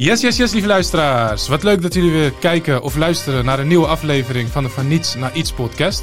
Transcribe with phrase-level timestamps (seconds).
[0.00, 1.48] Yes, yes, yes, lieve luisteraars.
[1.48, 4.88] Wat leuk dat jullie weer kijken of luisteren naar een nieuwe aflevering van de Van
[4.88, 6.02] Niets naar Iets podcast.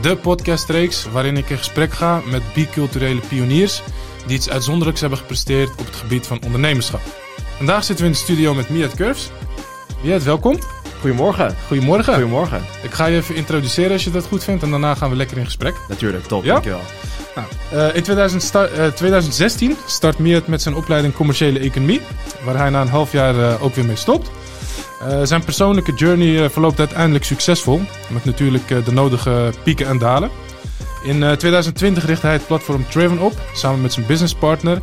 [0.00, 3.82] De podcastreeks waarin ik in gesprek ga met biculturele pioniers
[4.26, 7.00] die iets uitzonderlijks hebben gepresteerd op het gebied van ondernemerschap.
[7.56, 9.30] Vandaag zitten we in de studio met Miet Curves.
[10.02, 10.58] Miet, welkom.
[11.00, 11.56] Goedemorgen.
[11.66, 12.14] Goedemorgen.
[12.14, 12.62] Goedemorgen.
[12.82, 15.38] Ik ga je even introduceren als je dat goed vindt en daarna gaan we lekker
[15.38, 15.74] in gesprek.
[15.88, 16.44] Natuurlijk, top.
[16.44, 16.52] Ja?
[16.52, 16.82] Dankjewel.
[17.72, 22.00] Eh, in 2000 sta- eh, 2016 start Miet met zijn opleiding commerciële economie,
[22.44, 24.30] waar hij na een half jaar eh, ook weer mee stopt.
[25.22, 30.30] Zijn persoonlijke journey verloopt uiteindelijk succesvol, met natuurlijk de nodige pieken en dalen.
[31.06, 34.80] In eh, 2020 richtte hij het platform Traven op, samen met zijn businesspartner,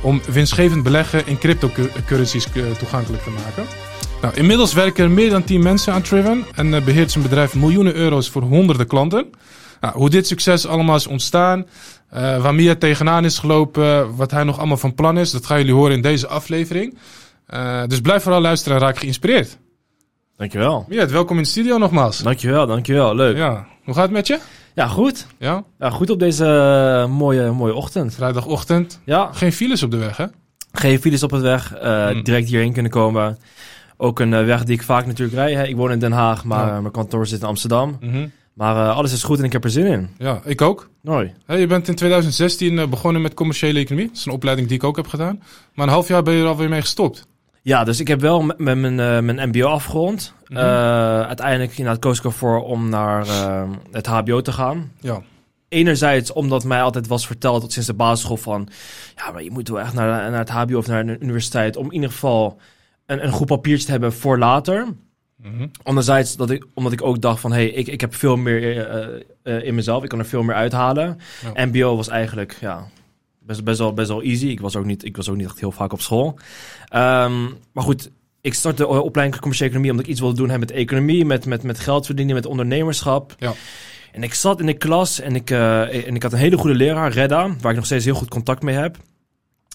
[0.00, 2.46] om winstgevend beleggen in cryptocurrencies
[2.78, 3.64] toegankelijk te maken.
[4.22, 7.54] Nou, inmiddels werken er meer dan 10 mensen aan Traven en eh, beheert zijn bedrijf
[7.54, 9.26] miljoenen euro's voor honderden klanten.
[9.80, 11.66] Nou, hoe dit succes allemaal is ontstaan,
[12.14, 15.58] eh, waar Mia tegenaan is gelopen, wat hij nog allemaal van plan is, dat gaan
[15.58, 16.98] jullie horen in deze aflevering.
[17.46, 19.58] Eh, dus blijf vooral luisteren en raak geïnspireerd.
[20.36, 20.84] Dankjewel.
[20.88, 22.18] Mia, welkom in de studio nogmaals.
[22.18, 23.14] Dankjewel, dankjewel.
[23.14, 23.36] Leuk.
[23.36, 24.38] Ja, Ja, hoe gaat het met je?
[24.88, 25.26] goed.
[25.38, 28.14] Ja, Ja, goed op deze eh, mooie, mooie ochtend.
[28.14, 29.00] vrijdagochtend.
[29.04, 30.24] Ja, Geen files op de weg, hè?
[30.72, 31.74] geen files op het weg.
[31.80, 32.22] Hmm.
[32.22, 33.38] Direct hierheen kunnen komen.
[33.96, 35.54] Ook een weg die ik vaak natuurlijk rijd.
[35.56, 35.64] Hè.
[35.66, 36.80] Ik woon in Den Haag, maar Ja.
[36.80, 37.98] mijn kantoor zit in Amsterdam.
[38.54, 40.08] Maar eh, alles is goed en ik heb er zin in.
[40.18, 40.90] Ja, ik ook.
[41.00, 41.34] Mooi.
[41.46, 44.06] Je bent in 2016 eh, begonnen met commerciële economie.
[44.06, 45.42] Dat is een opleiding die ik ook heb gedaan.
[45.74, 47.26] Maar een half jaar ben je er alweer mee gestopt.
[47.62, 50.34] Ja, dus ik heb wel met, mijn, eh, mijn mbo afgerond.
[50.46, 50.58] Mhm.
[50.58, 53.26] Eh, uiteindelijk inderdaad koos ik ervoor om naar
[53.90, 54.92] het hbo te gaan.
[55.00, 55.22] Ja,
[55.68, 58.68] enerzijds omdat mij altijd was verteld tot sinds de basisschool van...
[59.16, 61.76] ja, maar je moet wel echt naar, naar het hbo of naar de universiteit...
[61.76, 62.60] om in ieder geval
[63.06, 64.86] een, een goed papiertje te hebben voor later.
[65.44, 65.66] Mhm.
[65.82, 67.52] Anderzijds dat ik, omdat ik ook dacht van...
[67.52, 70.42] hé, hey, ik, ik heb veel meer eh, eh, in mezelf, ik kan er veel
[70.42, 71.18] meer uithalen.
[71.54, 71.66] Ja.
[71.66, 72.88] mbo was eigenlijk, ja...
[73.46, 74.46] Best, best, wel, best wel easy.
[74.46, 76.38] Ik was, ook niet, ik was ook niet echt heel vaak op school.
[76.88, 79.90] Ehm, maar goed, ik startte de opleiding commerciële economie...
[79.90, 83.34] omdat ik iets wilde doen hè, met economie, met, met, met geld verdienen, met ondernemerschap.
[83.38, 83.52] Ja.
[84.12, 86.76] En ik zat in de klas en ik, eh, en ik had een hele goede
[86.76, 88.96] leraar, Redda, waar ik nog steeds heel goed contact mee heb.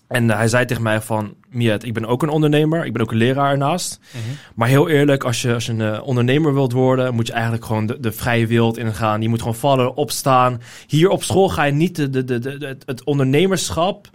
[0.09, 3.01] En eh, hij zei tegen mij van, Miet, ik ben ook een ondernemer, ik ben
[3.01, 3.99] ook een leraar ernaast.
[4.11, 4.23] Mhm.
[4.55, 7.65] Maar heel eerlijk, als je, als je een eh, ondernemer wilt worden, moet je eigenlijk
[7.65, 9.21] gewoon de, de vrije wereld ingaan.
[9.21, 10.61] Je moet gewoon vallen, opstaan.
[10.87, 14.09] Hier op school ga je niet de, de, de, de- het, het ondernemerschap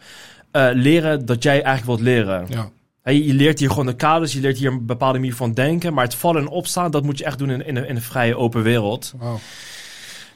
[0.51, 2.47] eh, leren dat jij eigenlijk wilt leren.
[2.49, 2.71] ja.
[3.13, 5.95] Je, je leert hier gewoon de kaders, je leert hier een bepaalde manier van denken.
[5.95, 9.15] Maar het vallen en opstaan, dat moet je echt doen in, in, vrije open wereld.
[9.19, 9.39] Wauw.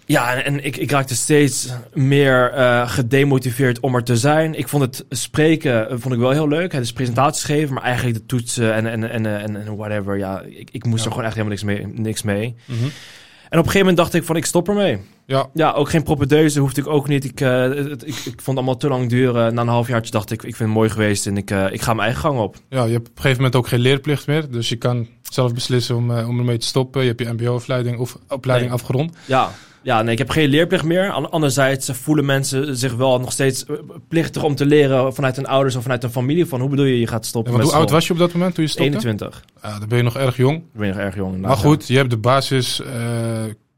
[0.08, 4.54] Ja, en, en ik, ik raakte steeds meer eh, gedemotiveerd om er te zijn.
[4.54, 6.72] Ik vond het spreken eh, vond ik wel heel leuk.
[6.72, 10.19] hè, Dus presentaties geven, maar eigenlijk de toetsen en, en, en, en, en whatever.
[10.19, 11.04] Ja, ik, ik moest Ja.
[11.04, 11.86] er gewoon echt helemaal niks mee.
[12.02, 12.54] Niks mee.
[12.64, 12.78] Mhm.
[12.82, 14.98] En op een gegeven moment dacht ik van, ik stop ermee.
[15.26, 17.25] Ja, Ja, ook geen propedeuse hoefde ik ook niet.
[17.25, 19.54] Ik, eh, het- ik, ik vond het allemaal te lang duren.
[19.54, 22.06] Na een halfjaartje dacht ik, ik vind het mooi geweest en ik, ik ga mijn
[22.06, 22.56] eigen gang op.
[22.69, 24.50] ja, je hebt op een gegeven moment ook geen leerplicht meer.
[24.50, 27.00] Dus je kan zelf beslissen om, om ermee te stoppen.
[27.02, 28.80] Je hebt je mbo-opleiding of opleiding Nee.
[28.80, 29.16] afgerond.
[29.25, 29.50] Ja,
[29.82, 31.10] ja nee, ik heb geen leerplicht meer.
[31.10, 33.74] An- Anderzijds voelen mensen zich wel nog steeds eh,
[34.08, 36.46] plichtig om te leren vanuit hun ouders of vanuit hun familie.
[36.46, 38.64] Van hoe bedoel je, je gaat stoppen hoe oud was je op dat moment toen
[38.64, 38.84] je stopte?
[38.90, 39.44] 21.
[39.62, 40.56] Ja, dan ben je nog erg jong.
[40.56, 41.38] Ik ben nog erg jong.
[41.40, 42.90] Maar goed, je hebt de basis, eh,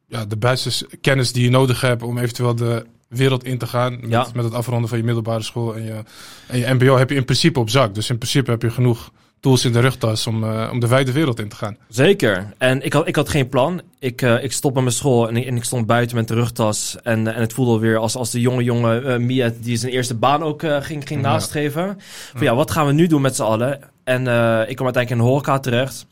[0.06, 3.98] ja, de basiskennis die je nodig hebt om eventueel de wereld in te gaan.
[4.00, 4.26] Met, Ja.
[4.34, 6.02] met het afronden van je middelbare school en je,
[6.46, 7.94] en je mbo heb je in principe op zak.
[7.94, 11.12] Dus in principe heb je genoeg tools in de rugtas om, eh, om de wijde
[11.12, 11.76] wereld in te gaan.
[11.88, 12.52] Zeker.
[12.58, 13.80] En ik had, ik had geen plan.
[13.98, 16.34] Ik, eh, ik stop met mijn school en ik, en ik stond buiten met de
[16.34, 16.96] rugtas.
[17.02, 19.92] En, eh, en het voelde alweer als, als de jonge jonge eh Miet die zijn
[19.92, 21.30] eerste baan ook ging, ging Ja.
[21.32, 21.96] nastreven.
[22.34, 23.80] Van ja, wat gaan we nu doen met z'n allen?
[24.04, 24.20] En
[24.68, 26.06] ik kwam uiteindelijk in de horeca terecht.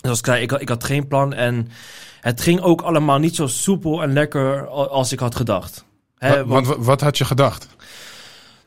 [0.00, 1.68] Dus als ik zei, ik, had- ik had geen plan en
[2.20, 5.84] het ging ook allemaal niet zo soepel en lekker als ik had gedacht.
[6.18, 7.66] Hè, Wa- want- want, wa- wat had je gedacht?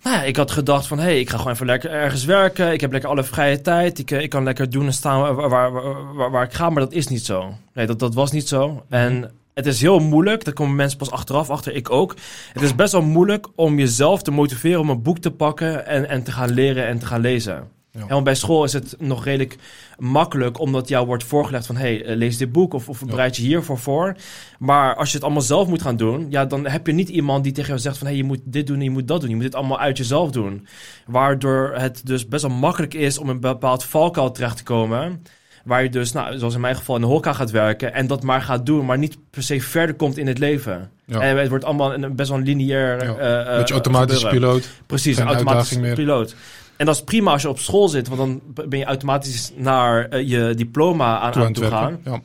[0.05, 2.73] Nou ja, ik had gedacht van, hé, hey, ik ga gewoon even lekker ergens werken.
[2.73, 3.99] Ik heb lekker alle vrije tijd.
[3.99, 6.69] Ik, eh, ik kan lekker doen en staan waar, waar, waar, ik ga.
[6.69, 7.53] Maar dat is niet zo.
[7.73, 8.83] Nee, dat, dat was niet zo.
[8.89, 10.43] En het is heel moeilijk.
[10.43, 11.75] Daar komen mensen pas achteraf achter.
[11.75, 12.15] Ik ook.
[12.53, 16.09] Het is best wel moeilijk om jezelf te motiveren om een boek te pakken en,
[16.09, 17.67] en te gaan leren en te gaan lezen.
[17.97, 18.07] Ja.
[18.07, 19.57] Want bij school is het nog redelijk
[19.97, 21.75] makkelijk, omdat jou wordt voorgelegd van...
[21.75, 24.15] hey, eh, lees dit boek of, of bereid je hiervoor voor.
[24.59, 26.25] Maar als je het allemaal zelf moet gaan doen...
[26.29, 28.07] ja, dan heb je niet iemand die tegen jou zegt van...
[28.07, 29.29] hey, je moet dit doen en je moet dat doen.
[29.29, 30.67] Je moet dit allemaal uit jezelf doen.
[31.05, 35.23] Waardoor het dus best wel makkelijk is om een bepaald valkuil terecht te komen...
[35.63, 37.93] waar je dus, nou, zoals in mijn geval, in de horeca gaat werken...
[37.93, 40.89] en dat maar gaat doen, maar niet per se verder komt in het leven.
[41.05, 41.19] Ja.
[41.19, 43.03] En het wordt allemaal een, best wel een lineair...
[43.03, 43.57] Ja.
[43.57, 44.49] Beetje automatische gebeuren.
[44.49, 44.69] piloot.
[44.85, 46.35] Precies, Geen een automatische piloot.
[46.77, 50.07] En dat is prima als je op school zit, want dan ben je automatisch naar
[50.09, 51.99] eh, je diploma aan, Toe aan toe gaan.
[52.03, 52.21] Ja.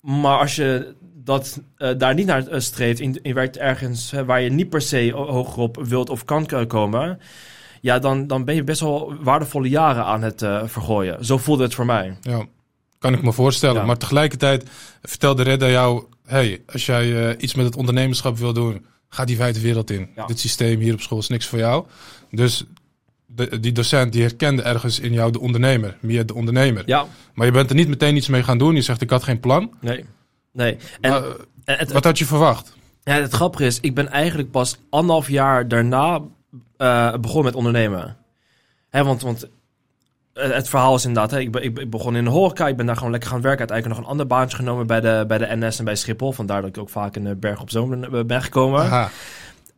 [0.00, 4.40] Maar als je dat eh, daar niet naar eh, streeft, in, je werkt ergens waar
[4.40, 7.20] je niet per se ho- hoger op wilt of kan komen,
[7.80, 11.24] ja, dan, dan ben je best wel waardevolle jaren aan het vergooien.
[11.24, 12.16] Zo voelde het voor mij.
[12.20, 12.46] Ja,
[12.98, 13.80] kan ik me voorstellen.
[13.80, 13.86] Ja.
[13.86, 14.68] Maar tegelijkertijd
[15.02, 16.04] vertelde Redda jou...
[16.26, 18.84] hey, als jij iets met het ondernemerschap wil doen...
[19.08, 20.08] ga die wijde wereld in.
[20.16, 20.26] Ja.
[20.26, 21.86] Dit systeem hier op school is niks voor jou.
[22.30, 22.64] Dus
[23.34, 25.96] de, die docent die herkende ergens in jou de ondernemer.
[26.00, 26.82] Mia de ondernemer.
[26.86, 28.74] Ja, Maar je bent er niet meteen iets mee gaan doen.
[28.74, 29.70] Je zegt, ik had geen plan.
[29.80, 30.04] nee.
[30.52, 30.76] Nee.
[31.00, 31.22] En, Maar,
[31.64, 32.76] en het, wat had je verwacht?
[33.02, 36.20] Ja, het grappige is, ik ben eigenlijk pas anderhalf jaar daarna
[36.76, 38.16] eh, begonnen met ondernemen.
[38.88, 39.48] Hè, want, want
[40.32, 42.76] eh, het verhaal is inderdaad, hè, ik, be- ik, ik begon in de horeca, ik
[42.76, 43.58] ben daar gewoon lekker gaan werken.
[43.58, 46.32] Uiteindelijk nog een ander baantje genomen bij de, bij de NS en bij Schiphol.
[46.32, 48.80] Vandaar dat ik ook vaak in de Berg op Zoom ben, ben gekomen.
[48.80, 49.10] Aha.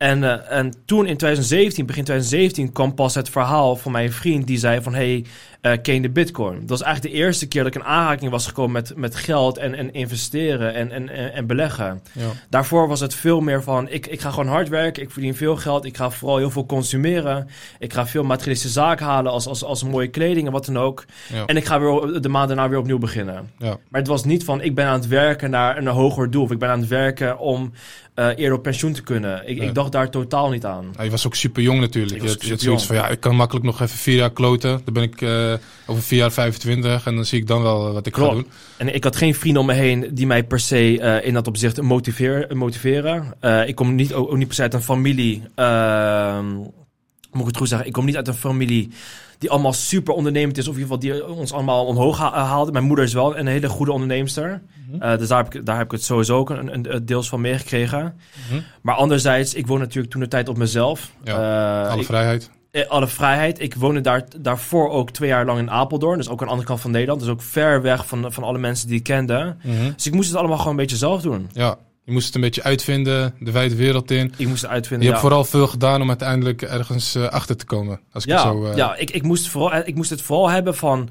[0.03, 4.47] En, eh, en toen in 2017, begin 2017, kwam pas het verhaal van mijn vriend
[4.47, 4.93] die zei van...
[4.93, 5.25] hey,
[5.63, 6.59] eh ken je de bitcoin?
[6.59, 9.57] Dat was eigenlijk de eerste keer dat ik in aanraking was gekomen met, met geld
[9.57, 12.01] en, en investeren en, en, en, en beleggen.
[12.11, 12.27] Ja.
[12.49, 15.55] Daarvoor was het veel meer van, ik, ik ga gewoon hard werken, ik verdien veel
[15.55, 17.47] geld, ik ga vooral heel veel consumeren.
[17.79, 21.05] Ik ga veel materialische zaken halen als, als, als mooie kleding en wat dan ook.
[21.33, 21.45] Ja.
[21.45, 23.49] En ik ga weer de maand daarna weer opnieuw beginnen.
[23.57, 23.77] Ja.
[23.89, 26.43] Maar het was niet van, ik ben aan het werken naar een hoger doel.
[26.43, 27.71] Of ik ben aan het werken om
[28.13, 29.49] eh, eerder op pensioen te kunnen.
[29.49, 30.93] Ik, ik dacht daar totaal niet aan.
[31.03, 32.15] Je was ook super jong natuurlijk.
[32.15, 32.81] Ik Je was had, je had superjong.
[32.81, 34.81] zoiets van, ja, ik kan makkelijk nog even vier jaar kloten.
[34.83, 35.52] Dan ben ik eh,
[35.85, 38.29] over vier jaar 25 en dan zie ik dan wel wat ik Klopt.
[38.29, 38.47] ga doen.
[38.77, 41.47] En ik had geen vrienden om me heen die mij per se eh, in dat
[41.47, 43.33] opzicht motiveer, motiveren.
[43.39, 45.43] Eh, ik kom niet, ook, ook niet per se uit een familie.
[45.55, 46.45] ehm,
[47.31, 47.87] moet ik het goed zeggen?
[47.87, 48.89] Ik kom niet uit een familie
[49.37, 50.67] die allemaal super ondernemend is.
[50.67, 52.71] Of in ieder geval die ons allemaal omhoog ha- haalde.
[52.71, 54.61] Mijn moeder is wel een hele goede onderneemster.
[54.99, 57.29] Eh, dus daar heb, ik, daar heb ik het sowieso ook een, een, een deels
[57.29, 58.19] van meegekregen.
[58.49, 58.61] Mhm.
[58.81, 61.11] Maar anderzijds, ik woon natuurlijk toen de tijd op mezelf.
[61.23, 62.49] Ja, Eh, Alle ik- vrijheid.
[62.73, 63.61] Eh, alle vrijheid.
[63.61, 66.17] Ik woonde daar, daarvoor ook twee jaar lang in Apeldoorn.
[66.17, 67.19] Dus ook aan de andere kant van Nederland.
[67.19, 69.55] Dus ook ver weg van, van alle mensen die ik kende.
[69.63, 69.91] Mhm.
[69.95, 71.49] Dus ik moest het allemaal gewoon een beetje zelf doen.
[71.51, 74.33] Ja, je moest het een beetje uitvinden, de wijde wereld in.
[74.37, 75.07] Ik moest het Je uitvinden.
[75.07, 75.27] hebt ja.
[75.27, 77.99] vooral veel gedaan om uiteindelijk ergens eh, achter te komen.
[78.11, 78.65] Als ik ja, zo...
[78.65, 81.09] eh, ja ik, ik, moest vooral, ik moest het vooral hebben van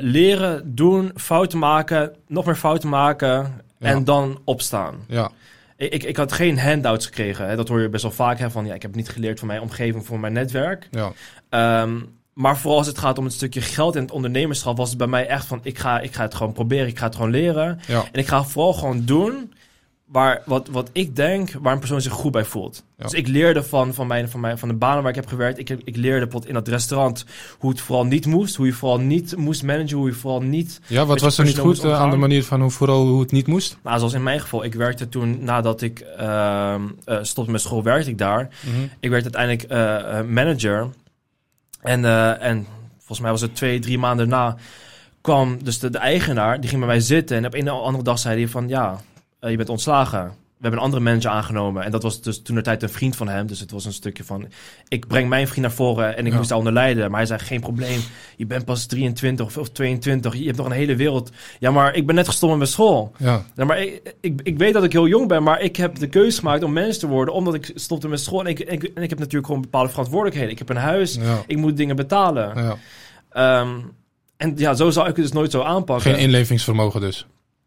[0.00, 4.94] leren, doen, fouten maken, nog meer fouten maken en dan opstaan.
[5.06, 5.30] ja.
[5.78, 7.48] Ik, ik, ik had geen handouts gekregen.
[7.48, 7.56] Hè.
[7.56, 8.38] Dat hoor je best wel vaak.
[8.38, 10.88] Hè, van, ja, ik heb niet geleerd van mijn omgeving, van mijn netwerk.
[10.90, 11.12] ja.
[11.48, 11.98] Ehm,
[12.32, 15.06] maar vooral als het gaat om het stukje geld en het ondernemerschap, was het bij
[15.06, 17.80] mij echt van: ik ga, ik ga het gewoon proberen, ik ga het gewoon leren.
[17.86, 18.04] Ja.
[18.12, 19.52] En ik ga vooral gewoon doen
[20.10, 22.84] waar, wat, wat ik denk, waar een persoon zich goed bij voelt.
[22.96, 23.04] Ja.
[23.04, 25.58] Dus ik leerde van, van, mijn, van, mijn, van de banen waar ik heb gewerkt.
[25.58, 27.24] Ik, ik leerde bijvoorbeeld in dat restaurant
[27.58, 28.56] hoe het vooral niet moest.
[28.56, 29.96] Hoe je vooral niet moest managen.
[29.96, 30.80] Hoe je vooral niet...
[30.86, 33.32] ja, wat was er niet goed eh, aan de manier van hoe, vooral hoe het
[33.32, 33.78] niet moest?
[33.82, 34.64] Nou, zoals in mijn geval.
[34.64, 38.48] Ik werkte toen, nadat ik ehm eh, stopte met school, werkte ik daar.
[38.60, 38.86] Mhm.
[39.00, 40.88] Ik werd uiteindelijk eh, manager.
[41.80, 42.04] En,
[42.40, 42.66] en
[42.96, 44.56] volgens mij was het twee, drie maanden daarna
[45.20, 47.36] kwam dus de, de eigenaar, die ging bij mij zitten.
[47.36, 49.00] En op een of andere dag zei hij van, ja,
[49.40, 50.32] je bent ontslagen.
[50.58, 51.84] We hebben een andere manager aangenomen.
[51.84, 53.46] En dat was dus toen de tijd een vriend van hem.
[53.46, 54.46] Dus het was een stukje van,
[54.88, 56.36] ik breng mijn vriend naar voren en ik Ja.
[56.36, 57.08] moest daaronder lijden.
[57.10, 58.00] Maar hij zei, geen probleem.
[58.36, 60.34] Je bent pas 23 of, of 22.
[60.36, 61.30] Je hebt nog een hele wereld.
[61.58, 63.12] Ja, maar ik ben net gestopt met mijn school.
[63.18, 65.98] Ja, Ja, maar ik, ik, ik weet dat ik heel jong ben, maar ik heb
[65.98, 68.40] de keuze gemaakt om mens te worden, omdat ik stopte met school.
[68.40, 70.50] En ik, ik, en ik heb natuurlijk gewoon bepaalde verantwoordelijkheden.
[70.50, 72.52] Ik heb een huis, ja, ik moet dingen betalen.
[72.62, 72.76] ja.
[73.30, 73.76] Ehm,
[74.36, 76.10] en ja, zo zou ik het dus nooit zo aanpakken.
[76.10, 77.26] Geen inlevingsvermogen dus.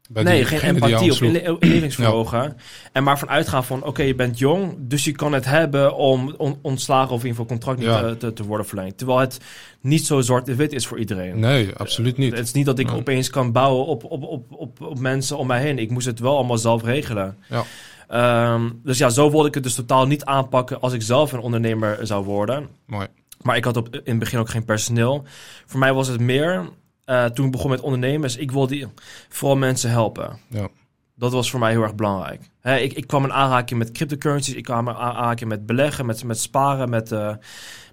[0.10, 2.58] Bij nee, geen empathie of inle- inlevingsvermogen.
[2.92, 6.34] En maar van uitgaan van, oké, je bent jong, dus je kan het hebben om
[6.38, 8.16] on- ontslagen of in ieder geval contract niet Ja.
[8.16, 8.98] te, te, worden verlengd.
[8.98, 9.40] Terwijl het
[9.82, 11.40] niet zo zwart-wit is voor iedereen.
[11.40, 12.36] Nee, absoluut niet.
[12.36, 12.96] Het is niet dat ik Nee.
[12.96, 15.80] opeens kan bouwen op, op, op, op, op mensen om mij heen.
[15.80, 17.38] Ik moest het wel allemaal zelf regelen.
[17.50, 17.64] Ja.
[18.08, 21.40] Ehm, dus ja, zo wilde ik het dus totaal niet aanpakken als ik zelf een
[21.40, 22.68] ondernemer zou worden.
[22.86, 23.08] Mooi.
[23.42, 25.24] Maar ik had op, in het begin ook geen personeel.
[25.66, 26.70] Voor mij was het meer,
[27.12, 28.90] eh, toen ik begon met ondernemers, ik wilde
[29.30, 30.38] vooral mensen helpen.
[30.48, 30.68] Ja.
[31.16, 32.42] Dat was voor mij heel erg belangrijk.
[32.64, 36.40] Ik, ik kwam in aanraking met cryptocurrencies, ik kwam in aanraking met beleggen, met, met
[36.40, 37.36] sparen, met, eh,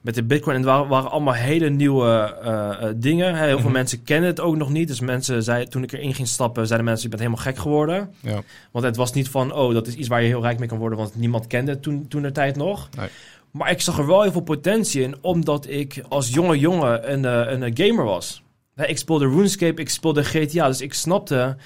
[0.03, 0.57] met de bitcoin.
[0.57, 3.35] En het waren, waren allemaal hele nieuwe eh, dingen.
[3.35, 3.73] Heel veel Mhm.
[3.73, 4.89] mensen kennen het ook nog niet.
[4.89, 8.15] Dus mensen zeiden, toen ik erin ging stappen, zeiden mensen, je bent helemaal gek geworden.
[8.21, 8.41] Ja.
[8.71, 10.79] Want het was niet van, oh, dat is iets waar je heel rijk mee kan
[10.79, 12.89] worden, want niemand kende het toen, toen de tijd nog.
[12.97, 13.09] Nee.
[13.51, 17.25] Maar ik zag er wel heel veel potentie in, omdat ik als jonge jongen een,
[17.63, 18.43] een, gamer was.
[18.87, 21.57] Ik speelde RuneScape, ik speelde GTA, dus ik snapte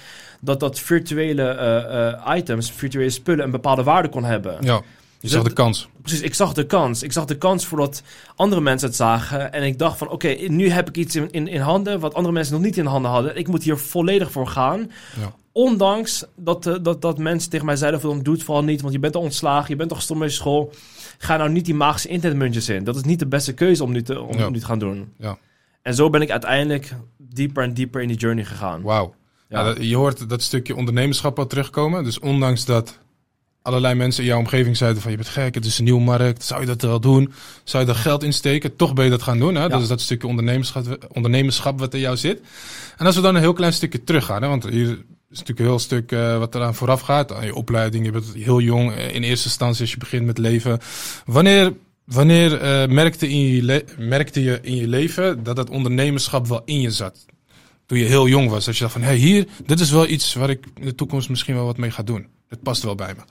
[0.41, 4.57] dat dat virtuele eh, eh, items, virtuele spullen, een bepaalde waarde kon hebben.
[4.61, 4.81] Ja,
[5.21, 5.89] je zag de kans.
[6.03, 7.03] Precies, ik zag de kans.
[7.03, 8.03] Ik zag de kans voordat
[8.37, 9.53] andere mensen het zagen.
[9.53, 12.35] En ik dacht van, oké, nu heb ik iets in, in, in handen wat andere
[12.35, 13.37] mensen nog niet in handen hadden.
[13.37, 14.91] Ik moet hier volledig voor gaan.
[15.21, 15.33] Ja.
[15.53, 18.93] Ondanks dat, eh, dat, dat mensen tegen mij zeiden van, doe het vooral niet, want
[18.93, 20.73] je bent al ontslagen, je bent al gestopt met school.
[21.19, 22.85] Ga nou niet die magische internetmuntjes in.
[22.85, 24.49] Dat is niet de beste keuze om nu te, om Ja.
[24.49, 25.13] nu te gaan doen.
[25.19, 25.39] Ja.
[25.83, 28.83] En zo ben ik uiteindelijk dieper en dieper in die journey gegaan.
[28.83, 29.15] Wauw.
[29.49, 29.75] Ja.
[29.81, 32.05] Je hoort dat stukje ondernemerschap al terugkomen.
[32.05, 32.99] Dus ondanks dat
[33.63, 36.45] allerlei mensen in jouw omgeving zeiden van je bent gek, het is een nieuwe markt,
[36.45, 37.33] zou je dat wel doen?
[37.65, 38.77] Zou je er geld in steken?
[38.77, 39.55] Toch ben je dat gaan doen.
[39.55, 39.63] Hè?
[39.63, 39.69] Ja.
[39.69, 42.41] Dat is dat stukje ondernemerschap, ondernemerschap wat in jou zit.
[42.97, 44.49] En als we dan een heel klein stukje teruggaan, hè?
[44.49, 44.89] want hier
[45.31, 47.33] is natuurlijk een heel stuk eh, wat eraan vooraf gaat.
[47.33, 50.39] Aan je opleiding, je bent heel jong eh, in eerste instantie als je begint met
[50.39, 50.79] leven.
[51.25, 51.73] Wanneer,
[52.05, 56.81] wanneer eh, merkte, in je merkte je in je leven dat dat ondernemerschap wel in
[56.81, 57.27] je zat?
[57.87, 60.09] Toen je heel jong was, dat je dacht van, hé, hey, hier, dit is wel
[60.09, 62.27] iets waar ik in de toekomst misschien wel wat mee ga doen.
[62.49, 63.23] Het past wel bij me.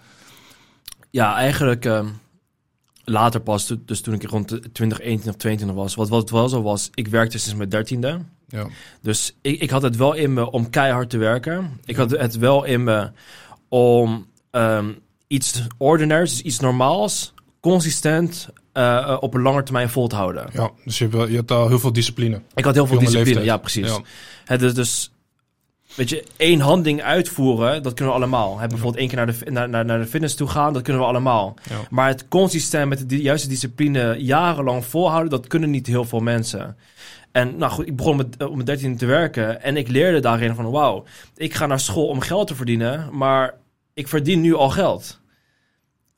[1.09, 2.07] Ja, eigenlijk ehm,
[3.03, 5.95] later pas, dus toen ik rond de 20, 21 of 22 was.
[5.95, 8.19] Wat, wat wel zo was, ik werkte sinds mijn dertiende.
[8.47, 8.67] Ja,
[9.01, 11.79] Dus ik, ik had het wel in me om keihard te werken.
[11.85, 13.11] Ik had het wel in me
[13.69, 14.91] om ehm,
[15.27, 20.49] iets ordinairs, dus iets normaals, consistent eh, eh, op een lange termijn vol te houden.
[20.53, 22.41] ja dus je, hebt wel- je hebt al heel veel discipline.
[22.55, 23.45] Ik had heel veel discipline, leeftijd.
[23.45, 23.87] ja precies.
[23.87, 23.99] Ja.
[24.45, 25.11] Het dus, dus,
[25.95, 28.59] weet je, één handeling uitvoeren, dat kunnen we allemaal.
[28.59, 31.01] Hè, bijvoorbeeld één keer naar de, naar, naar, naar de fitness toe gaan, dat kunnen
[31.01, 31.55] we allemaal.
[31.69, 31.75] Ja.
[31.89, 36.77] Maar het consistent met de juiste discipline jarenlang volhouden, dat kunnen niet heel veel mensen.
[37.31, 40.19] En nou goed, ik begon met, eh, op mijn dertiende te werken en ik leerde
[40.19, 41.03] daarin van, wauw,
[41.35, 43.53] ik ga naar school om geld te verdienen, maar
[43.93, 45.19] ik verdien nu al geld.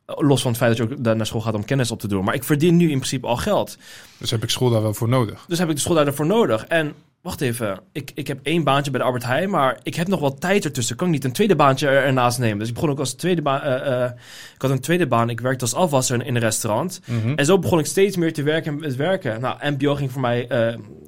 [0.06, 2.24] Los van het feit dat je ook naar school gaat om kennis op te doen.
[2.24, 3.78] Maar ik verdien nu in principe al geld.
[4.18, 5.46] Dus heb ik school daar wel voor nodig.
[5.48, 6.66] Dus heb ik de school daarvoor nodig.
[6.66, 10.08] En wacht even, ik, ik heb één baantje bij de Albert Heijn, maar ik heb
[10.08, 10.96] nog wat tijd ertussen.
[10.96, 12.60] Kan ik niet een tweede baantje er- ernaast nemen?
[12.60, 13.62] Dus ik begon ook als tweede baan.
[13.62, 14.12] eh, eh,
[14.56, 15.30] ik had een tweede baan.
[15.30, 17.00] Ik werkte als afwasser in- een restaurant.
[17.06, 17.34] Mhm.
[17.36, 19.42] En zo begon ik steeds meer te werken met werken.
[19.42, 20.48] Nou, MBO ging voor mij.
[20.48, 20.60] eh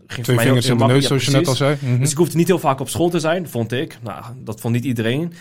[0.08, 1.06] ging voor Twee mij vingers heel, in de neus, makkelijk.
[1.08, 1.78] zoals je net al zei.
[1.82, 2.00] Mhm.
[2.02, 3.98] Dus ik hoefde niet heel vaak op school te zijn, vond ik.
[4.02, 5.34] Nou, dat vond niet iedereen.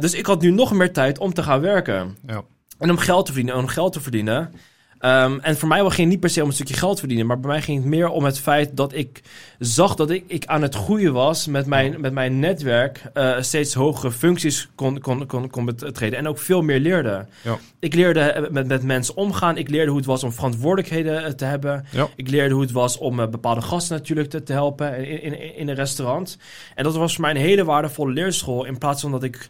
[0.00, 2.16] Dus ik had nu nog meer tijd om te gaan werken.
[2.26, 2.42] Ja.
[2.80, 4.52] En om geld te verdienen, om geld te verdienen.
[5.00, 7.40] Ehm, en voor mij ging het niet per se om een stukje geld verdienen, maar
[7.40, 9.22] bij mij ging het meer om het feit dat ik
[9.58, 13.74] zag dat ik, ik aan het groeien was met mijn, met mijn netwerk, eh, steeds
[13.74, 17.26] hogere functies kon, kon, kon, kon betreden en ook veel meer leerde.
[17.42, 17.58] Ja.
[17.78, 21.32] Ik leerde eh, met, met mensen omgaan, ik leerde hoe het was om verantwoordelijkheden eh,
[21.32, 21.86] te hebben.
[21.90, 22.08] Ja.
[22.16, 25.68] Ik leerde hoe het was om bepaalde gasten natuurlijk te, te helpen in, in, in
[25.68, 26.38] een restaurant.
[26.74, 29.48] En dat was voor mij een hele waardevolle leerschool in plaats van dat ik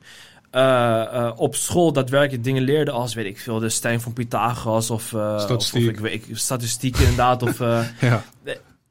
[0.50, 5.14] eh, op school daadwerkelijk dingen leerde als, weet ik veel, de Stijn van Pythagoras of,
[5.14, 5.82] of, Statistiek.
[5.82, 7.42] of ik, weet- ik, statistiek inderdaad.
[7.42, 7.58] of
[8.00, 8.22] Ja.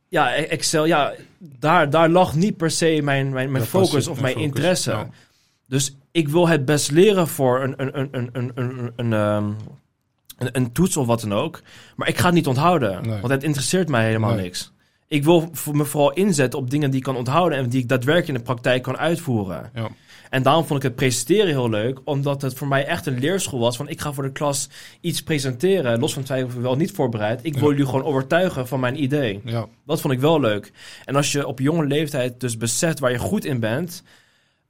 [0.08, 4.34] ja, Excel, ja, daar, daar lag niet per se mijn, mijn, mijn focus of mijn
[4.34, 4.92] focus, interesse.
[4.92, 5.10] ja.
[5.68, 9.46] Dus ik wil het best leren voor een, een, een, een, een, een, een, ehm,
[10.38, 11.62] een, een toets of wat dan ook.
[11.96, 13.20] Maar ik ga het niet onthouden, Nee.
[13.20, 14.44] want het interesseert mij helemaal Nee.
[14.44, 14.72] niks.
[15.10, 18.28] Ik wil me vooral inzetten op dingen die ik kan onthouden en die ik daadwerkelijk
[18.28, 19.72] in de praktijk kan uitvoeren.
[19.74, 19.88] Ja.
[20.30, 23.60] En daarom vond ik het presenteren heel leuk, omdat het voor mij echt een leerschool
[23.60, 23.78] was.
[23.78, 24.70] Van ik ga voor de klas
[25.02, 27.40] iets presenteren, los van het feit of ik wel niet voorbereid.
[27.44, 27.70] Ik wil Ja.
[27.70, 29.42] jullie gewoon overtuigen van mijn idee.
[29.44, 29.66] Ja.
[29.86, 30.72] Dat vond ik wel leuk.
[31.06, 34.04] En als je op jonge leeftijd dus beseft waar je goed in bent,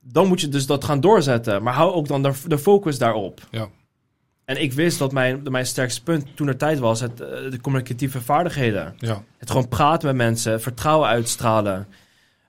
[0.01, 1.63] dan moet je dus dat gaan doorzetten.
[1.63, 3.47] Maar hou ook dan de, de focus daarop.
[3.51, 3.67] Ja.
[4.49, 7.61] En ik wist dat mijn, mijn sterkste punt toen er tijd was, het, eh, de
[7.61, 8.93] communicatieve vaardigheden.
[8.97, 9.23] Ja.
[9.37, 11.87] Het gewoon praten met mensen, vertrouwen uitstralen.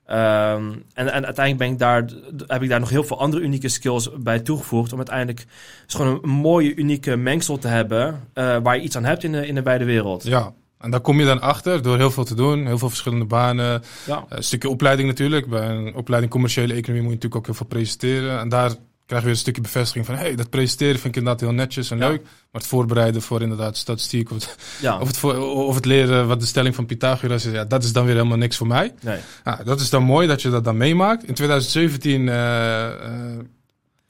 [0.05, 2.05] Ehm, en, en uiteindelijk ben ik daar,
[2.47, 4.91] heb ik daar nog heel veel andere unieke skills bij toegevoegd.
[4.91, 5.45] Om uiteindelijk
[5.85, 8.27] dus gewoon een mooie, unieke mengsel te hebben.
[8.33, 10.23] eh, waar je iets aan hebt in de, in de wijde wereld.
[10.23, 10.53] ja.
[10.79, 12.65] En daar kom je dan achter door heel veel te doen.
[12.65, 13.81] Heel veel verschillende banen.
[14.05, 14.25] Ja.
[14.29, 15.47] Een stukje opleiding natuurlijk.
[15.49, 18.39] Bij een opleiding commerciële economie moet je natuurlijk ook heel veel presenteren.
[18.39, 18.71] En daar
[19.11, 20.15] krijg je weer een stukje bevestiging van...
[20.15, 22.07] hey, dat presenteren vind ik inderdaad heel netjes en Ja.
[22.07, 22.21] leuk.
[22.23, 24.31] Maar het voorbereiden voor inderdaad statistiek...
[24.31, 24.97] Of het, ja.
[25.01, 27.53] of, het voor, of het leren wat de stelling van Pythagoras is...
[27.53, 28.93] Ja, dat is dan weer helemaal niks voor mij.
[29.01, 29.19] Nee.
[29.43, 31.23] Ja, dat is dan mooi dat je dat dan meemaakt.
[31.23, 33.39] In 2017 eh, eh,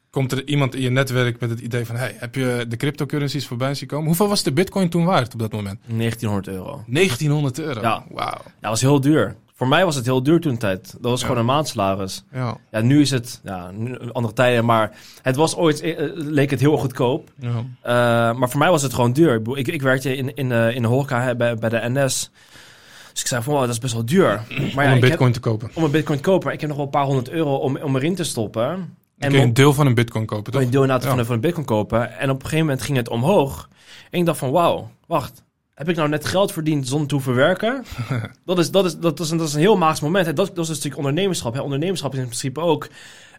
[0.10, 1.96] komt er iemand in je netwerk met het idee van...
[1.96, 4.06] Hey, heb je de cryptocurrencies voorbij zien komen?
[4.06, 5.80] Hoeveel was de bitcoin toen waard op dat moment?
[5.88, 6.84] 1900 euro.
[6.88, 7.82] 1900 euro.
[7.82, 8.04] Ja.
[8.10, 8.42] Wauw.
[8.46, 9.36] Ja, dat was heel duur.
[9.62, 10.92] Voor mij was het heel duur toen tijd.
[10.92, 11.26] Dat was Ja.
[11.26, 12.24] gewoon een maandsalaris.
[12.32, 12.58] Ja.
[12.72, 14.92] Ja, nu is het ja, nu, andere tijden, maar
[15.22, 17.32] het was ooit, eh, leek het heel goedkoop.
[17.40, 17.50] ja.
[17.82, 19.42] Eh, maar voor mij was het gewoon duur.
[19.54, 22.32] Ik, ik, werkte in, in, eh, in de horeca bij, bij de NS.
[23.12, 24.28] Dus ik zei van, wow, dat is best wel duur.
[24.30, 25.70] Maar om ja, een bitcoin te kopen.
[25.74, 27.78] om een bitcoin te kopen, maar ik heb nog wel een paar honderd euro om,
[27.78, 28.64] om erin te stoppen.
[28.64, 30.62] En kun je mo- een deel van een bitcoin kopen, toch?
[30.62, 32.18] je deel inderdaad van, van een bitcoin kopen.
[32.18, 33.70] En op een gegeven moment ging het omhoog.
[34.10, 35.44] En ik dacht van, wauw, wacht.
[35.82, 37.86] Heb ik nou net geld verdiend zonder te hoeven werken?
[38.46, 40.26] dat, is, dat, is, dat, is een, dat is een heel maags moment.
[40.26, 40.34] Hè.
[40.34, 41.54] Dat, dat is stuk ondernemerschap.
[41.54, 41.62] Hè.
[41.62, 42.88] Ondernemerschap is in principe ook...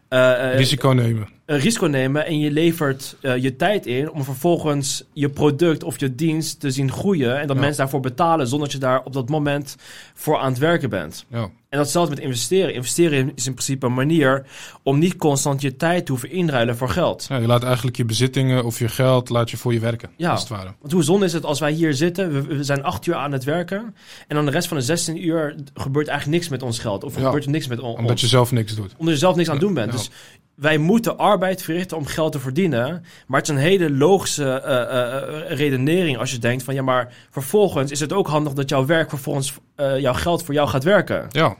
[0.08, 1.28] eh, eh, Risico nemen.
[1.52, 6.00] Een risico nemen en je levert eh, je tijd in om vervolgens je product of
[6.00, 7.62] je dienst te zien groeien en dat Ja.
[7.62, 9.76] mensen daarvoor betalen zonder dat je daar op dat moment
[10.14, 11.24] voor aan het werken bent.
[11.30, 11.48] Ja.
[11.68, 12.74] En datzelfde met investeren.
[12.74, 14.46] Investeren is in principe een manier
[14.82, 17.26] om niet constant je tijd te hoeven inruilen voor geld.
[17.28, 17.36] ja.
[17.36, 20.10] Je laat eigenlijk je bezittingen of je geld laat je voor je werken.
[20.16, 20.30] Ja.
[20.30, 20.72] Als het ware.
[20.80, 23.32] Want hoe zonde is het als wij hier zitten, we, we zijn acht uur aan
[23.32, 23.94] het werken
[24.28, 27.16] en dan de rest van de 16 uur gebeurt eigenlijk niks met ons geld of
[27.18, 27.24] Ja.
[27.24, 28.20] gebeurt er niks met on- Omdat ons.
[28.20, 28.94] je zelf niks doet.
[28.96, 29.92] Omdat je zelf niks aan het doen bent.
[29.92, 30.10] Dus
[30.54, 33.04] wij moeten arbeid verrichten om geld te verdienen.
[33.26, 34.80] Maar het is een hele logische eh,
[35.16, 38.86] eh, redenering als je denkt van ja, maar vervolgens is het ook handig dat jouw
[38.86, 41.26] werk vervolgens eh, jouw geld voor jou gaat werken.
[41.30, 41.56] Ja,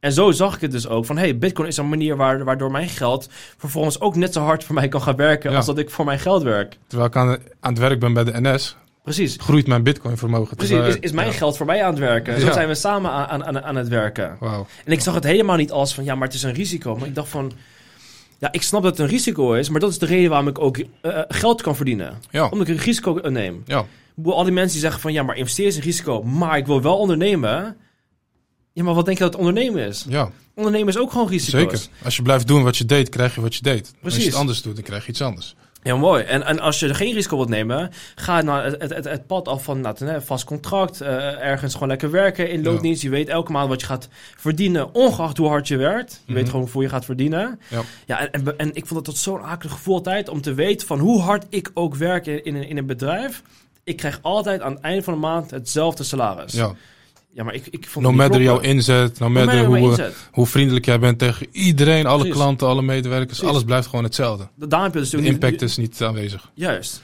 [0.00, 2.70] En zo zag ik het dus ook van hey, Bitcoin is een manier waar, waardoor
[2.70, 5.56] mijn geld vervolgens ook net zo hard voor mij kan gaan werken Ja.
[5.56, 6.78] als dat ik voor mijn geld werk.
[6.86, 7.28] terwijl ik aan,
[7.60, 9.36] aan het werk ben bij de NS, Precies.
[9.40, 10.56] groeit mijn bitcoin vermogen.
[10.56, 11.32] Precies, is, is mijn ja.
[11.32, 12.40] geld voor mij aan het werken.
[12.40, 12.52] Zo Ja.
[12.52, 14.36] zijn we samen aan, aan, aan het werken.
[14.40, 14.66] Wauw.
[14.84, 16.96] En ik zag het helemaal niet als van, ja, maar het is een risico.
[16.96, 17.52] Maar ik dacht van,
[18.38, 20.58] ja, ik snap dat het een risico is, maar dat is de reden waarom ik
[20.58, 22.14] ook eh, geld kan verdienen.
[22.30, 23.62] Ja, Omdat ik een risico eh, neem.
[23.66, 23.84] ja,
[24.24, 26.82] Al die mensen die zeggen van, ja, maar investeren is een risico, maar ik wil
[26.82, 27.76] wel ondernemen.
[28.72, 30.04] Ja, maar wat denk je dat ondernemen is?
[30.08, 31.60] ja, Ondernemen is ook gewoon risico's.
[31.60, 31.88] zeker.
[32.04, 33.80] Als je blijft doen wat je deed, krijg je wat je deed.
[33.80, 34.24] Als je Precies.
[34.24, 35.54] het anders doet, dan krijg je iets anders.
[35.86, 36.22] Ja, mooi.
[36.24, 39.48] En, en als je er geen risico wilt nemen, ga naar het, het, het, pad
[39.48, 41.00] af van nou, een vast contract.
[41.00, 43.02] eh, ergens gewoon lekker werken in loondienst.
[43.02, 46.20] Je weet elke maand wat je gaat verdienen, ongeacht hoe hard je werkt.
[46.24, 46.46] Je weet Mhm.
[46.50, 47.60] gewoon hoeveel je gaat verdienen.
[47.68, 47.80] Ja.
[48.06, 50.98] Ja, en, en, ik vond het tot zo'n akelig gevoel altijd om te weten van
[50.98, 53.42] hoe hard ik ook werk in, in, een- in een bedrijf.
[53.84, 56.52] Ik krijg altijd aan het einde van de maand hetzelfde salaris.
[56.52, 56.72] Ja.
[57.36, 60.14] Ja, maar ik, ik vond No matter jouw inzet, no No matter hoe, eh, inzet.
[60.32, 62.36] hoe vriendelijk jij bent tegen iedereen, alle Precies.
[62.36, 63.48] klanten, alle medewerkers, Precies.
[63.48, 64.48] alles blijft gewoon hetzelfde.
[64.54, 66.50] Daarom dus De nu- impact is niet aanwezig.
[66.54, 67.02] Juist.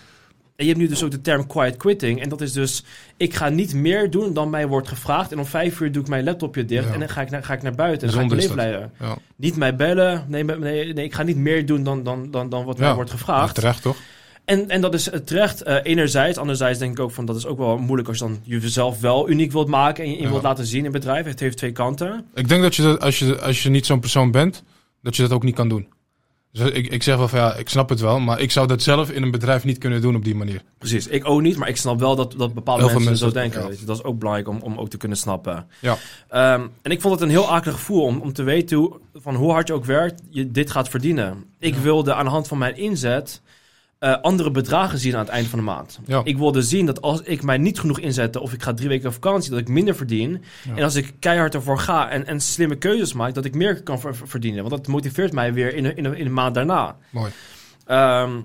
[0.57, 2.21] En je hebt nu dus ook de term quiet quitting.
[2.21, 2.85] En dat is dus,
[3.17, 5.33] ik ga niet meer doen dan mij wordt gevraagd.
[5.33, 6.93] En om vijf uur doe ik mijn laptopje dicht Ja.
[6.93, 8.09] en dan ga ik naar, ga ik naar buiten.
[8.09, 8.93] En dan ga ik leven.
[9.01, 10.25] Ja, Niet mij bellen.
[10.29, 12.85] Nee, nee, nee, ik ga niet meer doen dan, dan, dan, dan wat Ja.
[12.85, 13.55] mij wordt gevraagd.
[13.55, 13.97] terecht toch?
[14.45, 16.39] En, en dat is terecht, eh, enerzijds.
[16.39, 19.29] Anderzijds denk ik ook van, dat is ook wel moeilijk als je dan jezelf wel
[19.31, 20.05] uniek wilt maken.
[20.05, 20.29] En je, Ja.
[20.31, 21.25] wilt laten zien in het bedrijf.
[21.27, 22.27] Het heeft twee kanten.
[22.35, 24.63] Ik denk dat je dat, als je, als je niet zo'n persoon bent,
[25.03, 25.87] dat je dat ook niet kan doen.
[26.53, 28.83] Dus ik, ik zeg wel van ja, ik snap het wel, maar ik zou dat
[28.83, 30.63] zelf in een bedrijf niet kunnen doen op die manier.
[30.79, 33.61] Precies, ik ook niet, maar ik snap wel dat, dat bepaalde mensen, mensen zo denken.
[33.63, 33.69] ja.
[33.69, 33.85] weet je.
[33.87, 35.67] Dat is ook belangrijk om, om ook te kunnen snappen.
[35.81, 35.97] Ja.
[36.29, 39.35] Ehm, en ik vond het een heel akelig gevoel om, om te weten hoe, van
[39.35, 41.45] hoe hard je ook werkt, je dit gaat verdienen.
[41.59, 41.81] Ik Ja.
[41.81, 43.41] wilde aan de hand van mijn inzet
[44.03, 46.01] eh, andere bedragen zien aan het eind van de maand.
[46.07, 46.21] Ja.
[46.25, 49.07] Ik wilde zien dat als ik mij niet genoeg inzette of ik ga drie weken
[49.07, 50.43] op vakantie, dat ik minder verdien.
[50.69, 50.77] Ja.
[50.77, 54.01] En als ik keihard ervoor ga en, en slimme keuzes maak, dat ik meer kan
[54.01, 54.65] ver- verdienen.
[54.65, 56.97] Want dat motiveert mij weer in de, in de, in de maand daarna.
[57.11, 57.31] Mooi.
[57.87, 58.41] Ehm,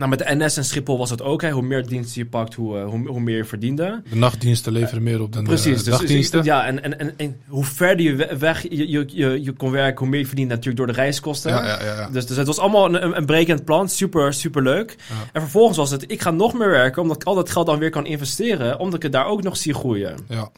[0.00, 1.42] nou, met de NS en Schiphol was het ook.
[1.42, 1.50] Hè.
[1.50, 4.02] Hoe meer diensten je pakt, hoe, eh, hoe, hoe meer je verdiende.
[4.10, 5.64] De nachtdiensten leveren meer op dan Precies.
[5.64, 6.44] de Dus, dus- dagdiensten.
[6.44, 9.70] ja, en, en, en, en hoe verder je we- weg je, je, je, je kon
[9.70, 11.50] werken, hoe meer je verdient natuurlijk door de reiskosten.
[11.52, 12.08] ja, ja, ja.
[12.10, 13.88] Dus, dus het was allemaal een, een, brekend plan.
[13.88, 14.96] Super, super leuk.
[15.32, 17.78] En vervolgens was het, ik ga nog meer werken, omdat ik al dat geld dan
[17.78, 18.78] weer kan investeren.
[18.78, 20.14] Omdat ik het daar ook nog zie groeien.
[20.28, 20.50] Ja.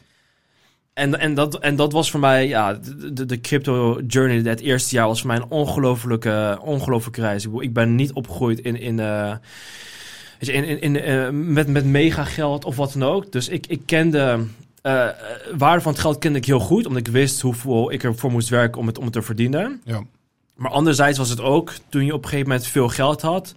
[0.93, 2.73] En, en, dat, en dat was voor mij, ja,
[3.13, 7.47] de, de, crypto journey, het eerste jaar was voor mij een ongelofelijke, ongelofelijke reis.
[7.59, 9.35] Ik, ben niet opgegroeid in, in, eh,
[10.39, 13.31] weet je, in, in, in, eh, met, met mega geld of wat dan ook.
[13.31, 14.45] Dus ik, ik kende,
[14.81, 15.07] eh,
[15.55, 18.49] waarde van het geld kende ik heel goed, omdat ik wist hoeveel ik ervoor moest
[18.49, 19.81] werken om het, om het te verdienen.
[19.83, 20.03] Ja.
[20.55, 23.55] Maar anderzijds was het ook, toen je op een gegeven moment veel geld had,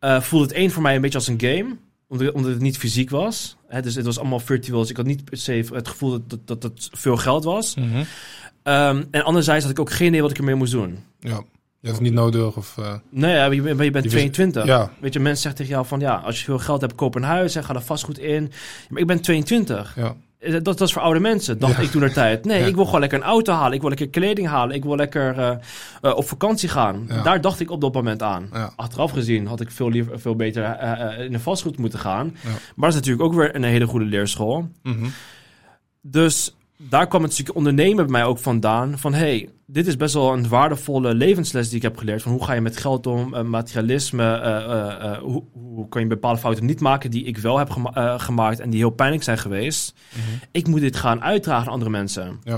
[0.00, 1.76] voelde het één voor mij een beetje als een game.
[2.08, 3.56] Omdat, omdat het niet fysiek was.
[3.72, 4.78] Hè, dus het was allemaal virtueel.
[4.80, 7.74] Dus ik had niet per se het gevoel dat, dat, dat het veel geld was.
[7.74, 8.02] Mhm.
[8.62, 10.98] Ehm, en anderzijds had ik ook geen idee wat ik ermee moest doen.
[11.20, 11.42] ja.
[11.80, 12.78] Je hebt het niet nodig of...
[12.78, 14.64] eh, Nee, ja, je, bent- je bent Je wist- 22.
[14.64, 17.14] ja, Weet je, mensen zeggen tegen jou van ja, als je veel geld hebt, koop
[17.14, 18.52] een huis en ga er vastgoed in.
[18.88, 19.92] Maar ik ben 22.
[19.96, 20.14] ja,
[20.50, 21.82] Dat, dat is voor oude mensen, dacht Ja.
[21.82, 22.44] ik toen de tijd.
[22.44, 22.66] Nee, Ja.
[22.66, 23.72] ik wil gewoon lekker een auto halen.
[23.72, 24.76] Ik wil lekker kleding halen.
[24.76, 25.50] Ik wil lekker eh,
[26.02, 27.04] eh, op vakantie gaan.
[27.08, 27.22] Ja.
[27.22, 28.48] Daar dacht ik op dat moment aan.
[28.76, 32.36] Achteraf gezien had ik veel, liever, veel beter eh, eh, in de vastgoed moeten gaan.
[32.44, 34.68] Maar dat is natuurlijk ook weer een hele goede leerschool.
[34.82, 35.06] Mhm.
[36.00, 36.56] Dus
[36.88, 38.98] daar kwam het stukje ondernemen bij mij ook vandaan.
[38.98, 42.22] Van hey, dit is best wel een waardevolle levensles die ik heb geleerd.
[42.22, 44.34] Van hoe ga je met geld om, eh, materialisme.
[44.34, 48.18] eh, eh, hoe, hoe kan je bepaalde fouten niet maken die ik wel heb gema-
[48.18, 49.94] gemaakt en die heel pijnlijk zijn geweest.
[50.12, 50.20] Mhm.
[50.52, 52.40] Ik moet dit gaan uitdragen aan andere mensen.
[52.44, 52.54] Ja.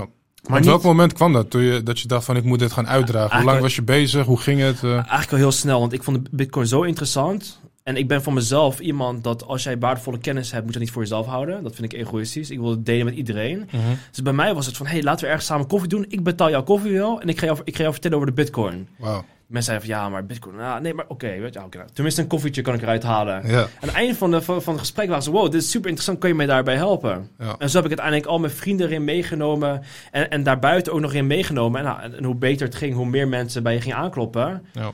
[0.47, 1.49] Maar Op niet, welk moment kwam dat?
[1.49, 3.35] Toen je, dat je dacht van ik moet dit gaan uitdragen.
[3.37, 4.25] Hoe lang was je bezig?
[4.25, 4.83] Hoe ging het?
[4.83, 7.59] eigenlijk wel heel snel, want ik vond de Bitcoin zo interessant.
[7.85, 10.87] En ik ben van mezelf iemand dat als jij waardevolle kennis hebt, moet je dat
[10.87, 11.63] niet voor jezelf houden.
[11.63, 12.49] Dat vind ik egoïstisch.
[12.49, 13.69] Ik wil het delen met iedereen.
[13.71, 13.81] Mhm.
[14.11, 16.05] Dus bij mij was het van, hey, laten we ergens samen koffie doen.
[16.09, 18.35] Ik betaal jouw koffie wel en ik ga jou, ik ga jou vertellen over de
[18.35, 18.87] bitcoin.
[18.97, 19.25] Wauw.
[19.47, 22.21] Mensen zeiden van, ja, maar bitcoin, nou, nee, maar oké, weet je, oké, nou, tenminste
[22.21, 23.47] een koffietje kan ik eruit halen.
[23.47, 23.61] Ja.
[23.61, 25.89] Aan het einde van, de, van, van het gesprek waren ze, wow, dit is super
[25.89, 27.29] interessant, kan je mij daarbij helpen?
[27.39, 27.55] Ja.
[27.57, 31.13] En zo heb ik uiteindelijk al mijn vrienden erin meegenomen en, en daarbuiten ook nog
[31.13, 31.79] in meegenomen.
[31.79, 34.65] En, nou, en hoe beter het ging, hoe meer mensen bij je gingen aankloppen.
[34.71, 34.91] Ja.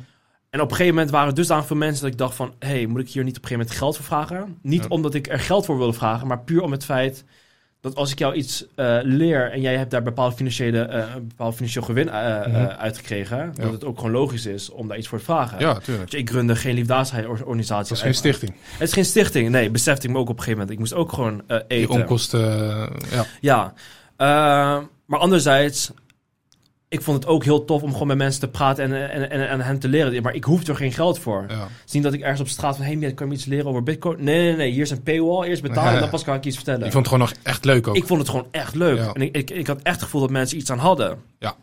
[0.52, 2.54] En op een gegeven moment waren er dusdanig veel mensen dat ik dacht van...
[2.60, 4.58] hé, hey, moet ik hier niet op een gegeven moment geld voor vragen?
[4.62, 4.88] Niet Ja.
[4.90, 7.24] omdat ik er geld voor wilde vragen, maar puur om het feit...
[7.82, 11.56] dat als ik jou iets eh, leer en jij hebt daar bepaalde financiële, eh, bepaald
[11.56, 12.56] financieel gewin eh, Mhm.
[12.66, 13.54] uitgekregen...
[13.56, 15.60] dat het ook gewoon logisch is om daar iets voor te vragen.
[15.60, 16.12] ja, tuurlijk.
[16.12, 17.80] Dus ik runde geen liefdadigheidsorganisatie.
[17.82, 18.54] Het was geen stichting.
[18.72, 20.72] Het is geen stichting, nee, besefte ik me ook op een gegeven moment.
[20.72, 21.90] Ik moest ook gewoon eh, Die eten.
[21.94, 22.40] onkosten,
[23.12, 23.26] ja.
[23.42, 23.74] Ja,
[25.06, 25.92] maar anderzijds,
[26.92, 29.50] ik vond het ook heel tof om gewoon met mensen te praten en, en, en,
[29.50, 30.24] en hen te leren.
[30.24, 31.46] Maar ik hoef er geen geld voor.
[31.48, 31.68] Ja.
[31.92, 32.86] Niet dat ik ergens op straat van...
[32.86, 34.24] Hé, hey, kan je me iets leren over bitcoin?
[34.24, 34.72] Nee, nee, nee.
[34.72, 35.48] Hier is een paywall.
[35.48, 35.96] Eerst betalen Ja.
[35.96, 36.86] en dan pas kan ik iets vertellen.
[36.86, 37.96] Ik vond het gewoon nog echt leuk ook.
[37.96, 39.00] Ik vond het gewoon echt leuk.
[39.00, 41.18] En ik, ik, ik had echt het gevoel dat mensen iets aan hadden.
[41.40, 41.56] Ja.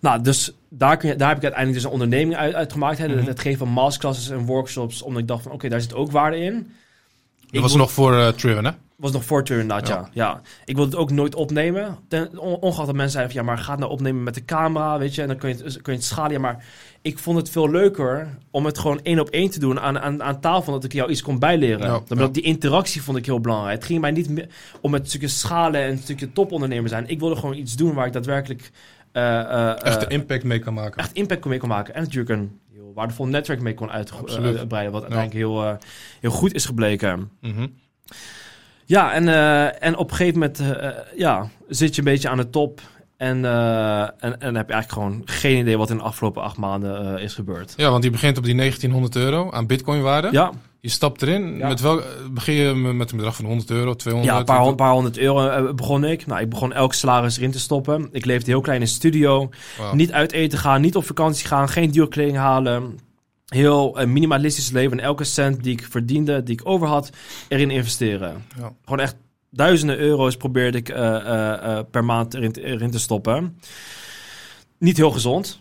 [0.00, 2.98] Nou, dus daar, kun je, daar heb ik uiteindelijk dus een onderneming uit, uit gemaakt.
[2.98, 3.08] Hè?
[3.08, 3.26] Mhm.
[3.26, 5.02] Het geven van masterclasses en workshops.
[5.02, 6.72] Omdat ik dacht van, oké, daar zit ook waarde in.
[7.50, 8.70] Dat was nog voor uh, Triven, hè?
[8.98, 9.80] was nog voor turn ja.
[9.84, 10.08] Ja.
[10.12, 10.40] ja.
[10.64, 11.98] Ik wilde het ook nooit opnemen.
[12.08, 14.44] Ten, on, ongeacht dat mensen zeiden van, ja, maar ga het nou opnemen met de
[14.44, 15.22] camera, weet je.
[15.22, 16.32] En dan kun je het, kun je het schalen.
[16.32, 16.64] Ja, maar
[17.02, 20.22] ik vond het veel leuker om het gewoon één op één te doen aan, aan,
[20.22, 20.72] aan tafel.
[20.72, 21.86] Dat ik jou iets kon bijleren.
[21.86, 22.26] Ja, Dan ja.
[22.26, 23.76] Die interactie vond ik heel belangrijk.
[23.76, 24.46] Het ging mij niet
[24.80, 27.08] om het stukje schalen en een stukje topondernemer zijn.
[27.08, 28.70] Ik wilde gewoon iets doen waar ik daadwerkelijk...
[29.12, 31.02] eh, eh, Echt eh, impact mee kan maken.
[31.02, 31.94] echt impact mee kon maken.
[31.94, 32.58] En natuurlijk een
[32.98, 34.58] waardevol netwerk mee kon Absoluut.
[34.58, 34.92] uitbreiden.
[34.92, 35.74] Wat uiteindelijk heel, eh,
[36.20, 37.30] heel goed is gebleken.
[37.40, 37.66] Mhm.
[38.84, 42.36] Ja, en, eh, en op een gegeven moment eh, ja, zit je een beetje aan
[42.36, 42.80] de top.
[43.18, 46.42] En, eh, en, en dan heb je eigenlijk gewoon geen idee wat in de afgelopen
[46.42, 47.74] acht maanden eh, is gebeurd.
[47.76, 50.28] Ja, want die begint op die 1900 euro aan bitcoin waarde.
[50.30, 51.56] Ja, Je stapt erin.
[51.56, 51.68] Ja.
[51.68, 52.00] Met wel,
[52.30, 55.48] begin je met een bedrag van 100 euro, 200 ja een paar, paar honderd euro
[55.48, 56.26] eh, begon ik.
[56.26, 58.08] Nou, ik begon elk salaris erin te stoppen.
[58.12, 59.50] Ik leefde heel klein in studio.
[59.92, 62.98] Niet uit eten gaan, niet op vakantie gaan, geen duur kleding halen.
[63.46, 64.98] Heel eh, minimalistisch leven.
[64.98, 67.10] En elke cent die ik verdiende, die ik over had,
[67.48, 68.44] erin investeren.
[68.58, 68.72] Ja.
[68.84, 69.16] Gewoon echt
[69.50, 73.58] duizenden euro's probeerde ik eh, eh, eh, per maand erin, te- erin te stoppen.
[74.78, 75.60] Niet heel gezond.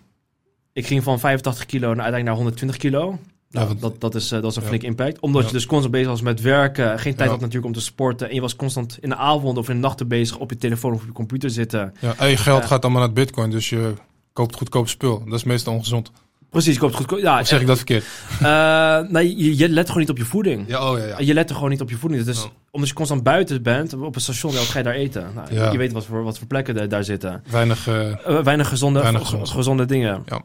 [0.74, 3.20] Ik ging van 85 kilo naar uiteindelijk naar 120 kilo.
[3.50, 4.68] Nou, dat, dat, is, dat is een Ja.
[4.68, 5.20] flink impact.
[5.20, 5.48] Omdat Ja.
[5.48, 7.00] je dus constant bezig was met werken.
[7.00, 8.30] Geen tijd had natuurlijk om te sporten.
[8.30, 10.94] En je was constant in de avond of in de nachten bezig op je telefoon
[10.94, 11.94] of op je computer zitten.
[12.00, 13.94] Ja, en je geld gaat allemaal naar bitcoin, dus je
[14.34, 15.24] koopt goedkoop spul.
[15.26, 16.12] Dat is meestal ongezond.
[16.50, 17.22] Precies, je koopt goed.
[17.22, 18.04] Ja, Of zeg ik dat verkeerd?
[18.42, 20.64] eh, nee, je, je let gewoon niet op je voeding.
[20.68, 21.16] Ja, oh ja, ja.
[21.20, 22.24] Je let er gewoon niet op je voeding.
[22.24, 22.50] Dus Ja.
[22.72, 25.28] omdat je constant buiten bent, op een station, ja, wat ga je daar eten?
[25.36, 25.72] Nou, Ja.
[25.72, 27.44] Je weet wat voor, wat voor plekken daar zitten.
[27.50, 29.50] Weinig, eh, Eh, weinig gezonde, Weinig ge- gezond.
[29.50, 30.24] gezonde dingen.
[30.26, 30.42] Ja.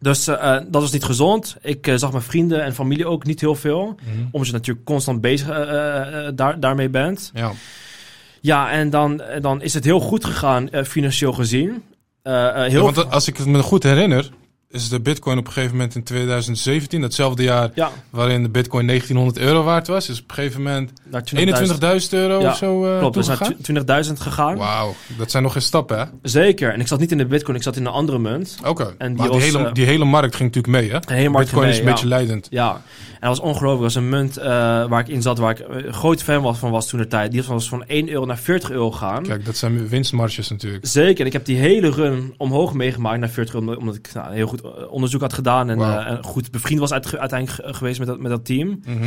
[0.00, 1.56] Dus dat was niet gezond.
[1.62, 3.84] Ik zag mijn vrienden en familie ook niet heel veel.
[3.84, 4.24] mhm.
[4.30, 5.46] Omdat je natuurlijk constant bezig
[6.34, 7.30] daar, daarmee bent.
[7.34, 7.52] ja.
[8.40, 11.82] Ja, en dan, dan is het heel goed gegaan financieel gezien.
[12.22, 14.30] Heel want als ik het me goed herinner,
[14.70, 18.86] is de bitcoin op een gegeven moment in 2017, datzelfde jaar ja, waarin de bitcoin
[18.86, 21.38] 1900 euro waard was, is op een gegeven moment naar 20.000
[22.02, 24.04] 21.000 euro Ja, of zo eh Klopt, dus naar toegegaan.
[24.06, 24.56] 20.000 gegaan.
[24.56, 26.04] Wauw, dat zijn nog geen stappen, hè?
[26.22, 26.72] Zeker.
[26.72, 28.56] En ik zat niet in de bitcoin, ik zat in een andere munt.
[28.64, 30.98] Oké, En die maar die was, hele, eh, die hele markt ging natuurlijk mee, hè?
[31.00, 32.46] De hele markt bitcoin is een beetje leidend.
[32.50, 32.72] Ja,
[33.20, 33.82] en dat was ongelooflijk.
[33.82, 34.44] Dat was een munt eh,
[34.88, 37.32] waar ik in zat, waar ik een groot fan was van was toen de tijd.
[37.32, 39.22] Die was van 1 euro naar 40 euro gegaan.
[39.22, 40.86] Kijk, dat zijn winstmarges natuurlijk.
[40.86, 41.20] Zeker.
[41.20, 44.34] En ik heb die hele run omhoog meegemaakt naar 40 euro, omdat- omdat ik nou,
[44.34, 45.98] heel goed eh, onderzoek had gedaan en, Wauw.
[46.00, 48.80] eh, en goed bevriend was uit, uiteindelijk ge- geweest met dat, met dat team.
[48.86, 49.02] Mhm.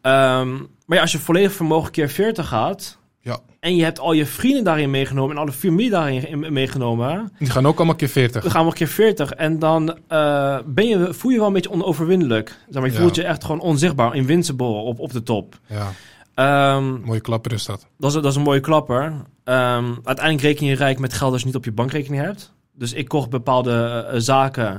[0.00, 0.52] Ehm,
[0.86, 2.98] maar ja, als je volledig vermogen keer 40 gaat.
[3.20, 3.38] Ja.
[3.60, 7.32] En je hebt al je vrienden daarin meegenomen en alle familie daarin in- meegenomen.
[7.38, 8.42] Die gaan ook allemaal keer 40.
[8.42, 9.30] Dan gaan we een keer 40.
[9.30, 12.48] En dan eh, ben je, voel je wel een beetje onoverwinnelijk.
[12.68, 13.00] Zeg maar, je Ja.
[13.02, 15.58] voelt je echt gewoon onzichtbaar, invincible op, op de top.
[15.66, 15.92] Ja,
[16.34, 17.86] Ehm, mooie klapper is dat.
[17.98, 19.12] dat, is, dat is een mooie klapper.
[19.44, 22.52] Ehm, uiteindelijk reken je rijk met geld als je niet op je bankrekening hebt.
[22.78, 24.72] Dus ik kocht bepaalde eh, zaken.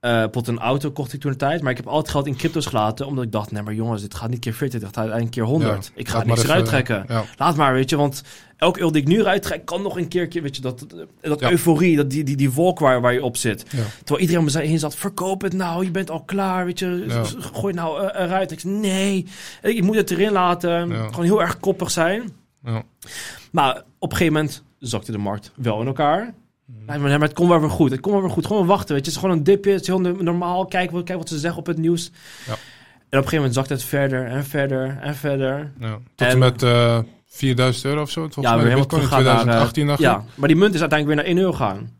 [0.00, 1.62] eh bijvoorbeeld een auto kocht ik toen de tijd.
[1.62, 3.06] Maar ik heb al het geld in crypto's gelaten.
[3.06, 4.78] Omdat ik dacht, nee maar jongens, dit gaat niet keer 40.
[4.80, 5.84] Dit gaat uiteindelijk keer 100.
[5.84, 7.04] Ja, ik ga niks eruit trekken.
[7.08, 8.22] Ja, Laat maar, weet je, want
[8.56, 10.86] elke euro die ik nu eruit trek, kan nog een keertje, weet je, dat,
[11.20, 11.50] dat Ja.
[11.50, 13.64] euforie, dat, die, die, die wolk waar, waar je op zit.
[13.98, 17.04] Terwijl iedereen om me heen zat, verkoop het nou, je bent al klaar, weet je,
[17.38, 18.50] gooi het nou eh, eruit.
[18.50, 19.26] Ik zei, nee,
[19.62, 22.32] ik moet het erin laten, gewoon heel erg koppig zijn.
[22.64, 22.82] Ja.
[23.52, 26.34] Maar op een gegeven moment zakte de markt wel in elkaar.
[26.86, 27.90] Nee, maar het komt wel weer goed.
[27.90, 28.46] Het komt wel weer goed.
[28.46, 29.10] Gewoon wachten, weet je.
[29.10, 29.70] Het is gewoon een dipje.
[29.72, 30.66] Het is heel no- normaal.
[30.66, 32.10] Kijk, wat- kijk wat ze zeggen op het nieuws.
[32.46, 32.52] Ja.
[32.52, 32.58] En op
[33.08, 35.72] een gegeven moment zakt het verder en verder en verder.
[35.80, 35.90] ja.
[36.14, 38.20] Tot en, En- met eh 4000 euro of zo.
[38.20, 39.54] Volgens ja, mij weer helemaal bitcoin in teruggaan naar...
[39.54, 40.06] eh, 2018 dacht ik.
[40.06, 41.90] ja, maar die munt is uiteindelijk weer naar 1 euro gaan.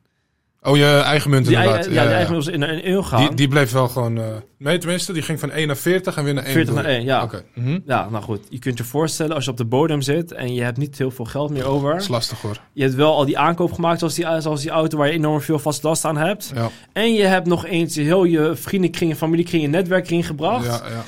[0.62, 1.84] Oh, je eigen munt Die, inderdaad.
[1.84, 3.20] ja, die eigen munt was naar 1 euro gaan.
[3.20, 4.18] Die, die bleef wel gewoon...
[4.18, 4.24] eh
[4.58, 6.52] nee, tenminste, die ging van 1 naar 40 en weer naar 1.
[6.52, 7.12] 40 naar bedoel 1, je?
[7.12, 7.22] ja.
[7.22, 7.44] Oké.
[7.54, 7.78] Mhm.
[7.86, 8.40] Ja, nou goed.
[8.48, 11.10] Je kunt je voorstellen als je op de bodem zit en je hebt niet heel
[11.10, 11.92] veel geld meer over.
[11.92, 12.60] Dat is lastig hoor.
[12.72, 15.40] Je hebt wel al die aankoop gemaakt zoals die, zoals die auto waar je enorm
[15.40, 16.52] veel vast last aan hebt.
[16.54, 20.66] Ja, En je hebt nog eens heel je vriendenkring, je familiekring, je netwerkkring gebracht.
[20.66, 21.02] Ja, ja,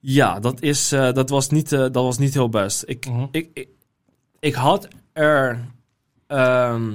[0.00, 0.40] ja.
[0.40, 2.82] dat, is, eh, dat, was niet, eh, dat was niet heel best.
[2.86, 3.24] Ik, Mhm.
[3.30, 3.68] ik, ik,
[4.40, 5.58] ik had er
[6.26, 6.92] ehm,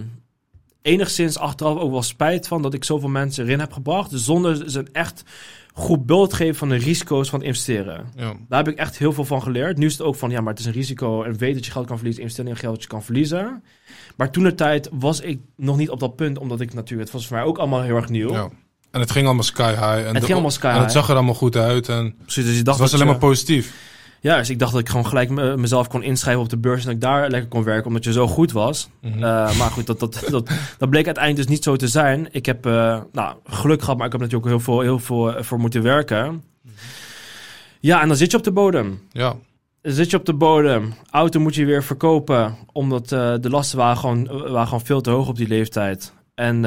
[0.83, 4.09] enigszins achteraf ook wel spijt van dat ik zoveel mensen erin heb gebracht.
[4.13, 5.23] Zonder ze een echt
[5.73, 8.05] goed beeld te geven van de risico's van het investeren.
[8.15, 8.33] ja.
[8.49, 9.77] Daar heb ik echt heel veel van geleerd.
[9.77, 11.71] Nu is het ook van, ja, maar het is een risico en weet dat je
[11.71, 13.63] geld kan verliezen, investeer in geld dat je kan verliezen.
[14.17, 17.11] Maar toen de tijd was ik nog niet op dat punt, omdat ik natuurlijk, het
[17.19, 18.31] was voor mij ook allemaal heel erg nieuw.
[18.31, 18.49] ja.
[18.91, 19.83] En het ging allemaal sky high.
[19.83, 20.91] En Het de- ging allemaal sky En het high.
[20.97, 21.89] zag er allemaal goed uit.
[21.89, 23.73] En Precies, dus je het dacht was dat alleen je- maar positief.
[24.23, 26.79] Ja, dus ik dacht dat ik gewoon gelijk me- mezelf kon inschrijven op de beurs
[26.79, 28.89] en dat ik daar lekker kon werken, omdat je zo goed was.
[29.01, 29.13] Mhm.
[29.13, 32.27] Eh, maar goed, dat, dat, dat, dat bleek uiteindelijk dus niet zo te zijn.
[32.31, 35.35] Ik heb eh, nou, geluk gehad, maar ik heb natuurlijk ook heel veel, heel veel
[35.35, 36.43] eh, voor moeten werken.
[37.79, 39.01] Ja, en dan zit je op de bodem.
[39.11, 39.35] ja.
[39.81, 40.93] Dan zit je op de bodem.
[41.09, 45.27] Auto moet je weer verkopen, omdat de lasten waren gewoon, waren gewoon veel te hoog
[45.27, 46.13] op die leeftijd.
[46.35, 46.61] En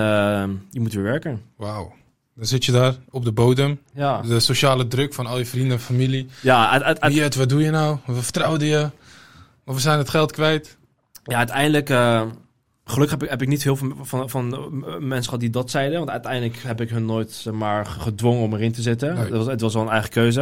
[0.71, 1.43] je moet weer werken.
[1.57, 1.93] Wauw.
[2.37, 3.81] Dan zit je daar op de bodem.
[3.95, 6.27] Ja, De sociale druk van al je vrienden en familie.
[6.41, 7.99] ja, uit, uit, wat doe je nou?
[8.07, 8.91] We vertrouwden je.
[9.65, 10.77] Maar we zijn het geld kwijt.
[11.25, 11.91] Ja, uiteindelijk.
[11.91, 12.23] eh,
[12.85, 15.71] gelukkig heb ik, heb ik niet heel veel van, van eh, mensen gehad die dat
[15.71, 15.99] zeiden.
[15.99, 19.15] Want uiteindelijk heb ik hun nooit zeg maar, gedwongen om erin te zitten.
[19.15, 19.23] Nee.
[19.25, 20.41] Het, was, het was wel een eigen keuze.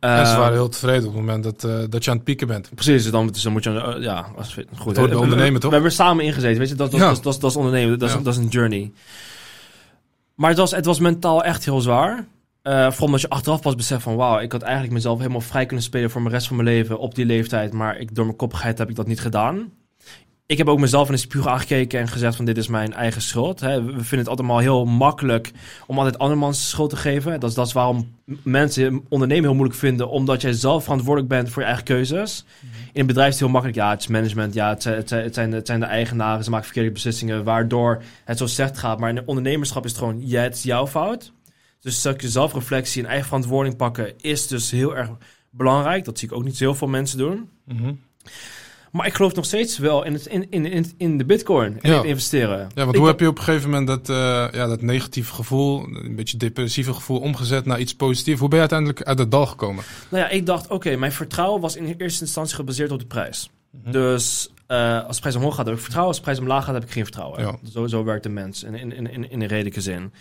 [0.00, 2.24] en ze Eh, waren heel tevreden op het moment dat, eh, dat je aan het
[2.24, 2.70] pieken bent.
[2.74, 3.70] Precies, dan, dus dan moet je.
[3.70, 4.96] eh, ja, als, goed.
[4.96, 5.70] we- ondernemen, toch?
[5.70, 6.74] We hebben samen ingezeten, weet je.
[6.74, 7.08] Dat, dat, Ja.
[7.12, 8.20] dat, dat, dat is ondernemen, dat is, Ja.
[8.20, 8.92] dat is een journey.
[10.34, 12.26] Maar het was, het was mentaal echt heel zwaar.
[12.62, 14.16] Eh vooral omdat je achteraf pas beseft van...
[14.16, 16.10] wauw, ik had eigenlijk mezelf helemaal vrij kunnen spelen...
[16.10, 17.72] voor mijn rest van mijn leven op die leeftijd.
[17.72, 19.72] Maar ik, door mijn koppigheid heb ik dat niet gedaan.
[20.46, 22.44] Ik heb ook mezelf in de spiegel aangekeken en gezegd van...
[22.44, 23.60] dit is mijn eigen schuld.
[23.60, 23.82] Hè.
[23.84, 25.50] We vinden het altijd maar heel makkelijk...
[25.86, 27.40] om altijd andermans schuld te geven.
[27.40, 30.08] Dat is, dat is waarom mensen ondernemen heel moeilijk vinden...
[30.08, 32.44] omdat jij zelf verantwoordelijk bent voor je eigen keuzes.
[32.92, 33.78] In een bedrijf is het heel makkelijk.
[33.78, 34.54] Ja, het is management.
[34.54, 36.44] Ja, het zijn, het zijn, het zijn, de, het zijn de eigenaren.
[36.44, 37.44] Ze maken verkeerde beslissingen...
[37.44, 38.98] waardoor het zo slecht gaat.
[38.98, 40.26] Maar in het ondernemerschap is het gewoon...
[40.26, 41.32] ja, het is jouw fout.
[41.80, 45.10] Dus een stukje zelfreflectie en eigen verantwoording pakken is dus heel erg
[45.50, 46.04] belangrijk.
[46.04, 47.48] Dat zie ik ook niet zo heel veel mensen doen.
[47.64, 47.92] Mhm.
[48.94, 51.90] Maar ik geloof nog steeds wel in, het, in, in, in, in de bitcoin en
[51.90, 51.98] Ja.
[51.98, 52.68] in investeren.
[52.74, 54.16] Ja, want hoe heb je op een gegeven moment dat, eh,
[54.52, 58.38] ja, dat negatieve gevoel, een beetje depressieve gevoel, omgezet naar iets positiefs?
[58.40, 59.84] Hoe ben je uiteindelijk uit het dal gekomen?
[60.08, 63.50] Nou ja, ik dacht, oké, mijn vertrouwen was in eerste instantie gebaseerd op de prijs.
[63.70, 63.92] Mhm.
[63.92, 66.14] Dus eh, als de prijs omhoog gaat, heb ik vertrouwen.
[66.14, 67.40] Als de prijs omlaag gaat, heb ik geen vertrouwen.
[67.40, 67.56] Ja.
[67.72, 70.12] Zo, zo werkt de mens in, in, in, in, in een redelijke zin.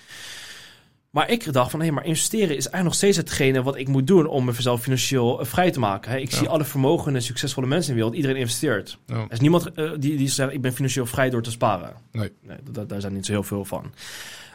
[1.14, 4.08] Maar ik dacht van, hé, maar investeren is eigenlijk nog steeds hetgene wat ik moet
[4.08, 6.12] doen om mezelf financieel eh, vrij te maken.
[6.12, 6.18] Hè?
[6.18, 6.38] Ik Ja.
[6.38, 8.98] zie alle vermogende, succesvolle mensen in de wereld, iedereen investeert.
[9.06, 9.16] Ja.
[9.16, 11.94] Er is niemand eh, die, die zegt, ik ben financieel vrij door te sparen.
[12.12, 12.30] Nee.
[12.72, 13.92] da- daar zijn niet zo heel veel van.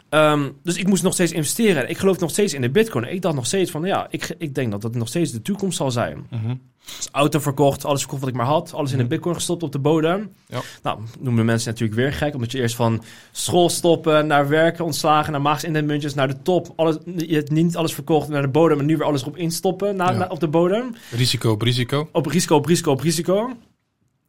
[0.09, 1.89] Ehm, dus ik moest nog steeds investeren.
[1.89, 3.03] Ik geloof nog steeds in de bitcoin.
[3.13, 5.77] Ik dacht nog steeds van, ja, ik, ik denk dat dat nog steeds de toekomst
[5.77, 6.27] zal zijn.
[6.29, 6.55] Mhm.
[6.97, 8.73] Dus auto verkocht, alles verkocht wat ik maar had.
[8.73, 9.11] Alles in de Mhm.
[9.13, 10.31] bitcoin gestopt op de bodem.
[10.47, 10.61] Ja.
[10.83, 12.33] Nou, noemen mensen natuurlijk weer gek.
[12.33, 16.73] Omdat je eerst van school stoppen, naar werken, ontslagen, naar maags muntjes, naar de top.
[16.75, 19.95] Alles, je hebt niet alles verkocht naar de bodem en nu weer alles erop instoppen
[19.95, 20.17] na, Ja.
[20.17, 20.95] na- op de bodem.
[21.11, 22.09] Risico op risico.
[22.11, 23.49] Op risico, op risico, op risico.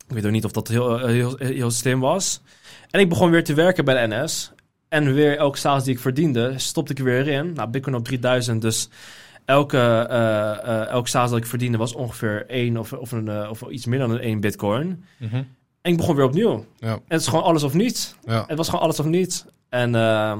[0.08, 2.40] Ik weet ook niet of dat heel, eh, heel, heel slim was.
[2.90, 4.52] En ik begon weer te werken bij de NS.
[4.90, 7.52] En weer elke salaris die ik verdiende, stopte ik er weer in.
[7.52, 8.88] Nou, Bitcoin op 3000, dus
[9.44, 13.50] elke, eh eh elke salaris dat ik verdiende was ongeveer één of, of, een, eh,
[13.50, 15.04] of iets meer dan een één Bitcoin.
[15.16, 15.34] Mhm.
[15.82, 16.64] En ik begon weer opnieuw.
[16.78, 16.92] Ja.
[16.92, 18.14] En het is gewoon alles of niets.
[18.24, 18.44] Ja.
[18.46, 19.44] Het was gewoon alles of niets.
[19.68, 20.38] En, ehm,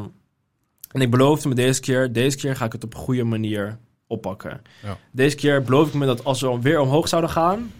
[0.90, 3.78] en ik beloofde me deze keer, deze keer ga ik het op een goede manier
[4.06, 4.62] oppakken.
[4.82, 4.96] Ja.
[5.12, 7.72] Deze keer beloof ik me dat als we weer omhoog zouden gaan,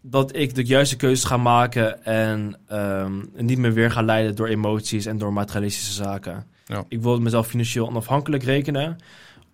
[0.00, 4.46] dat ik de juiste keuzes ga maken en ehm, niet meer weer ga leiden door
[4.46, 6.46] emoties en door materialistische zaken.
[6.66, 6.84] Ja.
[6.88, 8.96] Ik wil mezelf financieel onafhankelijk rekenen,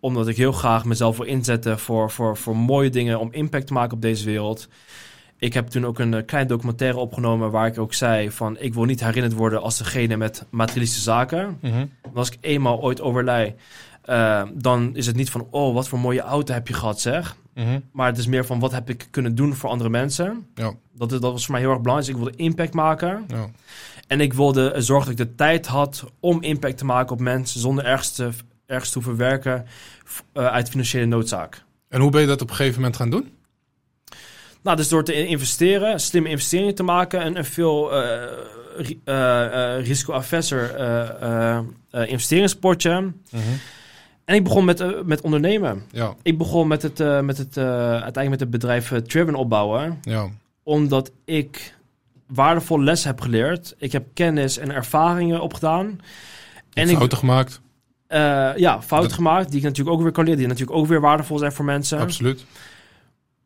[0.01, 3.73] omdat ik heel graag mezelf wil inzetten voor, voor, voor mooie dingen om impact te
[3.73, 4.69] maken op deze wereld.
[5.39, 8.75] Ik heb toen ook een eh, klein documentaire opgenomen waar ik ook zei van ik
[8.75, 11.59] wil niet herinnerd worden als degene met materialistische zaken.
[12.03, 13.55] Want als ik eenmaal ooit overlij,
[14.03, 17.37] eh, dan is het niet van oh wat voor mooie auto heb je gehad zeg.
[17.55, 17.81] Mhm.
[17.93, 20.47] Maar het is meer van wat heb ik kunnen doen voor andere mensen.
[20.55, 20.73] Ja.
[20.95, 22.13] Dat, is, dat was voor mij heel erg belangrijk.
[22.13, 23.25] Dus ik wilde impact maken.
[23.29, 23.47] Ja.
[24.07, 27.61] En ik wilde zorgen dat ik de tijd had om impact te maken op mensen
[27.61, 28.29] zonder ergens te,
[28.67, 29.67] ergens te hoeven werken
[30.33, 31.63] eh, uit financiële noodzaak.
[31.89, 33.31] En hoe ben je dat op een gegeven moment gaan doen?
[34.63, 38.23] Nou, dus door te in- investeren, slimme investeringen te maken en een veel eh,
[39.05, 40.77] eh, risico-averser
[42.07, 42.91] investeringspotje.
[43.31, 43.43] Mhm.
[44.25, 45.83] En ik begon met, eh, met ondernemen.
[45.91, 46.15] Ja.
[46.23, 49.99] Ik begon met het, eh, met het, eh, uiteindelijk met het bedrijf Triven opbouwen.
[50.03, 50.29] Ja.
[50.63, 51.75] Omdat ik
[52.27, 53.75] waardevolle lessen heb geleerd.
[53.79, 56.01] Ik heb kennis en ervaringen opgedaan.
[56.73, 57.61] En ik, Fouten gemaakt.
[58.57, 60.39] ja, fouten Dat- gemaakt die ik natuurlijk ook weer kan leren.
[60.39, 61.99] Die natuurlijk ook weer waardevol zijn voor mensen.
[61.99, 62.45] Absoluut.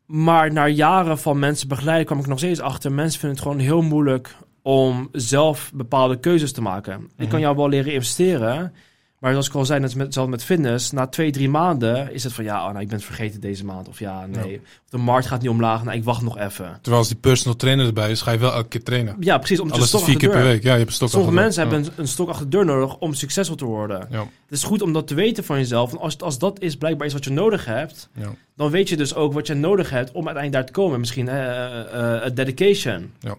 [0.05, 2.91] Maar na jaren van mensen begeleiden kwam ik nog steeds achter.
[2.91, 6.93] Mensen vinden het gewoon heel moeilijk om zelf bepaalde keuzes te maken.
[6.93, 7.27] Ik Mhm.
[7.29, 8.73] kan jou wel leren investeren.
[9.19, 10.91] Maar zoals ik al zei, net met, zelfs met fitness.
[10.91, 12.43] Na twee, drie maanden is het van...
[12.43, 13.87] Ja, oh, nou, ik ben het vergeten deze maand.
[13.87, 14.61] Of ja, nee.
[14.89, 15.83] De markt gaat niet omlaag.
[15.83, 16.77] Nou, ik wacht nog even.
[16.81, 19.15] Terwijl als die personal trainer erbij is, ga je wel elke keer trainen.
[19.19, 19.59] Ja, precies.
[19.59, 20.63] Omdat je Alles vier keer per week.
[20.63, 22.97] Ja, je hebt een stok Sommige mensen hebben een, een stok achter de deur nodig
[22.97, 24.07] om succesvol te worden.
[24.09, 24.19] Ja.
[24.19, 25.89] Het is goed om dat te weten van jezelf.
[25.89, 28.09] Want als, als dat is blijkbaar is wat je nodig hebt...
[28.13, 28.29] Ja.
[28.55, 30.99] dan weet je dus ook wat je nodig hebt om uiteindelijk daar te komen.
[30.99, 33.11] Misschien eh, eh, dedication.
[33.19, 33.35] Ja.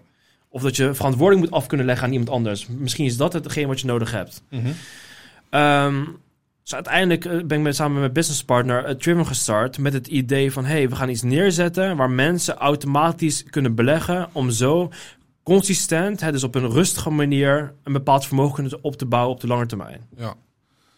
[0.49, 2.67] Of dat je verantwoording moet af kunnen leggen aan iemand anders.
[2.67, 4.41] Misschien is dat hetgeen wat je nodig hebt.
[4.49, 4.71] Mhm.
[5.49, 6.03] Ehm,
[6.63, 10.51] Dus uiteindelijk eh, ben ik samen met mijn businesspartner uh, Triven gestart met het idee
[10.51, 10.65] van...
[10.65, 14.29] hey, we gaan iets neerzetten waar mensen automatisch kunnen beleggen...
[14.31, 14.91] om zo
[15.43, 17.73] consistent, hè, dus op een rustige manier...
[17.83, 20.01] een bepaald vermogen kunnen op te bouwen op de lange termijn.
[20.17, 20.33] Ja,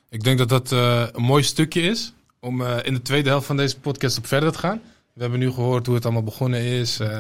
[0.10, 3.46] ik denk dat dat uh, een mooi stukje is om uh, in de tweede helft
[3.46, 4.82] van deze podcast op verder te gaan.
[5.14, 7.20] We hebben nu gehoord hoe het allemaal begonnen is, uh,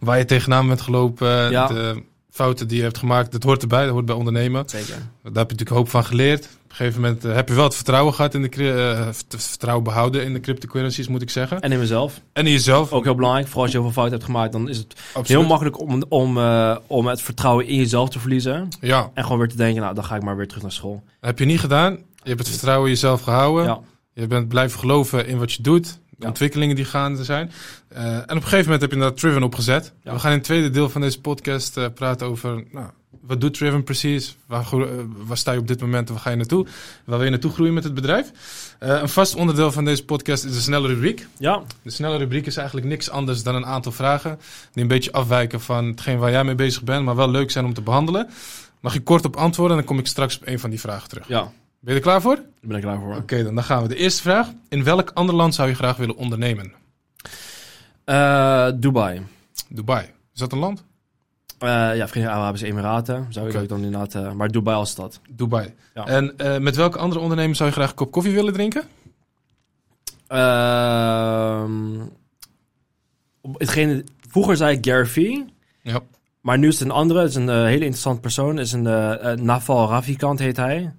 [0.00, 1.66] waar je tegenaan bent gelopen, Ja.
[1.66, 3.32] de fouten die je hebt gemaakt.
[3.32, 4.68] Dat hoort erbij, dat hoort bij ondernemen.
[4.68, 4.88] Zeker.
[4.96, 6.48] Daar heb je natuurlijk hoop van geleerd.
[6.70, 9.84] Op een gegeven moment uh, heb je wel het vertrouwen gehad in de uh, vertrouwen
[9.84, 11.60] behouden in de cryptocurrencies, moet ik zeggen.
[11.60, 12.20] En in mezelf.
[12.32, 12.92] En in jezelf.
[12.92, 13.46] Ook heel belangrijk.
[13.46, 15.28] Vooral als je heel veel fouten hebt gemaakt, dan is het Absoluut.
[15.28, 18.68] heel makkelijk om, om, uh, om het vertrouwen in jezelf te verliezen.
[18.80, 21.02] Ja, En gewoon weer te denken, nou, dan ga ik maar weer terug naar school.
[21.06, 21.92] dat heb je niet gedaan.
[21.92, 23.64] Je hebt het vertrouwen in jezelf gehouden.
[23.64, 23.80] Ja.
[24.12, 25.84] Je bent blijven geloven in wat je doet.
[25.86, 26.28] De Ja.
[26.28, 27.50] ontwikkelingen die gaande zijn.
[27.88, 29.92] En op een gegeven moment heb je daar Triven opgezet.
[30.02, 30.12] Ja.
[30.12, 32.64] We gaan in het tweede deel van deze podcast praten over...
[32.72, 32.86] Nou,
[33.20, 34.36] wat doet Triven precies?
[34.46, 34.86] Waar, uh,
[35.26, 36.66] waar sta je op dit moment en waar ga je naartoe?
[37.04, 38.32] Waar wil je naartoe groeien met het bedrijf?
[38.82, 41.26] Uh, een vast onderdeel van deze podcast is de snelle rubriek.
[41.38, 44.38] Ja, De snelle rubriek is eigenlijk niks anders dan een aantal vragen...
[44.72, 47.04] die een beetje afwijken van hetgeen waar jij mee bezig bent...
[47.04, 48.28] maar wel leuk zijn om te behandelen.
[48.80, 51.08] Mag je kort op antwoorden en dan kom ik straks op een van die vragen
[51.08, 51.28] terug.
[51.28, 51.52] ja.
[51.82, 52.34] Ben je er klaar voor?
[52.34, 53.08] Daar ben ik klaar voor.
[53.10, 53.88] Oké, okay, dan, dan gaan we.
[53.88, 54.48] De eerste vraag.
[54.68, 56.72] In welk ander land zou je graag willen ondernemen?
[58.06, 59.22] Uh, Dubai.
[59.68, 60.06] Dubai.
[60.34, 60.84] Is dat een land?
[61.62, 63.26] Uh, ja, Verenigde Arabische Emiraten.
[63.28, 64.14] Zou ik dan inderdaad...
[64.14, 65.20] Uh, maar Dubai als stad.
[65.30, 65.74] Dubai.
[65.94, 66.06] Ja.
[66.06, 68.82] En uh, met welke andere ondernemer zou je graag een kop koffie willen drinken?
[70.26, 72.00] Ehm,
[73.40, 75.44] op hetgene, vroeger zei ik Gary Vee.
[75.82, 76.00] Ja.
[76.40, 77.20] Maar nu is het een andere.
[77.20, 78.56] Het is een uh, hele interessant persoon.
[78.56, 80.92] Het is een uh, Naval Ravikant heet hij.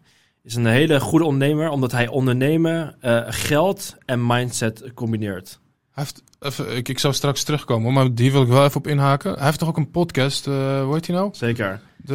[0.43, 5.59] Is een hele goede ondernemer, omdat hij ondernemen, uh, geld en mindset combineert.
[5.91, 8.87] Hij heeft, even, ik, ik zou straks terugkomen, maar die wil ik wel even op
[8.87, 9.33] inhaken.
[9.33, 11.29] Hij heeft toch ook een podcast, uh, hoe heet hij nou?
[11.31, 11.79] Zeker.
[11.97, 12.13] De,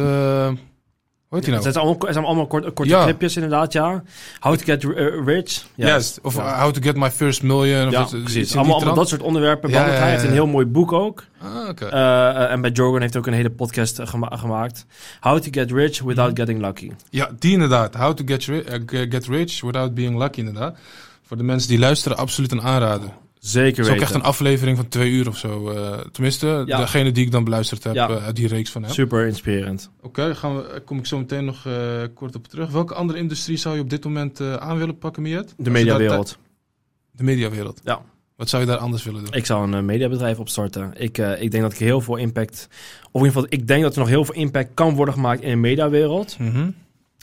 [1.27, 1.63] hoe heet hij nou?
[1.65, 3.03] Het zijn allemaal, het zijn allemaal korte, korte Ja.
[3.03, 4.03] clipjes inderdaad, ja.
[4.39, 5.65] How to get uh, rich.
[5.75, 6.19] Juist.
[6.21, 6.59] Of Ja.
[6.61, 7.87] How to get my first million.
[7.87, 8.55] Of Ja, iets precies.
[8.55, 10.09] Allemaal, dat soort onderwerpen Ja, hij.
[10.11, 11.23] Heeft een heel mooi boek ook.
[11.41, 11.85] Ah, oké.
[11.93, 14.85] Uh, en bij Jorgen heeft hij ook een hele podcast gema gemaakt.
[15.19, 16.37] How to get rich without Mhm.
[16.37, 16.91] getting lucky.
[17.09, 17.95] Ja, die inderdaad.
[17.95, 18.63] How to get, ri-
[19.09, 20.77] get rich without being lucky inderdaad.
[21.23, 23.09] Voor de mensen die luisteren, absoluut een aanrader.
[23.47, 24.01] Zeker Het is ook weten.
[24.01, 25.69] echt een aflevering van twee uur of zo.
[25.69, 26.77] eh, tenminste, Ja.
[26.77, 28.09] degene die ik dan beluisterd heb Ja.
[28.09, 28.91] eh, uit die reeks van hem.
[28.91, 29.89] Super inspirerend.
[30.01, 32.69] Oké, gaan we, kom ik zo meteen nog eh, kort op terug.
[32.69, 35.53] Welke andere industrie zou je op dit moment eh, aan willen pakken, Miet?
[35.57, 36.37] De mediawereld.
[37.11, 37.81] De mediawereld.
[37.83, 38.01] Ja.
[38.35, 39.33] Wat zou je daar anders willen doen?
[39.33, 40.91] Ik zou een uh, mediabedrijf opstarten.
[40.97, 42.67] Ik, uh, ik denk dat ik heel veel impact...
[43.11, 45.41] Of in ieder geval, ik denk dat er nog heel veel impact kan worden gemaakt
[45.41, 46.39] in de mediawereld.
[46.39, 46.67] Mhm.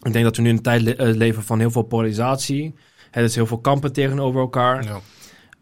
[0.02, 2.74] Ik denk dat we nu in een tijd le uh, leven van heel veel polarisatie.
[3.10, 4.84] Er is heel veel kampen tegenover elkaar.
[4.84, 5.00] Ja.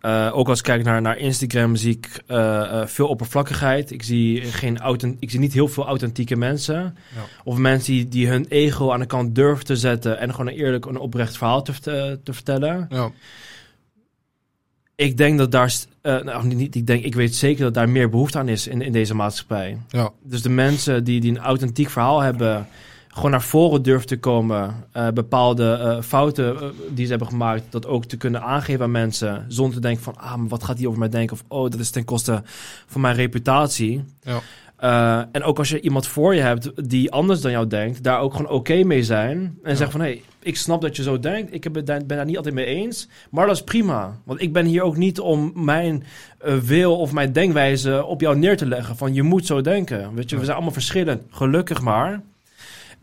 [0.06, 3.90] Uh, ook als ik kijk naar, naar Instagram zie ik uh, uh, veel oppervlakkigheid.
[3.90, 4.78] Ik zie, geen
[5.18, 6.96] ik zie niet heel veel authentieke mensen.
[7.14, 7.20] Ja.
[7.44, 10.18] Of mensen die, die hun ego aan de kant durven te zetten...
[10.18, 12.86] en gewoon een eerlijk en oprecht verhaal te, te, te vertellen.
[12.90, 13.10] Ja.
[14.94, 15.74] Ik denk dat daar...
[16.02, 18.92] Nou, niet, ik, denk, ik weet zeker dat daar meer behoefte aan is in, in
[18.92, 19.78] deze maatschappij.
[19.88, 20.10] Ja.
[20.22, 22.66] Dus de mensen die, die een authentiek verhaal hebben...
[23.14, 24.74] gewoon naar voren durven te komen.
[24.96, 27.62] Uh, bepaalde uh, fouten uh, die ze hebben gemaakt...
[27.70, 29.44] dat ook te kunnen aangeven aan mensen...
[29.48, 30.16] zonder te denken van...
[30.16, 31.36] ah, maar wat gaat die over mij denken?
[31.36, 32.42] Of oh, dat is ten koste
[32.86, 34.04] van mijn reputatie.
[34.22, 34.40] Ja.
[35.32, 38.32] En ook als je iemand voor je hebt die anders dan jou denkt, daar ook
[38.32, 39.36] gewoon oké okay mee zijn.
[39.38, 39.74] En Ja.
[39.74, 41.54] zeggen van, hé, hey, ik snap dat je zo denkt.
[41.54, 43.08] Ik ben daar niet altijd mee eens.
[43.30, 44.18] Maar dat is prima.
[44.24, 46.04] Want ik ben hier ook niet om mijn
[46.46, 48.96] uh, wil of mijn denkwijze op jou neer te leggen.
[48.96, 50.14] Van, je moet zo denken.
[50.14, 50.36] Weet je, Ja.
[50.38, 51.22] we zijn allemaal verschillend.
[51.30, 52.22] Gelukkig maar.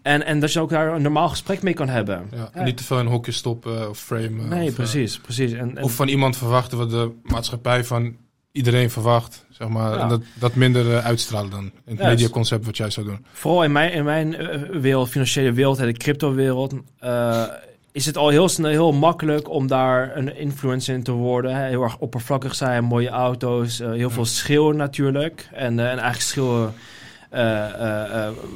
[0.01, 2.27] En, en dat je ook daar een normaal gesprek mee kan hebben.
[2.31, 2.49] Ja.
[2.53, 2.63] Ja.
[2.63, 4.47] Niet te veel in hokjes stoppen of framen.
[4.47, 5.51] Nee, of, eh, precies, precies.
[5.51, 8.15] En, en, Of van iemand verwachten wat de maatschappij van
[8.51, 9.45] iedereen verwacht.
[9.49, 9.93] Zeg maar.
[9.93, 9.99] Ja.
[9.99, 13.25] En dat, dat minder uh, uitstralen dan in het mediaconcept wat jij zou doen.
[13.31, 17.43] Vooral in mijn, in mijn uh, wereld, financiële wereld, de crypto-wereld, uh,
[17.91, 21.55] is het al heel snel heel makkelijk om daar een influencer in te worden.
[21.55, 21.67] Hè?
[21.67, 25.49] Heel erg oppervlakkig zijn, mooie auto's, uh, heel veel schreeuwen natuurlijk.
[25.53, 26.73] En, en eigenlijk schreeuwen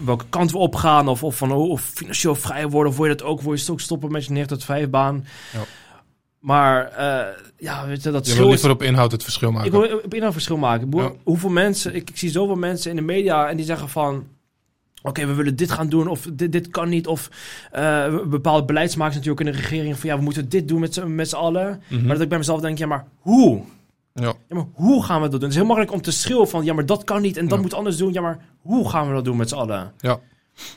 [0.06, 1.08] welke kant we opgaan.
[1.08, 2.92] Of, of van of financieel vrij worden.
[2.92, 3.42] Of wil je dat ook?
[3.42, 5.26] Wil je ook stoppen met je 9 tot 5 baan?
[5.54, 5.60] Ja.
[6.40, 6.92] Maar
[7.64, 9.66] ja, weet je, dat Je wil liever op inhoud het verschil maken.
[9.66, 10.90] Ik wil op inhoud verschil maken.
[10.90, 11.12] Boer, Ja.
[11.24, 14.16] Hoeveel mensen, ik, ik, zie zoveel mensen in de media en die zeggen van...
[14.16, 17.08] Oké, okay, we willen dit gaan doen of dit, dit kan niet.
[17.08, 17.30] Of
[17.76, 20.10] uh, bepaalde beleidsmakers natuurlijk in de regering van...
[20.10, 21.82] ja, we moeten dit doen met z'n, met z'n allen.
[21.88, 22.02] Mhm.
[22.02, 23.62] Maar dat ik bij mezelf denk, ja, maar hoe?
[24.14, 24.26] Ja.
[24.50, 25.42] Ja, maar hoe gaan we dat doen?
[25.42, 26.64] Het is heel makkelijk om te schreeuwen van...
[26.66, 27.64] ja, maar dat kan niet en dat Ja.
[27.64, 28.14] moet anders doen.
[28.14, 29.78] Ja, maar hoe gaan we dat doen met z'n allen?
[29.78, 29.92] Ja.
[30.00, 30.20] Dan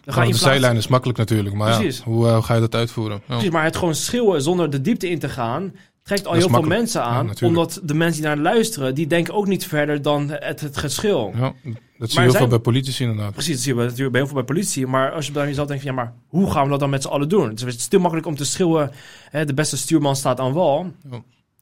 [0.04, 1.54] Ja, ga je de zijlijn is makkelijk natuurlijk.
[1.54, 2.00] Maar ja, Precies.
[2.02, 3.20] hoe, uh, ga je dat uitvoeren?
[3.26, 5.72] Precies, maar het gewoon schreeuwen zonder de diepte in te gaan...
[6.02, 7.30] trekt al heel veel mensen aan.
[7.42, 8.94] omdat de mensen die naar luisteren...
[8.94, 11.32] die denken ook niet verder dan het, het geschil.
[11.36, 13.32] Ja, Dat zie je heel zijn- veel bij politici inderdaad.
[13.32, 14.86] Precies, dat zie je natuurlijk bij heel veel bij politie.
[14.86, 17.02] Maar als je bij jezelf denkt van, ja, maar hoe gaan we dat dan met
[17.02, 17.48] z'n allen doen?
[17.48, 18.90] Het is heel makkelijk om te schreeuwen,
[19.30, 20.92] hè, de beste stuurman staat aan wal.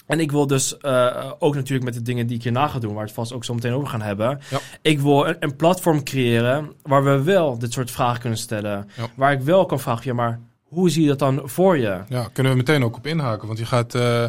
[0.07, 2.91] En ik wil dus eh, ook natuurlijk met de dingen die ik hierna ga doen,
[2.91, 4.41] waar we het vast ook zo meteen over gaan hebben.
[4.51, 4.59] Ja.
[4.83, 8.89] Ik wil een, een platform creëren waar we wel dit soort vragen kunnen stellen.
[8.97, 9.07] Ja.
[9.17, 11.99] Waar ik wel kan vragen, ja, maar hoe zie je dat dan voor je?
[12.09, 13.47] Ja, kunnen we meteen ook op inhaken.
[13.47, 14.25] Want je, gaat, eh,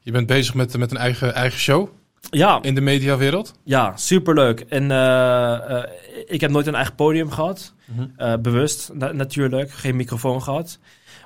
[0.00, 1.88] je bent bezig met, met een eigen, eigen show
[2.30, 3.54] Ja, in de mediawereld.
[3.62, 4.60] Ja, superleuk.
[4.60, 5.82] En eh,
[6.26, 7.72] ik heb nooit een eigen podium gehad.
[7.84, 8.40] Mhm.
[8.42, 9.70] Bewust, na- natuurlijk.
[9.70, 10.78] Geen microfoon gehad.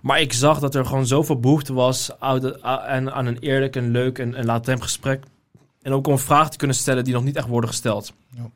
[0.02, 2.64] Maar ik zag dat er gewoon zoveel behoefte was aan,
[3.12, 5.24] aan, een eerlijk en leuk en, en gesprek.
[5.82, 8.12] En ook om vragen te kunnen stellen die nog niet echt worden gesteld.
[8.30, 8.50] Ja.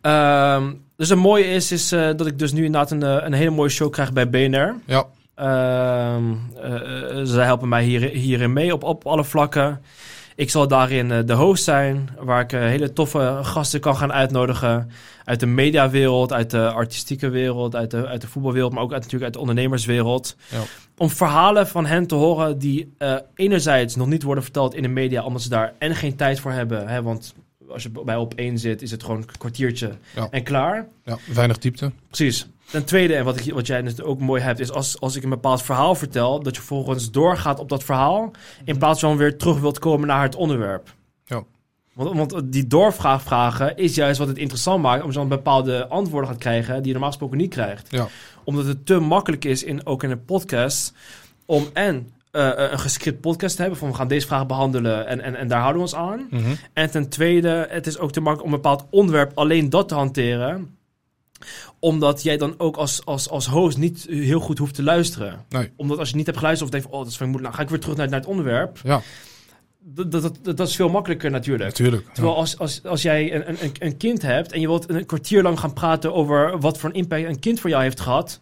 [0.00, 3.32] Ehm, dus het mooie is, is eh, dat ik dus nu inderdaad een, eh, een
[3.32, 4.74] hele mooie show krijg bij BNR.
[4.86, 5.06] Ja,
[5.40, 9.82] Ehm, eh, zij helpen mij hier, hierin mee op, op alle vlakken.
[10.40, 14.12] Ik zal daarin eh, de host zijn, waar ik eh, hele toffe gasten kan gaan
[14.12, 14.90] uitnodigen.
[15.24, 18.98] Uit de mediawereld, uit de artistieke wereld, uit de, uit de voetbalwereld, maar ook uit,
[18.98, 20.36] natuurlijk uit de ondernemerswereld.
[20.50, 20.58] Ja.
[20.96, 24.88] Om verhalen van hen te horen die eh, enerzijds nog niet worden verteld in de
[24.88, 26.88] media, omdat ze daar en geen tijd voor hebben.
[26.88, 27.34] Hè, want
[27.68, 30.28] als je bij op één zit, is het gewoon een kwartiertje Ja.
[30.30, 30.86] en klaar.
[31.04, 31.90] ja, weinig diepte.
[32.06, 32.46] Precies.
[32.70, 35.22] Ten tweede, en wat, ik, wat jij natuurlijk ook mooi hebt, is als, als ik
[35.22, 38.30] een bepaald verhaal vertel, dat je vervolgens doorgaat op dat verhaal,
[38.64, 40.94] in plaats van weer terug wilt komen naar het onderwerp.
[41.24, 41.42] Ja.
[41.92, 46.30] Want, want die doorvraagvragen is juist wat het interessant maakt, omdat je dan bepaalde antwoorden
[46.30, 47.86] gaat krijgen die je normaal gesproken niet krijgt.
[47.90, 48.08] Ja.
[48.44, 50.94] Omdat het te makkelijk is, in, ook in een podcast,
[51.46, 55.20] om en eh, een gescript podcast te hebben, van we gaan deze vraag behandelen en,
[55.20, 56.26] en, en daar houden we ons aan.
[56.30, 56.54] Mhm.
[56.72, 59.94] En ten tweede, het is ook te makkelijk om een bepaald onderwerp alleen dat te
[59.94, 60.78] hanteren.
[61.80, 65.44] Omdat jij dan ook als, als, als host niet heel goed hoeft te luisteren.
[65.48, 65.70] Nee.
[65.76, 67.62] Omdat als je niet hebt geluisterd of denkt oh, dat is van moeilijk, nou ga
[67.62, 68.78] ik weer terug naar, naar het onderwerp.
[68.82, 69.00] Ja,
[69.78, 71.64] Dat, dat, dat, dat is veel makkelijker natuurlijk.
[71.70, 72.06] natuurlijk.
[72.14, 75.42] Terwijl als, als, als jij een, een, een kind hebt en je wilt een kwartier
[75.42, 78.40] lang gaan praten over wat voor een impact een kind voor jou heeft gehad,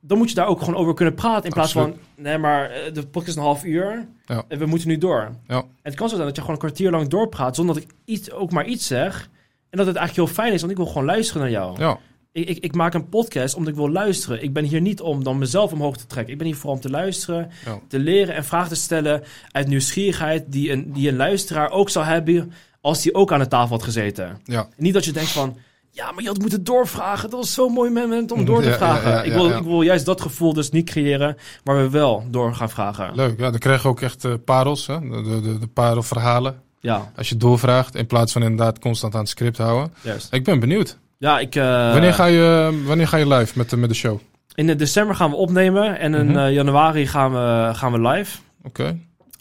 [0.00, 1.44] dan moet je daar ook gewoon over kunnen praten.
[1.44, 1.98] In plaats Absoluut.
[2.14, 4.44] van, nee, maar eh, de podcast is een half uur Ja.
[4.48, 5.30] en we moeten nu door.
[5.46, 5.56] Ja.
[5.56, 7.90] En het kan zo zijn dat je gewoon een kwartier lang doorpraat zonder dat ik
[8.04, 9.28] iets, ook maar iets zeg.
[9.70, 11.78] En dat het eigenlijk heel fijn is, want ik wil gewoon luisteren naar jou.
[11.78, 11.98] Ja,
[12.32, 14.42] Ik, ik, ik maak een podcast omdat ik wil luisteren.
[14.42, 16.32] Ik ben hier niet om dan mezelf omhoog te trekken.
[16.32, 17.50] Ik ben hier vooral om te luisteren,
[17.88, 19.22] te leren en vragen te stellen
[19.52, 23.48] uit nieuwsgierigheid die een, die een luisteraar ook zou hebben als die ook aan de
[23.48, 24.40] tafel had gezeten.
[24.44, 25.56] ja, Niet dat je denkt van,
[25.90, 27.30] ja, maar je had moeten doorvragen.
[27.30, 29.10] Dat was zo'n mooi moment om door te Ja, vragen.
[29.10, 32.54] ja, ik, wil, ik wil juist dat gevoel dus niet creëren waar we wel door
[32.54, 33.14] gaan vragen.
[33.14, 33.38] leuk.
[33.38, 35.00] Ja, dan krijg je ook echt eh, parels, hè?
[35.00, 36.62] De, de, de, de parelverhalen.
[36.80, 39.92] Ja, Als je doorvraagt, in plaats van inderdaad constant aan het script houden.
[40.02, 40.32] juist.
[40.32, 40.98] Ik ben benieuwd.
[41.20, 41.54] Ja, ik...
[41.54, 44.12] eh, wanneer, ga je, wanneer ga je live met, de- met de show?
[44.12, 44.22] Oké.
[44.54, 46.36] In de december gaan we opnemen en in Mhm.
[46.38, 48.38] eh, januari gaan we, gaan we live.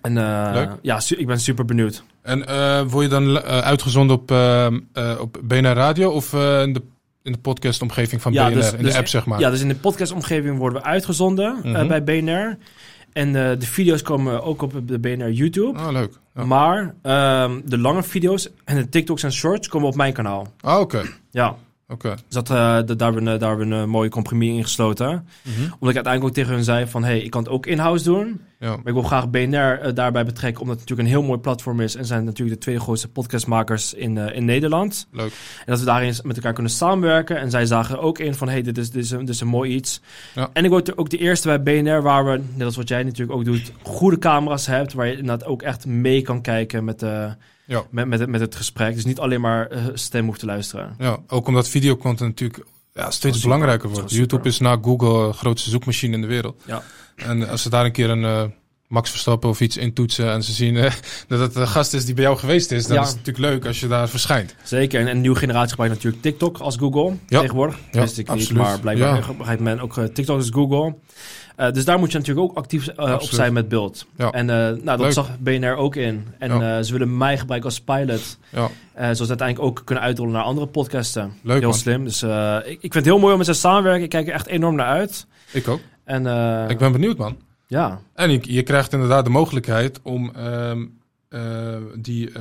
[0.02, 0.70] En eh, Leuk.
[0.82, 2.04] ja, ik ben super benieuwd.
[2.22, 4.32] En eh, word je dan uitgezonden op,
[5.20, 6.82] op BNR Radio of in, de,
[7.24, 8.54] in de podcastomgeving van Ja, BNR?
[8.56, 9.40] dus- in dus- de app, zeg maar.
[9.40, 11.88] Ja, dus in de podcastomgeving worden we uitgezonden Mhm.
[11.88, 12.58] bij BNR.
[13.14, 15.80] En de video's komen ook op de BNR YouTube.
[15.80, 16.14] Ah, leuk.
[16.36, 16.46] Ja.
[16.46, 20.48] Maar ehm, de lange video's en de TikToks en shorts komen op mijn kanaal.
[20.62, 21.02] Ah, oké.
[21.32, 21.56] Ja,
[21.92, 22.10] Oké.
[22.10, 24.64] dus dat, eh, dat- daar, hebben we, een- daar hebben we een mooie compromis in
[24.64, 25.08] gesloten.
[25.08, 25.62] Mhm.
[25.62, 27.04] Omdat ik uiteindelijk ook tegen hun zei van...
[27.04, 28.42] hey, ik kan het ook in-house doen.
[28.60, 28.70] Ja.
[28.70, 30.62] Maar ik wil graag BNR eh, daarbij betrekken...
[30.62, 31.96] omdat het natuurlijk een heel mooi platform is...
[31.96, 35.08] en zijn natuurlijk de twee grootste podcastmakers in, eh, in Nederland.
[35.12, 35.32] Leuk.
[35.60, 37.38] En dat we daarin met elkaar kunnen samenwerken.
[37.40, 38.50] En zij zagen ook in van...
[38.50, 40.02] hey, dit is, dit is, een, dit is een mooi iets.
[40.36, 40.50] Ja.
[40.54, 42.02] En ik word ook de eerste bij BNR...
[42.02, 43.72] waar we, net als wat jij natuurlijk ook doet...
[43.82, 44.94] goede camera's hebt...
[44.94, 47.32] waar je inderdaad ook echt mee kan kijken met, eh,
[47.70, 47.84] Ja.
[47.92, 48.96] met, met, het, met het gesprek.
[48.96, 50.96] Dus niet alleen maar eh, stem hoeft te luisteren.
[51.00, 53.42] ja, ook omdat videocontent natuurlijk ja, steeds super.
[53.50, 54.06] belangrijker wordt.
[54.06, 54.28] Is super.
[54.30, 56.62] YouTube is na Google de grootste zoekmachine in de wereld.
[56.66, 56.84] Ja.
[57.16, 58.44] En als ze daar een keer een eh,
[58.88, 60.94] Max Verstappen of iets intoetsen en ze zien eh,
[61.28, 63.02] dat het een gast is die bij jou geweest is, dan Ja.
[63.02, 64.56] is het natuurlijk leuk als je daar verschijnt.
[64.64, 65.00] Zeker.
[65.00, 67.40] En, en een nieuwe generatie gebruikt natuurlijk TikTok als Google Ja.
[67.40, 67.78] tegenwoordig.
[67.92, 68.50] Ja, Wist ik absoluut.
[68.50, 69.22] niet, maar blijkbaar Ja.
[69.22, 70.96] gebruikt men ook eh, TikTok als Google.
[71.60, 74.06] Eh, dus daar moet je natuurlijk ook actief eh, op zijn met beeld.
[74.18, 74.30] Ja.
[74.32, 75.12] En eh, nou, dat Leuk.
[75.12, 76.28] zag BNR ook in.
[76.38, 76.84] En Ja.
[76.84, 78.38] ze willen mij gebruiken als pilot.
[78.50, 81.34] Ja, zodat ze uiteindelijk ook kunnen uitrollen naar andere podcasten.
[81.44, 81.78] leuk heel man.
[81.78, 82.04] slim.
[82.06, 82.32] Dus ik,
[82.66, 84.04] ik vind het heel mooi om met ze samenwerken.
[84.04, 85.26] Ik kijk er echt enorm naar uit.
[85.52, 85.80] Ik ook.
[86.04, 86.26] En
[86.70, 87.38] Ik ben benieuwd man.
[87.68, 90.86] ja, En je, je krijgt inderdaad de mogelijkheid om ehm,
[91.30, 91.42] eh,
[91.98, 92.32] die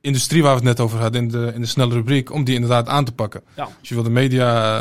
[0.00, 2.54] industrie waar we het net over hadden in de, in de snelle rubriek, om die
[2.54, 3.42] inderdaad aan te pakken.
[3.56, 3.62] Ja.
[3.62, 4.80] Als je wil de media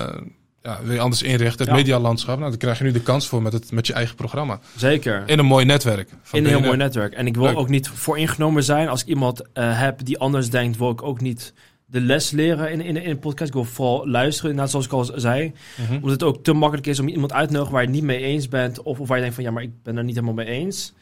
[0.64, 1.74] ja, wil je anders inrichten, het Ja.
[1.74, 4.60] medialandschap, nou, dan krijg je nu de kans voor met, het, met je eigen programma.
[4.76, 5.24] zeker.
[5.26, 6.10] In een mooi netwerk.
[6.22, 7.14] Van in een heel mooi netwerk.
[7.14, 7.58] En ik wil Leuk.
[7.58, 8.88] ook niet vooringenomen zijn.
[8.88, 11.54] Als ik iemand eh, heb die anders denkt, wil ik ook niet
[11.86, 13.48] de les leren in, in, in een podcast.
[13.50, 15.54] Ik wil vooral luisteren, net zoals ik al zei.
[15.82, 15.94] Mhm.
[15.94, 18.06] Omdat het ook te makkelijk is om iemand uit te nodigen waar je het niet
[18.06, 18.82] mee eens bent.
[18.82, 20.94] Of, of waar je denkt van, ja, maar ik ben er niet helemaal mee eens.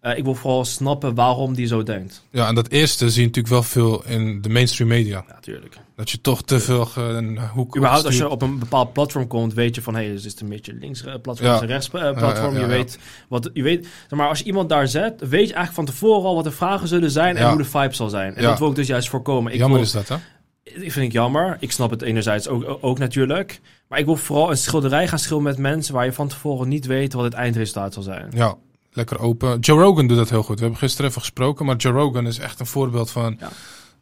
[0.00, 2.22] Eh, ik wil vooral snappen waarom die zo denkt.
[2.30, 5.24] Ja, en dat eerste zie je natuurlijk wel veel in de mainstream media.
[5.28, 5.76] Ja, tuurlijk.
[5.96, 9.26] Dat je toch te veel ge- een hoek Überhaupt als je op een bepaald platform
[9.26, 9.94] komt, weet je van...
[9.94, 11.54] hé, hey, is een beetje links eh, platform, Ja.
[11.54, 12.54] is een rechts eh, platform.
[12.54, 12.98] Ja, je weet
[13.28, 13.50] wat...
[13.52, 16.44] Je weet, maar als je iemand daar zet, weet je eigenlijk van tevoren al wat
[16.44, 17.36] de vragen zullen zijn...
[17.36, 18.34] en hoe de vibe zal zijn.
[18.36, 19.52] En dat wil ik dus juist voorkomen.
[19.52, 20.16] Ik Jammer wil- is dat, hè?
[20.62, 21.56] Ik vind ik jammer.
[21.60, 23.60] Ik snap het enerzijds ook, ook natuurlijk.
[23.88, 25.94] Maar ik wil vooral een schilderij gaan schilderen met mensen...
[25.94, 28.30] waar je van tevoren niet weet wat het eindresultaat zal zijn.
[28.34, 28.54] Ja,
[28.92, 29.58] lekker open.
[29.60, 30.54] Joe Rogan doet dat heel goed.
[30.56, 33.50] We hebben gisteren even gesproken, maar Joe Rogan is echt een voorbeeld van Ja.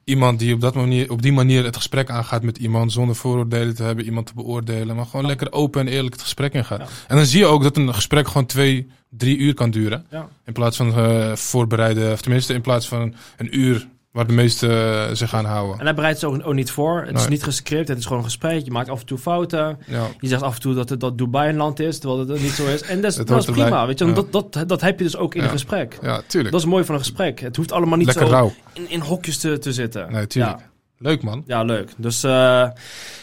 [0.04, 3.74] iemand die op, dat manier, op die manier het gesprek aangaat met iemand zonder vooroordelen
[3.74, 6.78] te hebben, iemand te beoordelen, maar gewoon lekker open en eerlijk het gesprek ingaat.
[6.78, 6.86] Ja.
[7.08, 10.06] En dan zie je ook dat een gesprek gewoon twee, drie uur kan duren.
[10.44, 14.70] In plaats van eh voorbereiden, of tenminste in plaats van een uur waar de meesten
[14.70, 15.78] eh, zich aan houden.
[15.78, 17.04] En hij bereidt zich ook, ook niet voor.
[17.06, 18.64] Het is niet gescript, het is gewoon een gesprek.
[18.64, 19.78] Je maakt af en toe fouten.
[19.86, 22.42] Ja, Je zegt af en toe dat, het, dat Dubai een land is, terwijl het
[22.42, 22.82] niet zo is.
[22.82, 24.04] En dat is, dat prima, weet je.
[24.04, 24.12] Ja.
[24.12, 25.98] Dat, dat, dat heb je dus ook in een gesprek.
[26.02, 26.52] ja tuurlijk.
[26.52, 27.40] Dat is mooi van een gesprek.
[27.40, 28.52] Het hoeft allemaal niet lekker zo rauw.
[28.72, 30.12] in, in hokjes te, te zitten.
[30.12, 30.68] Nee, tuurlijk.
[30.98, 31.42] Leuk man.
[31.46, 31.90] ja, leuk.
[31.96, 32.68] Dus eh,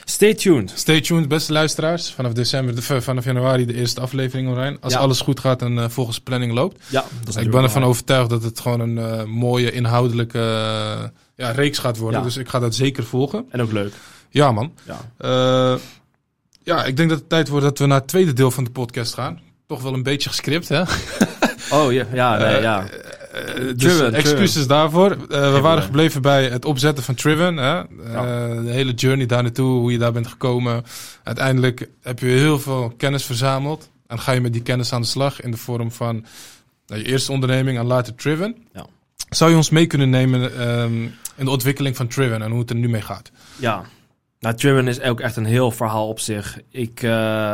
[0.05, 0.71] stay tuned.
[0.75, 2.11] Stay tuned, beste luisteraars.
[2.11, 4.77] Vanaf december, de, vanaf januari de eerste aflevering online.
[4.81, 4.99] Als Ja.
[4.99, 6.83] alles goed gaat en eh, volgens planning loopt.
[6.87, 11.03] Ja, dat is ik ben ervan overtuigd dat het gewoon een eh, mooie inhoudelijke eh,
[11.35, 12.19] ja, reeks gaat worden.
[12.19, 12.25] Ja.
[12.25, 13.45] Dus ik ga dat zeker volgen.
[13.49, 13.93] En ook leuk.
[14.29, 14.73] Ja man.
[14.83, 14.99] Ja.
[15.17, 15.79] Eh,
[16.63, 18.69] ja, ik denk dat het tijd wordt dat we naar het tweede deel van de
[18.71, 19.39] podcast gaan.
[19.67, 20.81] Toch wel een beetje gescript, hè?
[21.71, 22.85] Oh ja, ja, nee, Eh, ja.
[23.35, 25.11] Eh, dus excuses daarvoor.
[25.11, 27.57] Eh, we waren gebleven bij het opzetten van Triven.
[27.57, 27.79] Hè?
[27.79, 30.83] Eh, de hele journey daar naartoe, hoe je daar bent gekomen.
[31.23, 33.89] Uiteindelijk heb je heel veel kennis verzameld.
[34.07, 36.25] En ga je met die kennis aan de slag in de vorm van
[36.87, 38.55] nou, je eerste onderneming en later Triven.
[38.73, 38.85] Ja.
[39.29, 41.03] Zou je ons mee kunnen nemen ehm,
[41.35, 43.31] in de ontwikkeling van Triven en hoe het er nu mee gaat?
[43.55, 43.83] Ja.
[44.39, 46.59] Nou, Triven is ook echt een heel verhaal op zich.
[46.69, 47.05] Ik,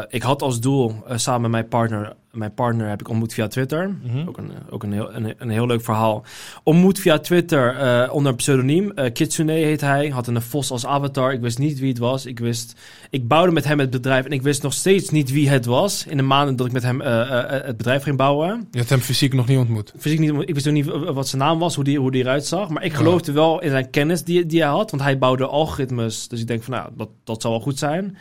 [0.10, 2.16] ik had als doel, samen met mijn partner...
[2.32, 3.96] Mijn partner heb ik ontmoet via Twitter.
[4.04, 4.28] Mhm.
[4.28, 6.26] Ook, een, ook een, heel, een, een heel leuk verhaal.
[6.64, 8.92] Ontmoet via Twitter eh, onder een pseudoniem.
[8.92, 10.10] Eh, Kitsune heet hij.
[10.10, 11.34] Had een vos als avatar.
[11.34, 12.26] Ik wist niet wie het was.
[12.26, 12.80] Ik, wist,
[13.10, 14.26] ik bouwde met hem het bedrijf.
[14.26, 16.06] En ik wist nog steeds niet wie het was.
[16.06, 18.68] In de maanden dat ik met hem eh, eh, het bedrijf ging bouwen.
[18.72, 19.94] Je hebt hem fysiek nog niet ontmoet.
[19.98, 22.46] Fysiek niet, ik wist ook niet wat zijn naam was, hoe die, hoe die eruit
[22.46, 22.70] zag.
[22.70, 24.92] Maar ik geloofde wel in zijn kennis die, die hij had.
[24.92, 26.28] Want hij bouwde algoritmes.
[26.28, 28.18] Dus ik denk van, nou, dat, dat zal wel goed zijn.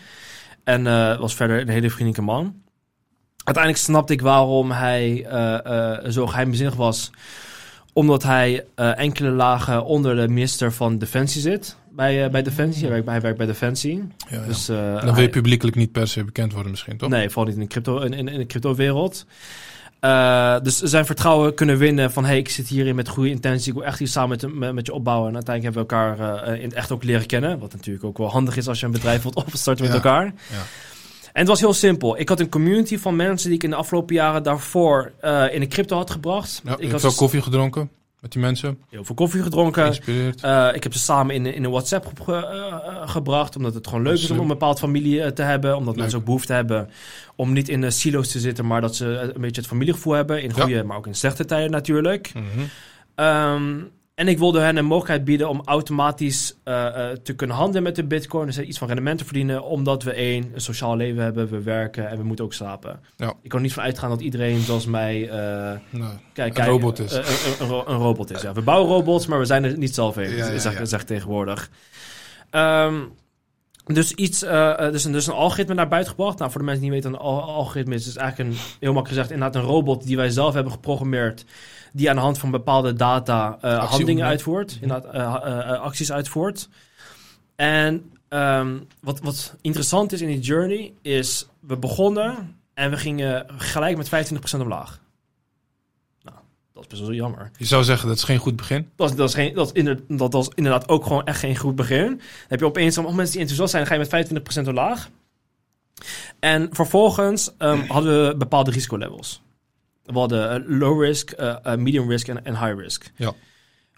[0.64, 2.54] En eh, was verder een hele vriendelijke man.
[3.45, 7.11] Uiteindelijk snapte ik waarom hij eh, eh, zo geheimzinnig was.
[7.93, 11.76] Omdat hij eh, enkele lagen onder de minister van Defensie zit.
[11.93, 12.82] Bij, bij Defensie.
[12.82, 14.05] Hij werkt, hij werkt bij Defensie.
[14.28, 14.47] Ja, ja.
[14.47, 17.09] Dus, dan wil hij- je publiekelijk niet per se bekend worden misschien, toch?
[17.09, 19.26] Nee, vooral niet in de, crypto, in, in, in de crypto-wereld.
[20.01, 22.24] Eh, dus zijn vertrouwen kunnen winnen van...
[22.24, 23.68] hey, ik zit hierin met goede intentie.
[23.68, 25.28] Ik wil echt iets samen met, met, met je opbouwen.
[25.28, 27.59] En uiteindelijk hebben we elkaar in het echt ook leren kennen.
[27.59, 30.01] Wat natuurlijk ook wel handig is als je een bedrijf wilt opstarten met Ja.
[30.03, 30.24] elkaar.
[30.24, 30.32] Ja.
[31.33, 32.18] En het was heel simpel.
[32.18, 35.61] Ik had een community van mensen die ik in de afgelopen jaren daarvoor eh, in
[35.61, 36.61] de crypto had gebracht.
[36.64, 38.78] Ja, ik had veel koffie gedronken met die mensen.
[38.91, 39.83] heel veel koffie gedronken.
[39.83, 40.43] Geïnspireerd.
[40.43, 43.57] Eh, ik heb ze samen in, in een WhatsApp-groep ge- eh, gebracht.
[43.57, 45.76] Omdat het gewoon leuk is om een bepaald familie te hebben.
[45.76, 45.97] Omdat Leuk.
[46.03, 46.91] mensen ook behoefte hebben
[47.37, 48.66] om niet in de silo's te zitten.
[48.66, 49.05] Maar dat ze
[49.35, 50.43] een beetje het familiegevoel hebben.
[50.43, 50.62] In Ja.
[50.62, 52.33] goede, maar ook in slechte tijden natuurlijk.
[53.14, 53.74] Ehm,
[54.20, 57.96] en ik wilde hen een mogelijkheid bieden om automatisch eh, eh, te kunnen handelen met
[57.96, 58.46] de bitcoin.
[58.46, 59.64] Dus iets van rendement te verdienen.
[59.64, 61.48] Omdat we één, een sociaal leven hebben.
[61.48, 63.00] We werken en we moeten ook slapen.
[63.16, 63.34] Ja.
[63.42, 65.28] Ik kan niet van uitgaan dat iedereen zoals mij...
[65.90, 67.12] Nou, Kijk, Een robot is.
[67.12, 68.52] Een, een, een, ro- een robot is, ja.
[68.52, 70.30] We bouwen robots, maar we zijn er niet zelf in.
[70.30, 70.84] Ja, ja, zeg, ja.
[70.84, 71.70] zeg ik tegenwoordig.
[72.50, 72.94] Ehm,
[73.86, 76.38] dus, iets, eh, dus, een, dus een algoritme naar buiten gebracht.
[76.38, 78.92] Nou, voor de mensen die niet weten, een al- algoritme is dus eigenlijk een, heel
[78.92, 81.44] makkelijk gezegd, inderdaad een robot die wij zelf hebben geprogrammeerd.
[81.93, 84.74] Die aan de hand van bepaalde data eh, handelingen uitvoert.
[84.74, 84.82] Mhm.
[84.82, 86.68] Inderdaad, eh, eh, acties uitvoert.
[87.57, 93.47] En ehm, wat, wat interessant is in die journey, is we begonnen en we gingen
[93.57, 95.01] gelijk met 25% omlaag.
[96.22, 96.36] Nou,
[96.72, 97.51] dat is best wel jammer.
[97.57, 98.91] je zou zeggen dat is geen goed begin.
[98.97, 101.57] Dat is, dat, is geen, dat, is inder- dat was inderdaad ook gewoon echt geen
[101.57, 102.07] goed begin.
[102.07, 105.09] Dan heb je opeens allemaal mensen die enthousiast zijn, dan ga je met 25% omlaag.
[106.38, 109.43] En vervolgens ehm, hadden we bepaalde risicolevels.
[110.12, 113.11] We hadden eh, low risk, eh, eh, medium risk en, high risk.
[113.16, 113.32] Ja.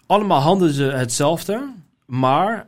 [0.05, 1.73] Allemaal handelden ze hetzelfde.
[2.05, 2.67] Maar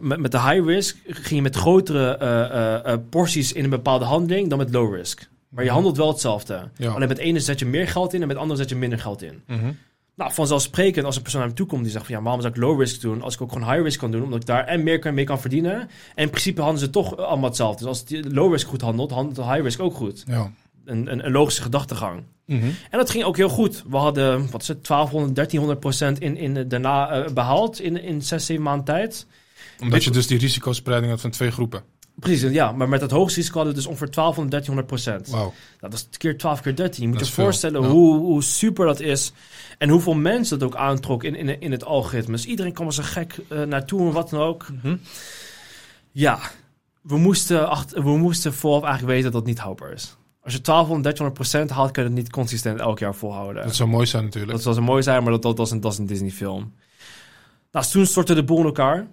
[0.00, 4.58] met, met de high risk ging je met grotere porties in een bepaalde handeling dan
[4.58, 5.28] met low risk.
[5.48, 6.68] Maar je handelt wel hetzelfde.
[6.76, 6.90] Ja.
[6.90, 8.98] Alleen met ene zet je meer geld in en met de andere zet je minder
[8.98, 9.42] geld in.
[9.46, 9.70] Mhm.
[10.18, 12.52] Nou, vanzelfsprekend als een persoon naar me toe komt die zegt van ja, waarom zou
[12.54, 14.64] ik low risk doen als ik ook gewoon high risk kan doen, omdat ik daar
[14.64, 15.80] en meer kan, mee kan verdienen.
[15.80, 17.78] En in principe handelen ze toch allemaal hetzelfde.
[17.78, 20.24] Dus als die low risk goed handelt, handelt de high risk ook goed.
[20.26, 20.52] Ja.
[20.88, 22.22] Een, een, een logische gedachtegang.
[22.44, 22.64] Mhm.
[22.64, 23.84] En dat ging ook heel goed.
[23.88, 28.02] We hadden, wat is het, 1200, 1300 procent in, in, de- daarna eh, behaald in,
[28.02, 29.26] in 6, 7 maanden tijd.
[29.80, 31.82] Omdat je dus die risicospreiding hebt van twee groepen.
[32.14, 32.72] Precies, ja.
[32.72, 35.28] Maar met dat hoogste risico hadden we dus ongeveer 1200, 1300 procent.
[35.28, 35.54] Wauw.
[35.80, 37.02] Nou, dat is keer 12 keer 13.
[37.02, 37.88] Je moet Dat je voorstellen ja.
[37.88, 39.32] hoe, hoe super dat is.
[39.78, 42.32] En hoeveel mensen dat ook aantrok in, in, in het algoritme.
[42.32, 44.66] Dus iedereen kwam als een gek eh, naartoe en wat dan ook.
[44.82, 44.96] Mhm.
[46.12, 46.38] Ja,
[47.02, 50.16] we moesten, acht, we moesten vooraf eigenlijk weten dat het niet houdbaar is.
[50.48, 53.64] Als je 1200, 1300 procent haalt, kun je het niet consistent elk jaar volhouden.
[53.64, 54.52] Dat zou mooi zijn natuurlijk.
[54.52, 56.30] Dat zou zo mooi zijn, maar dat, dat, dat, is, een, dat is een Disney
[56.30, 56.74] film.
[57.72, 59.06] Nou, toen stortte de boel in elkaar.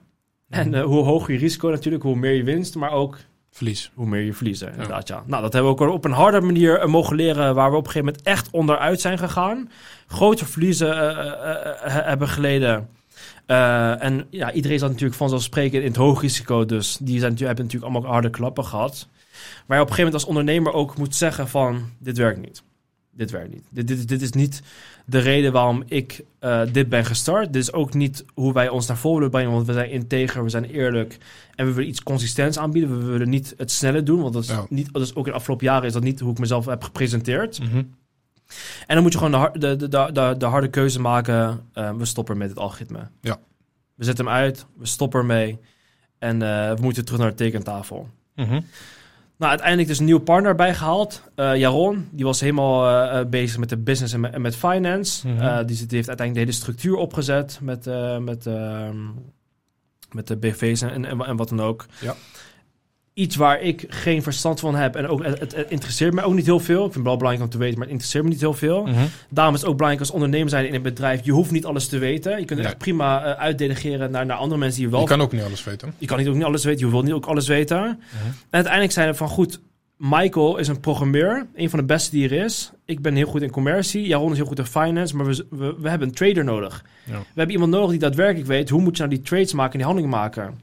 [0.49, 3.17] En eh, hoe hoger je risico natuurlijk, hoe meer je winst, maar ook
[3.51, 3.91] Verlies.
[3.93, 4.71] hoe meer je verliezen.
[4.71, 5.23] Inderdaad, ja.
[5.25, 7.85] Nou, dat hebben we ook op een harde manier eh, mogen leren, waar we op
[7.85, 9.69] een gegeven moment echt onderuit zijn gegaan.
[10.07, 12.89] Grote verliezen eh, hebben geleden.
[13.45, 17.93] En ja, iedereen zat natuurlijk vanzelfsprekend in het hoog risico, dus die zijn, hebben natuurlijk
[17.93, 19.07] allemaal harde klappen gehad.
[19.65, 22.63] Waar je op een gegeven moment als ondernemer ook moet zeggen van, dit werkt niet.
[23.11, 23.63] Dit werkt niet.
[23.69, 24.61] Dit, dit, dit is niet
[25.05, 27.53] de reden waarom ik eh, dit ben gestart.
[27.53, 30.43] Dit is ook niet hoe wij ons naar voren willen brengen, want we zijn integer,
[30.43, 31.17] we zijn eerlijk
[31.55, 32.97] en we willen iets consistents aanbieden.
[32.99, 34.65] We willen niet het snelle doen, want dat is, Ja.
[34.69, 36.83] niet, dat is ook in de afgelopen jaren is dat niet hoe ik mezelf heb
[36.83, 37.59] gepresenteerd.
[37.59, 37.83] Mhm.
[38.87, 41.65] En dan moet je gewoon de, de, de, de, de harde keuze maken.
[41.73, 43.07] eh, we stoppen met het algoritme.
[43.21, 43.37] Ja.
[43.95, 45.57] We zetten hem uit, we stoppen ermee
[46.19, 48.09] en eh, we moeten terug naar de tekentafel.
[48.35, 48.61] Mhm.
[49.37, 51.21] Nou, uiteindelijk dus een nieuwe partner bijgehaald.
[51.35, 54.55] Eh Jaron, die was helemaal eh, eh, bezig met de business en met, en met
[54.55, 55.27] finance.
[55.27, 55.65] Mhm.
[55.65, 57.85] Die, heeft uiteindelijk de hele structuur opgezet met,
[58.19, 58.97] met, ehm,
[60.11, 61.85] met de BV's en, en, en wat dan ook.
[61.99, 62.15] Ja.
[63.17, 64.95] Iets waar ik geen verstand van heb.
[64.95, 66.75] En ook, het, het- het interesseert me ook niet heel veel.
[66.77, 68.83] Ik vind het wel belangrijk om te weten, maar het interesseert me niet heel veel.
[68.85, 69.05] Mhm.
[69.29, 71.25] Daarom is het ook belangrijk als ondernemer zijn in een bedrijf.
[71.25, 72.39] Je hoeft niet alles te weten.
[72.39, 72.67] Je kunt Nee.
[72.67, 75.63] echt prima eh, uitdelegeren naar, naar andere mensen die wel Je kan ook niet alles
[75.63, 75.93] weten.
[75.97, 77.77] je kan niet ook niet alles weten, je wil niet ook alles weten.
[77.85, 77.99] En
[78.49, 79.59] uiteindelijk zijn we van goed,
[79.97, 82.71] Michael is een programmeur, een van de beste die er is.
[82.85, 85.75] Ik ben heel goed in commercie, Jaron is heel goed in finance, maar we, we,
[85.79, 86.83] we hebben een trader nodig.
[87.03, 87.11] Ja.
[87.19, 89.77] We hebben iemand nodig die daadwerkelijk weet hoe moet je nou die trades maken en
[89.77, 90.59] die handelingen maken.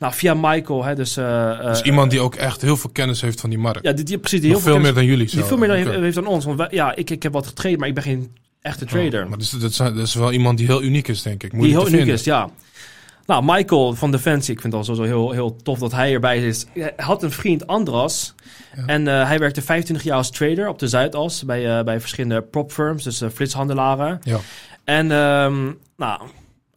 [0.00, 1.16] Nou, via Michael, hè, dus...
[1.16, 3.82] eh, eh, Dus iemand die ook echt heel veel kennis heeft van die markt.
[3.84, 5.26] Ja, die, die, precies, die heel veel veel meer dan jullie.
[5.26, 5.46] Die zo.
[5.46, 6.44] veel meer dan heeft, dan ons.
[6.44, 9.22] Want wij- ja, ik, ik heb wat getraind, maar ik ben geen echte trader.
[9.22, 11.50] Oh, maar dus, dat, zijn- dat is wel iemand die heel uniek is, denk ik.
[11.50, 12.18] Die Moeilijk heel uniek vinden.
[12.18, 12.50] is, ja.
[13.26, 16.46] Nou, Michael van Defensie, ik vind het al sowieso heel, heel tof dat hij erbij
[16.46, 16.66] is.
[16.72, 18.34] Hij had een vriend, Andras.
[18.76, 18.82] Ja.
[18.86, 21.44] En eh, hij werkte 25 jaar als trader op de Zuidas.
[21.44, 24.20] Bij, bij verschillende propfirms, dus eh, flitshandelaren.
[24.22, 24.38] Ja.
[24.84, 25.64] En ehm,
[25.96, 26.20] nou,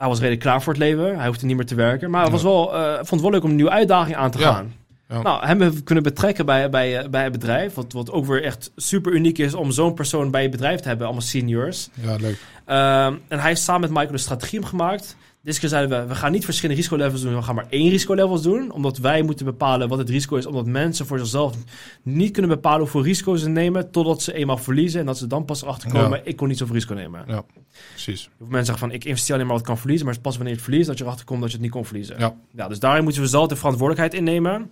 [0.03, 1.17] hij was redelijk klaar voor het leven.
[1.17, 2.09] Hij hoefde niet meer te werken.
[2.09, 4.37] Maar hij was wel, eh, vond het wel leuk om een nieuwe uitdaging aan te
[4.37, 4.73] gaan.
[5.09, 5.21] Ja.
[5.21, 7.73] Nou, hem hebben we kunnen betrekken bij, bij, eh, bij het bedrijf.
[7.73, 10.87] Wat, wat ook weer echt super uniek is om zo'n persoon bij je bedrijf te
[10.87, 11.05] hebben.
[11.05, 11.89] Allemaal seniors.
[11.93, 12.37] Ja, leuk.
[12.65, 15.15] Ehm, en hij heeft samen met Michael een strategie gemaakt.
[15.43, 18.71] Keer zeiden we, we gaan niet verschillende risicolevels doen, we gaan maar één risicolevels doen.
[18.71, 20.45] Omdat wij moeten bepalen wat het risico is.
[20.45, 21.55] Omdat mensen voor zichzelf
[22.03, 23.91] niet kunnen bepalen hoeveel risico's ze nemen.
[23.91, 24.99] Totdat ze eenmaal verliezen.
[24.99, 27.23] En dat ze dan pas erachter komen, ik kon niet zoveel risico nemen.
[27.27, 27.43] Ja,
[27.91, 28.29] precies.
[28.37, 30.05] Mensen zeggen van, ik investeer alleen maar wat ik kan verliezen.
[30.05, 31.63] Maar het is pas wanneer je het verliest, dat je erachter komt dat je het
[31.65, 32.19] niet kon verliezen.
[32.19, 32.35] Ja.
[32.51, 34.71] Ja, dus daarin moeten we zelf de verantwoordelijkheid innemen.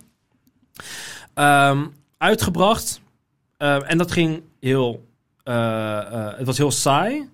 [1.34, 1.86] Ehm,
[2.18, 3.00] uitgebracht.
[3.56, 5.08] Ehm, en dat ging heel...
[5.44, 7.28] eh, eh, het was heel saai.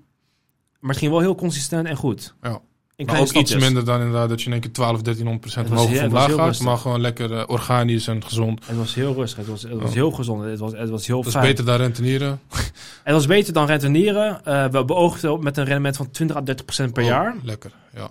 [0.80, 2.34] Maar het ging wel heel consistent en goed.
[2.43, 2.61] Ja.
[2.99, 5.68] In Maar ook iets minder dan inderdaad dat je in één keer 12, 1300 procent
[5.68, 6.46] Het was omhoog of het was omlaag gaat.
[6.49, 6.66] rustig.
[6.66, 8.66] Maar gewoon lekker eh, organisch en gezond.
[8.66, 9.38] Het was heel rustig.
[9.38, 9.94] Het was, het was Ja.
[9.94, 10.44] heel gezond.
[10.44, 11.44] Het was, het was heel Dat is fijn.
[11.46, 12.40] beter dan rentenieren.
[13.05, 14.44] Het was beter dan rentenieren.
[14.44, 17.34] Eh, we beoogden met een rendement van 20 à 30 procent per Oh, jaar.
[17.42, 18.09] Lekker, ja.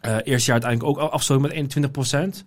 [0.00, 2.44] Eh eerste jaar uiteindelijk ook afgesloten met 21 procent.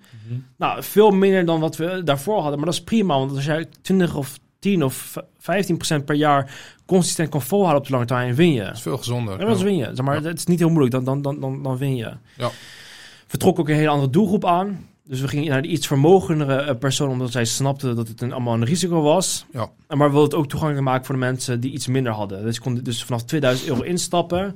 [0.58, 2.56] Nou, veel minder dan wat we daarvoor hadden.
[2.58, 3.18] Maar dat is prima.
[3.18, 6.52] Want als jij 20 of 10 of 15 procent per jaar
[6.86, 8.64] consistent kan volhouden op de lange termijn, win je.
[8.64, 9.40] Dat is veel gezonder.
[9.40, 9.64] Ja, dat Ja.
[9.64, 9.86] win je.
[9.94, 10.28] Zeg maar, Ja.
[10.28, 12.12] Het is niet heel moeilijk, dan, dan, dan, dan, dan win je.
[12.38, 12.50] Ja.
[13.28, 14.88] Vertrok ook een hele andere doelgroep aan.
[15.06, 18.32] Dus we gingen naar de iets vermogendere eh, persoon, omdat zij snapten dat het een,
[18.32, 19.46] allemaal een risico was.
[19.52, 19.70] Ja.
[19.88, 22.44] En maar we wilden het ook toegankelijk maken voor de mensen die iets minder hadden.
[22.44, 24.56] Dus ik kon dus vanaf 2000 euro instappen.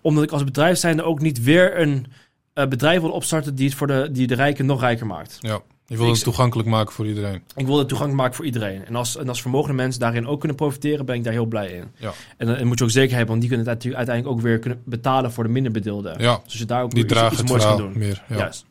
[0.00, 2.06] Omdat ik als bedrijf zijnde ook niet weer een
[2.52, 5.38] eh, bedrijf wil opstarten die het voor de, die de rijken nog rijker maakt.
[5.40, 5.60] Ja.
[5.90, 7.42] Je wil het toegankelijk maken voor iedereen.
[7.56, 8.86] Ik wil het toegankelijk maken voor iedereen.
[8.86, 11.70] En als, en als vermogende mensen daarin ook kunnen profiteren, ben ik daar heel blij
[11.70, 11.84] in.
[11.96, 12.12] Ja.
[12.36, 14.58] En dan moet je ook zeker hebben, want die kunnen het natuurlijk uiteindelijk ook weer
[14.58, 16.14] kunnen betalen voor de minder bedeelden.
[16.18, 17.92] Ja, Dus je daar ook die iets, dragen iets het moois kan doen.
[17.98, 18.22] meer.
[18.28, 18.36] Ja.
[18.36, 18.64] Juist.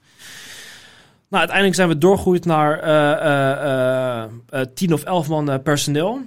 [1.30, 5.59] Nou, uiteindelijk zijn we doorgegroeid naar eh, eh, eh, eh, 10 of 11 man eh,
[5.63, 6.22] personeel.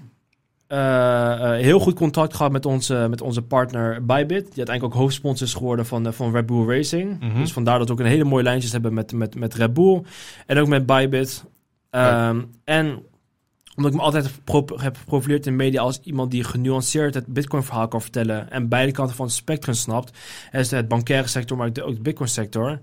[0.70, 4.28] Eh, eh, heel goed contact gehad met onze, met onze partner Bybit.
[4.28, 7.20] Die uiteindelijk ook hoofdsponsor is geworden van, eh, van Red Bull Racing.
[7.20, 7.38] Mhm.
[7.38, 10.02] Dus vandaar dat we ook een hele mooie lijntjes hebben met, met, met Red Bull.
[10.46, 11.44] En ook met Bybit.
[11.90, 13.02] Ehm, En
[13.76, 17.14] omdat ik me altijd heb gepro- heb geprofileerd in de media als iemand die genuanceerd
[17.14, 18.50] het Bitcoin-verhaal kan vertellen.
[18.50, 20.18] En beide kanten van het spectrum snapt.
[20.50, 22.80] En is het bankaire sector, maar ook de Bitcoin-sector.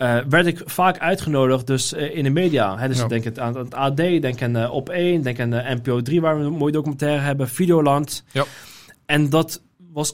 [0.00, 2.78] Eh, werd ik vaak uitgenodigd dus eh, in de media.
[2.78, 3.06] Hè, dus Ja.
[3.08, 6.20] denk het aan het AD, denk aan eh, Op 1, denk aan eh, NPO 3,
[6.20, 8.24] waar we een mooie documentaire hebben, Videoland.
[8.32, 8.44] Ja.
[9.06, 10.12] En dat was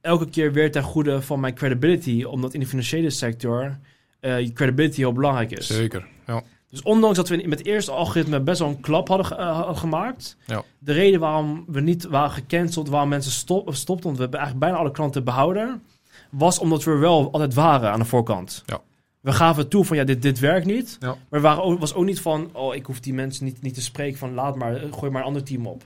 [0.00, 3.78] elke keer weer ten goede van mijn credibility, omdat in de financiële sector
[4.20, 5.66] eh, je credibility heel belangrijk is.
[5.66, 6.06] Zeker.
[6.26, 6.42] Ja.
[6.70, 9.56] Dus ondanks dat we met het eerste algoritme best wel een klap hadden, ge- eh,
[9.56, 10.36] hadden gemaakt.
[10.46, 10.62] Ja.
[10.78, 14.70] De reden waarom we niet waren gecanceld, waarom mensen stop, stopten, want we hebben eigenlijk
[14.70, 15.82] bijna alle klanten behouden.
[16.30, 18.62] Was omdat we wel altijd waren aan de voorkant.
[18.66, 18.80] Ja.
[19.20, 20.96] We gaven toe van ja, dit, dit werkt niet.
[21.00, 21.16] Ja.
[21.30, 23.82] Maar waren ook, was ook niet van, oh, ik hoef die mensen niet, niet te
[23.82, 25.84] spreken van laat maar, gooi maar een ander team op.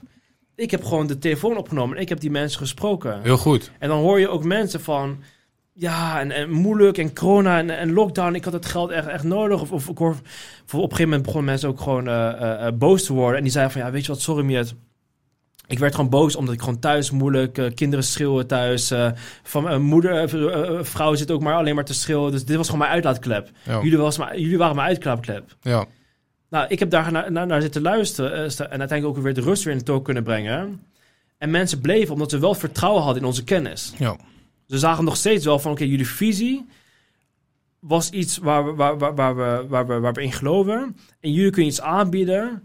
[0.55, 3.21] Ik heb gewoon de telefoon opgenomen en ik heb die mensen gesproken.
[3.21, 3.71] Heel goed.
[3.79, 5.17] En dan hoor je ook mensen van,
[5.73, 9.23] ja, en, en moeilijk en corona en, en lockdown, ik had het geld echt, echt
[9.23, 9.61] nodig.
[9.61, 10.21] Of, of ik hoor, op
[10.73, 13.37] een gegeven moment begonnen mensen ook gewoon eh, eh, eh, boos te worden.
[13.37, 14.75] En die zeiden van, ja, weet je wat, sorry Miet.
[15.67, 18.91] Ik werd gewoon boos omdat ik gewoon thuis moeilijk, eh, kinderen schreeuwen thuis.
[18.91, 19.11] eh,
[19.43, 20.29] van mijn moeder,
[20.85, 22.31] vrouw zit ook maar alleen maar te schreeuwen.
[22.31, 23.49] Dus dit was gewoon mijn uitlaatklep.
[23.63, 23.81] Ja.
[23.81, 25.55] Jullie, was maar, jullie waren mijn uitlaatklep.
[25.61, 25.85] Ja.
[26.49, 29.63] Nou, ik heb daar naar, naar, naar zitten luisteren en uiteindelijk ook weer de rust
[29.63, 30.81] weer in de toon kunnen brengen.
[31.37, 33.93] En mensen bleven omdat we wel vertrouwen hadden in onze kennis.
[33.97, 34.17] Ja.
[34.67, 36.65] Ze zagen nog steeds wel van, oké, jullie visie
[37.79, 40.97] was iets waar we, waar, waar, waar, we, waar, we, waar we in geloven.
[41.19, 42.63] En jullie kunnen iets aanbieden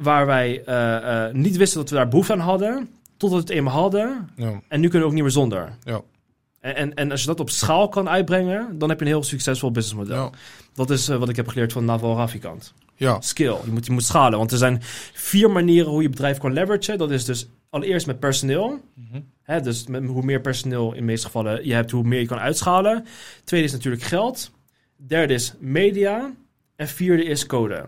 [0.00, 3.54] waar wij eh, eh, niet wisten dat we daar behoefte aan hadden, totdat we het
[3.54, 4.28] eenmaal hadden.
[4.36, 4.60] Ja.
[4.68, 5.76] En nu kunnen we ook niet meer zonder.
[5.82, 6.00] Ja.
[6.60, 9.22] En, en, en als je dat op schaal kan uitbrengen, dan heb je een heel
[9.22, 10.24] succesvol businessmodel.
[10.24, 10.30] Ja.
[10.74, 12.74] Dat is eh, wat ik heb geleerd van Naval Ravikant.
[12.96, 13.20] Ja.
[13.20, 13.56] Skill.
[13.64, 14.38] Je moet, je moet schalen.
[14.38, 14.78] Want er zijn
[15.12, 16.98] vier manieren hoe je bedrijf kan leveragen.
[16.98, 18.80] Dat is dus allereerst met personeel.
[18.94, 19.20] Mhm.
[19.42, 22.26] Hè, dus met, hoe meer personeel in de meeste gevallen je hebt, hoe meer je
[22.26, 23.06] kan uitschalen.
[23.44, 24.50] Tweede is natuurlijk geld.
[24.96, 26.32] Derde is media.
[26.76, 27.84] En vierde is code.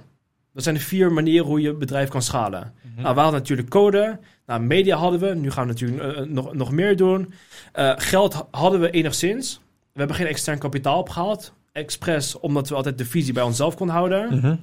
[0.55, 2.73] Dat zijn de vier manieren hoe je bedrijf kan schalen.
[2.83, 3.03] Mhm.
[3.03, 4.19] Nou, we hadden natuurlijk code.
[4.47, 5.35] Nou, media hadden we.
[5.35, 7.33] Nu gaan we natuurlijk eh, nog, nog meer doen.
[7.73, 9.61] Eh, geld ha- hadden we enigszins.
[9.93, 11.53] We hebben geen extern kapitaal opgehaald.
[11.73, 14.35] Expres, omdat we altijd de visie bij onszelf konden houden.
[14.39, 14.57] Mhm.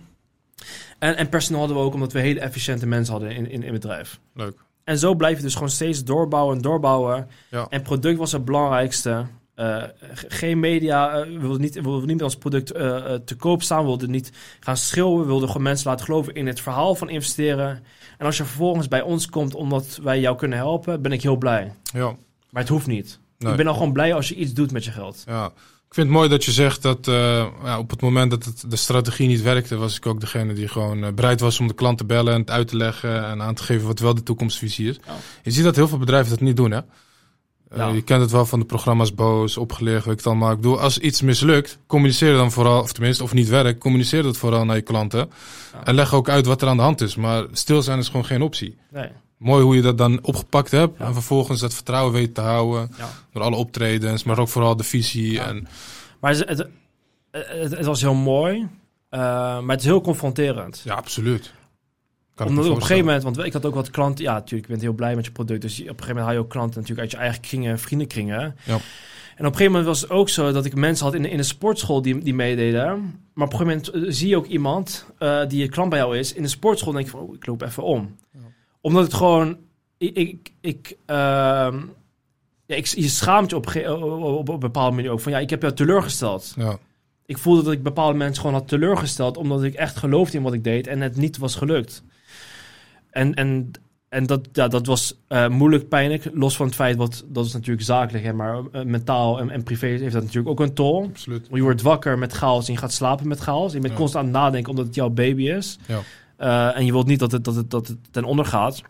[1.00, 3.62] En, en personeel hadden we ook omdat we hele efficiënte mensen hadden in, in, in
[3.62, 4.20] het bedrijf.
[4.34, 4.58] Leuk.
[4.84, 7.28] En zo blijf je dus gewoon steeds doorbouwen en doorbouwen.
[7.50, 7.66] Ja.
[7.70, 9.26] En product was het belangrijkste.
[9.60, 9.84] Eh,
[10.28, 13.64] geen media, eh, we wilden niet, wilden niet met ons product eh, eh, te koop
[13.64, 13.80] staan.
[13.80, 15.20] We wilden niet gaan schreeuwen.
[15.20, 17.84] We wilden gewoon mensen laten geloven in het verhaal van investeren.
[18.18, 21.36] En als je vervolgens bij ons komt omdat wij jou kunnen helpen, ben ik heel
[21.36, 21.74] blij.
[21.94, 22.16] Ja.
[22.50, 23.20] Maar het hoeft niet.
[23.38, 23.52] Nee.
[23.52, 25.24] Ik ben al gewoon blij als je iets doet met je geld.
[25.26, 25.46] Ja,
[25.90, 28.64] ik vind het mooi dat je zegt dat eh, ja, op het moment dat het,
[28.68, 31.74] de strategie niet werkte, was ik ook degene die gewoon eh, bereid was om de
[31.74, 34.24] klant te bellen en het uit te leggen en aan te geven wat wel de
[34.24, 35.00] toekomstvisie is.
[35.06, 35.16] Ja.
[35.44, 36.80] Je ziet dat heel veel bedrijven dat niet doen, hè?
[37.70, 37.94] Eh.
[37.94, 40.52] Je kent het wel van de programma's Boos, opgeleerd, weet ik het allemaal.
[40.52, 44.38] Ik bedoel, als iets mislukt, communiceer dan vooral, of tenminste, of niet werkt, communiceer dat
[44.38, 45.30] vooral naar je klanten.
[45.74, 45.84] Ja.
[45.84, 47.16] En leg ook uit wat er aan de hand is.
[47.16, 48.78] Maar stil zijn is gewoon geen optie.
[48.92, 49.10] Nee.
[49.38, 50.98] Mooi hoe je dat dan opgepakt hebt.
[51.00, 51.06] Ja.
[51.06, 52.92] En vervolgens dat vertrouwen weet te houden.
[53.34, 55.40] Door alle optredens, maar ook vooral de visie.
[55.40, 55.68] En
[56.20, 56.68] Maar het, het,
[57.32, 58.68] het, het was heel mooi.
[59.10, 59.20] eh,
[59.60, 60.82] maar het is heel confronterend.
[60.84, 61.54] Ja, absoluut.
[62.46, 64.70] Ik Omdat op een gegeven moment, want ik had ook wat klanten, ja, natuurlijk, je
[64.72, 65.62] bent heel blij met je product.
[65.62, 67.80] Dus je- op een gegeven moment haal je ook klanten natuurlijk uit je eigen kringen,
[67.80, 68.56] vriendenkringen.
[68.66, 68.74] Ja.
[68.74, 71.30] En op een gegeven moment was het ook zo dat ik mensen had in de,
[71.30, 72.84] in de sportschool die, die meededen.
[73.34, 76.00] Maar op een gegeven moment eh, zie je ook iemand eh, die een klant bij
[76.00, 76.94] jou is in de sportschool.
[76.94, 78.16] denk je van, oh, ik loop even om.
[78.32, 78.40] Ja.
[78.82, 79.58] Omdat het gewoon,
[79.98, 81.78] ik, ik, ik, ehm,
[82.66, 85.20] ja, ik je schaamt je op, een ge- op, op, op een bepaalde manier ook
[85.20, 86.54] van, ja, ik heb jou teleurgesteld.
[86.56, 86.78] Ja,
[87.26, 90.54] Ik voelde dat ik bepaalde mensen gewoon had teleurgesteld, omdat ik echt geloofde in wat
[90.54, 92.04] ik deed en het niet was gelukt.
[93.12, 93.72] En, en,
[94.10, 97.54] en dat, ja, dat was eh, moeilijk, pijnlijk, los van het feit, wat, dat is
[97.54, 101.04] natuurlijk zakelijk, hè, maar eh, mentaal en, en privé heeft dat natuurlijk ook een tol.
[101.04, 101.48] absoluut.
[101.52, 103.74] Je wordt wakker met chaos en je gaat slapen met chaos.
[103.74, 104.00] Je bent Ja.
[104.00, 105.78] constant aan het nadenken omdat het jouw baby is.
[105.88, 106.00] Ja.
[106.38, 108.82] Eh, en je wilt niet dat het, dat het, dat het ten onder gaat.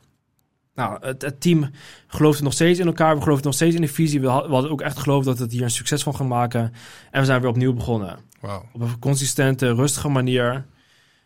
[0.76, 1.70] Nou, het, het team
[2.08, 3.16] geloofde nog steeds in elkaar.
[3.16, 4.22] We geloofden nog steeds in de visie.
[4.22, 6.74] We, had- we hadden ook echt geloofd dat het hier een succes van gaan maken.
[7.12, 8.18] En we zijn weer opnieuw begonnen.
[8.40, 8.66] Wauw.
[8.74, 10.66] Op een consistente, rustige manier.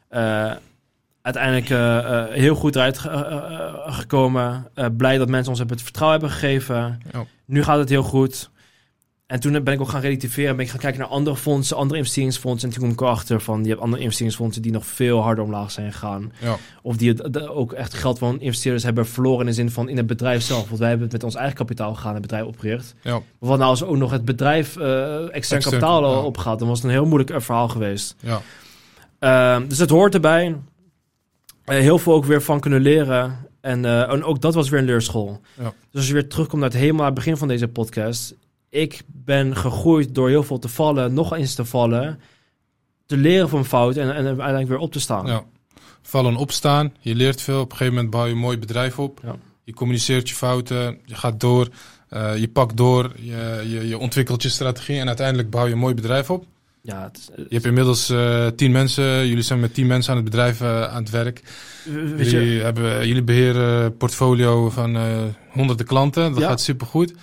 [0.07, 0.51] Eh,
[1.23, 4.67] uiteindelijk eh, eh, heel goed eruit eh, gekomen.
[4.97, 6.99] Blij dat mensen ons hebben het vertrouwen hebben gegeven.
[7.45, 8.51] Nu gaat het heel goed.
[9.27, 10.55] En toen ben ik ook gaan relativeren.
[10.55, 12.69] Ben ik gaan kijken naar andere fondsen, andere investeringsfondsen.
[12.69, 15.71] En toen kom ik erachter van, je hebt andere investeringsfondsen die nog veel harder omlaag
[15.71, 16.31] zijn gegaan.
[16.39, 16.57] Ja.
[16.81, 19.89] Of die het, de- ook echt geld van investeerders hebben verloren in de zin van
[19.89, 20.67] in het bedrijf zelf.
[20.67, 22.95] Want wij hebben het met ons eigen kapitaal gegaan, het bedrijf opgericht.
[23.01, 23.11] Ja.
[23.11, 26.19] Maar wat nou als ook nog het bedrijf eh extern kapitaal ja.
[26.19, 28.15] opgaat, dan was het een heel moeilijk verhaal geweest.
[28.19, 28.41] Ja.
[29.19, 30.55] Ehm, dus het hoort erbij.
[31.65, 33.37] Eh, heel veel ook weer van kunnen leren.
[33.61, 35.41] En, eh, en ook dat was weer een leerschool.
[35.57, 35.63] Ja.
[35.63, 38.35] Dus als je weer terugkomt naar het helemaal het begin van deze podcast.
[38.69, 42.19] Ik ben gegroeid door heel veel te vallen, nog eens te vallen.
[43.05, 45.25] Te leren van fout en, en uiteindelijk weer op te staan.
[45.25, 45.43] ja.
[46.01, 46.93] Vallen opstaan.
[46.99, 47.59] Je leert veel.
[47.61, 49.19] Op een gegeven moment bouw je een mooi bedrijf op.
[49.23, 49.35] Ja.
[49.63, 50.99] Je communiceert je fouten.
[51.05, 51.67] Je gaat door.
[52.09, 53.11] eh, je pakt door.
[53.19, 54.99] Je, je, je ontwikkelt je strategie.
[54.99, 56.45] En uiteindelijk bouw je een mooi bedrijf op.
[56.85, 59.27] Ja, het, Je hebt inmiddels eh, tien mensen.
[59.27, 61.41] Jullie zijn met tien mensen aan het bedrijf eh, aan het werk.
[61.85, 66.31] weet je, Jullie, hebben, jullie beheren een portfolio van eh, honderden klanten.
[66.31, 66.47] Dat Ja.
[66.47, 67.13] gaat supergoed.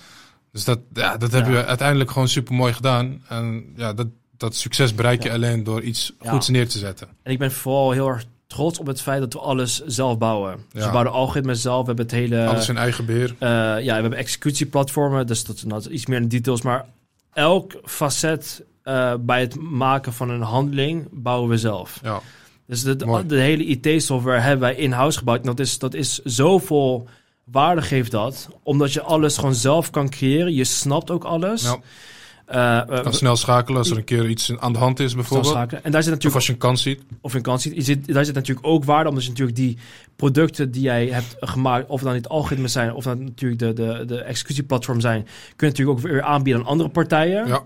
[0.51, 3.23] Dus dat, ja, dat hebben we uiteindelijk gewoon super mooi gedaan.
[3.27, 4.07] En ja, dat
[4.37, 5.35] dat succes bereik je Ja.
[5.35, 6.31] alleen door iets Ja.
[6.31, 7.07] goeds neer te zetten.
[7.23, 10.57] En ik ben vooral heel erg trots op het feit dat we alles zelf bouwen.
[10.71, 12.45] Dus we bouwen algoritmes zelf, we hebben het hele...
[12.45, 13.35] Alles in eigen beheer.
[13.39, 13.49] Eh,
[13.83, 16.61] ja, we hebben executieplatformen, dus dat is nou, iets meer in de details.
[16.61, 16.85] Maar
[17.33, 21.99] elk facet eh, bij het maken van een handeling bouwen we zelf.
[22.03, 22.21] Ja.
[22.67, 25.39] Dus de, de, hele IT-software hebben wij in-house gebouwd.
[25.39, 27.07] En dat is, dat is zoveel
[27.43, 28.49] waarde geeft dat.
[28.63, 30.53] Omdat je alles gewoon zelf kan creëren.
[30.53, 31.63] Je snapt ook alles.
[31.63, 31.79] Ja.
[32.45, 35.53] Eh, eh, Kan snel schakelen als er een keer iets aan de hand is, bijvoorbeeld.
[35.53, 35.83] schakelen.
[35.83, 37.01] En daar zit Of natuurlijk als je een kans ziet.
[37.21, 37.75] of een kans ziet.
[37.75, 39.77] Je zit, daar zit natuurlijk ook waarde, omdat je natuurlijk die
[40.15, 44.05] producten die jij hebt gemaakt, of dan niet algoritmes zijn, of dan natuurlijk de, de,
[44.05, 45.23] de executieplatform zijn,
[45.55, 47.47] kun je natuurlijk ook weer aanbieden aan andere partijen.
[47.47, 47.63] Ja.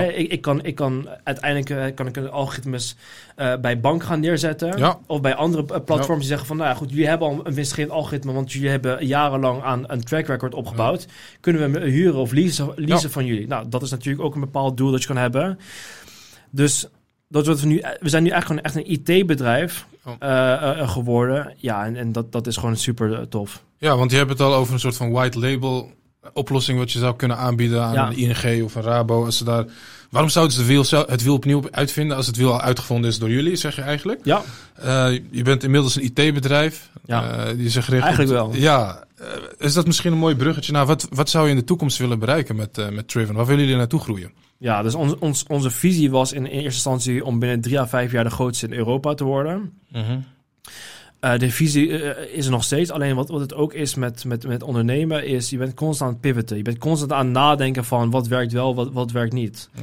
[0.00, 2.96] Ik, ik, kan, ik kan uiteindelijk eh, kan ik een algoritmes
[3.36, 4.78] eh, bij bank gaan neerzetten.
[4.78, 4.98] Ja.
[5.06, 7.54] Of bij andere eh, platforms die zeggen van, nou ja, goed, jullie hebben al een
[7.54, 11.06] winstgevend algoritme, want jullie hebben jarenlang aan een track record opgebouwd.
[11.40, 13.46] Kunnen we hem huren of leasen, leasen van jullie?
[13.46, 15.58] Nou, dat is natuurlijk ook een bepaald doel dat je kan hebben.
[16.50, 16.86] Dus
[17.28, 20.88] dat wat we nu, we zijn nu eigenlijk gewoon echt een IT-bedrijf Oh.
[20.88, 21.54] geworden.
[21.56, 23.62] Ja, en, en dat, dat is gewoon super tof.
[23.78, 25.90] Ja, want je hebt het al over een soort van white label
[26.32, 28.08] oplossing wat je zou kunnen aanbieden aan Ja.
[28.10, 29.24] een ING of een Rabo.
[29.24, 29.64] Als ze daar...
[30.10, 33.10] Waarom zouden ze de wiel, zelf- het wiel opnieuw uitvinden als het wiel al uitgevonden
[33.10, 34.20] is door jullie, zeg je eigenlijk?
[34.24, 34.42] Ja,
[34.74, 36.90] Eh, je bent inmiddels een IT-bedrijf.
[37.04, 37.30] Ja.
[37.46, 38.54] Eh, die zich richt op- Eigenlijk wel.
[38.54, 39.04] Ja.
[39.16, 39.26] Eh,
[39.58, 40.72] is dat misschien een mooi bruggetje?
[40.72, 43.34] Nou, wat, wat zou je in de toekomst willen bereiken met, met Triven?
[43.34, 44.32] Waar willen jullie naartoe groeien?
[44.58, 47.86] ja dus ons, ons, onze visie was in, in eerste instantie om binnen drie à
[47.88, 49.72] vijf jaar de grootste in Europa te worden.
[51.22, 52.90] Eh, de visie eh, is er nog steeds.
[52.90, 56.16] Alleen wat, wat het ook is met, met, met ondernemen, is je bent constant aan
[56.16, 56.56] het pivoten.
[56.56, 59.68] Je bent constant aan het nadenken van wat werkt wel, wat, wat werkt niet.
[59.74, 59.82] Ja.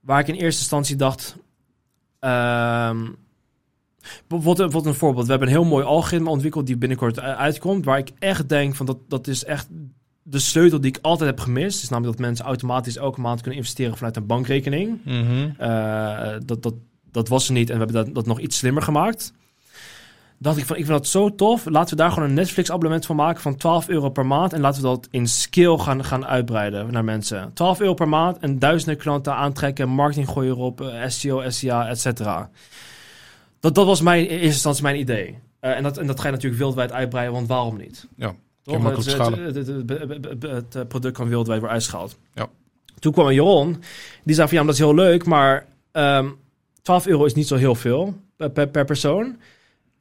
[0.00, 1.36] Waar ik in eerste instantie dacht.
[2.18, 3.06] ehm
[4.28, 5.24] wat, wat een voorbeeld.
[5.24, 7.84] We hebben een heel mooi algoritme ontwikkeld die binnenkort eh, uitkomt.
[7.84, 9.68] Waar ik echt denk van dat, dat is echt
[10.22, 11.82] de sleutel die ik altijd heb gemist.
[11.82, 15.00] Is namelijk dat mensen automatisch elke maand kunnen investeren vanuit een bankrekening.
[15.58, 16.74] Eh, dat, dat,
[17.10, 19.32] dat was er niet en we hebben dat, dat nog iets slimmer gemaakt.
[20.40, 21.64] Dacht ik van, ik vind dat zo tof.
[21.64, 24.52] Laten we daar gewoon een Netflix-abonnement van maken van 12 euro per maand.
[24.52, 27.50] En laten we dat in skill gaan, gaan uitbreiden naar mensen.
[27.54, 29.88] 12 euro per maand en duizenden klanten aantrekken.
[29.88, 32.50] Marketing gooien erop, eh, SEO, SEA, et cetera.
[33.60, 35.38] Dat, dat was mijn, in eerste instantie mijn idee.
[35.60, 38.06] Eh, en, dat, en dat ga je natuurlijk wereldwijd uitbreiden, want waarom niet?
[38.16, 38.82] Ja, Toch?
[38.82, 39.56] het,
[40.42, 42.18] het, eh, product kan wereldwijd worden uitgeschaald.
[42.34, 42.48] Ja.
[42.98, 43.82] Toen kwam een Jeroen,
[44.24, 46.28] die zei van ja, dat is heel leuk, maar ehm
[46.82, 49.36] 12 euro is niet zo heel veel per, per, per persoon.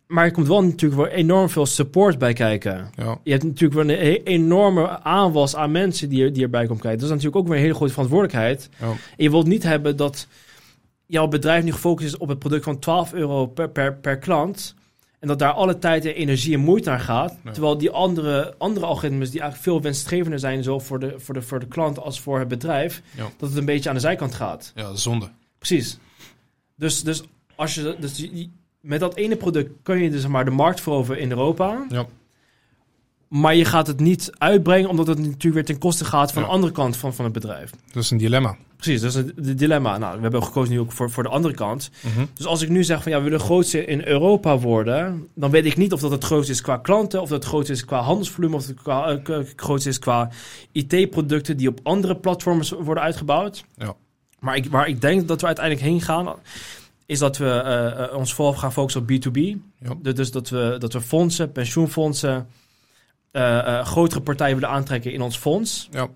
[0.08, 2.90] Maar er komt wel natuurlijk wel enorm veel support bij kijken.
[2.96, 3.18] Ja.
[3.24, 6.82] Je hebt natuurlijk wel een he- enorme aanwas aan mensen die, er, die erbij komen
[6.82, 7.00] kijken.
[7.00, 8.70] Dat is natuurlijk ook weer een hele grote verantwoordelijkheid.
[8.80, 8.86] Ja.
[8.90, 10.28] En je wilt niet hebben dat
[11.06, 14.76] jouw bedrijf nu gefocust is op het product van 12 euro per, per, per klant.
[15.20, 17.38] En dat daar alle tijd en energie en moeite naar gaat.
[17.44, 17.52] Ja.
[17.52, 21.42] Terwijl die andere, andere algoritmes die eigenlijk veel winstgevender zijn, zowel voor de, voor, de,
[21.42, 23.02] voor de klant als voor het bedrijf,
[23.38, 24.72] dat het een beetje aan de zijkant gaat.
[24.76, 25.30] ja, zonde.
[25.58, 25.98] Precies.
[26.76, 27.24] Dus, dus,
[27.56, 28.50] als je, dus je-
[28.88, 31.86] met dat ene product kun je dus maar de markt veroveren in Europa.
[31.90, 32.06] Ja.
[33.28, 36.48] Maar je gaat het niet uitbrengen, omdat het natuurlijk weer ten koste gaat van Ja.
[36.48, 37.72] de andere kant van, van het bedrijf.
[37.92, 38.58] Dat is een dilemma.
[38.76, 39.98] Precies, dat is het dilemma.
[39.98, 41.90] Nou, we hebben gekozen nu ook voor, voor de andere kant.
[42.02, 42.26] Mhm.
[42.34, 45.66] Dus als ik nu zeg van ja, we willen grootste in Europa worden, dan weet
[45.66, 48.00] ik niet of dat het grootste is qua klanten, of dat het grootste is qua
[48.02, 50.30] handelsvolume, of het qua, eh, grootste is qua
[50.72, 53.66] IT-producten die op andere platforms worden uitgebouwd.
[53.76, 53.94] Ja.
[54.40, 56.36] Maar ik, waar ik denk dat we uiteindelijk heen gaan,
[57.08, 59.38] is dat we eh, eh, ons vooral gaan focussen op B2B.
[59.80, 60.14] Ja.
[60.14, 62.48] Dus- dat we, dat we fondsen, pensioenfondsen,
[63.32, 65.88] eh, grotere partijen willen aantrekken in ons fonds.
[65.92, 66.08] Ja.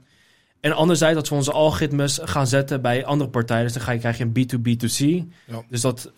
[0.59, 3.63] En anderzijds dat we onze algoritmes gaan zetten bij andere partijen.
[3.63, 5.25] Dus dan ga je, krijg je een B2B2C.
[5.45, 5.63] Ja.
[5.69, 6.11] Dus dat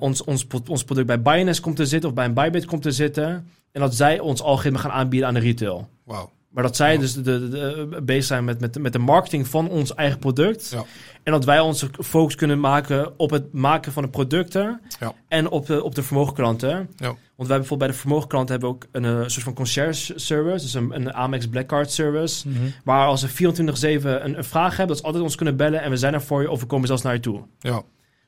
[0.00, 2.90] ons, ons, ons product bij Binance komt te zitten of bij een Bybit komt te
[2.90, 3.48] zitten.
[3.72, 5.88] En dat zij ons algoritme gaan aanbieden aan de retail.
[6.04, 6.30] Wauw.
[6.50, 6.98] Maar dat zij Ja.
[6.98, 10.68] dus de, de, de- bezig zijn met, met, met de marketing van ons eigen product.
[10.70, 10.84] Ja.
[11.22, 14.80] En dat wij onze focus kunnen maken op het maken van de producten.
[15.00, 15.12] Ja.
[15.28, 16.90] En op de, op de vermogenklanten.
[16.96, 17.14] Ja.
[17.36, 20.64] Want wij bijvoorbeeld bij de vermogenklanten hebben we ook een, eh, soort van concierge service.
[20.64, 22.48] Dus een, een Amex Black Card service.
[22.48, 22.58] Mhm.
[22.84, 25.82] Waar als we 24-7 een, een vraag hebben, dat ze altijd ons kunnen bellen.
[25.82, 27.42] En we zijn er voor je of we komen zelfs naar je toe.
[27.58, 27.82] Ja.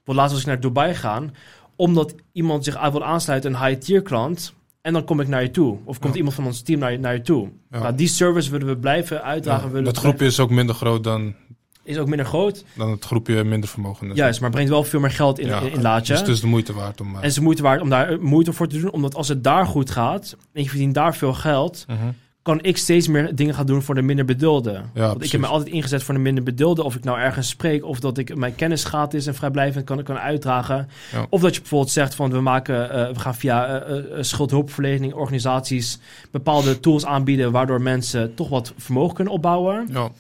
[0.05, 1.35] Want laatst was ik naar Dubai gaan.
[1.77, 4.55] Omdat iemand zich aan wil aansluiten, een high-tier klant.
[4.83, 5.79] En dan kom ik naar je toe.
[5.85, 6.19] Of komt Ja.
[6.19, 7.49] iemand van ons team naar je, naar je toe.
[7.71, 7.79] Ja.
[7.79, 9.65] Nou, die service willen we blijven uitdragen.
[9.67, 11.35] Ja, willen dat groepje is ook minder groot dan,
[11.83, 12.65] is ook minder groot.
[12.77, 14.15] dan het groepje minder vermogen.
[14.15, 16.13] Juist, maar brengt wel veel meer geld in, in, in laadje.
[16.13, 17.15] Dus het is de moeite waard om...
[17.17, 18.91] eh, En ze moeite waard om daar eh, moeite voor te doen.
[18.91, 21.99] Omdat als het daar goed gaat en je verdient daar veel geld, mhm.
[22.43, 24.91] Kan ik steeds meer dingen gaan doen voor de minder bedeelden.
[24.95, 26.85] Want ik heb me altijd ingezet voor de minder bedeelden.
[26.85, 30.19] Of ik nou ergens spreek, of dat ik mijn kennis gratis en vrijblijvend kan, kan
[30.19, 30.89] uitdragen.
[31.13, 31.27] Ja.
[31.29, 35.99] Of dat je bijvoorbeeld zegt van we maken, eh, we gaan via eh, schuldhulpverlening, organisaties
[36.31, 39.89] bepaalde tools aanbieden, waardoor mensen toch wat vermogen kunnen opbouwen.
[39.93, 40.11] Ja,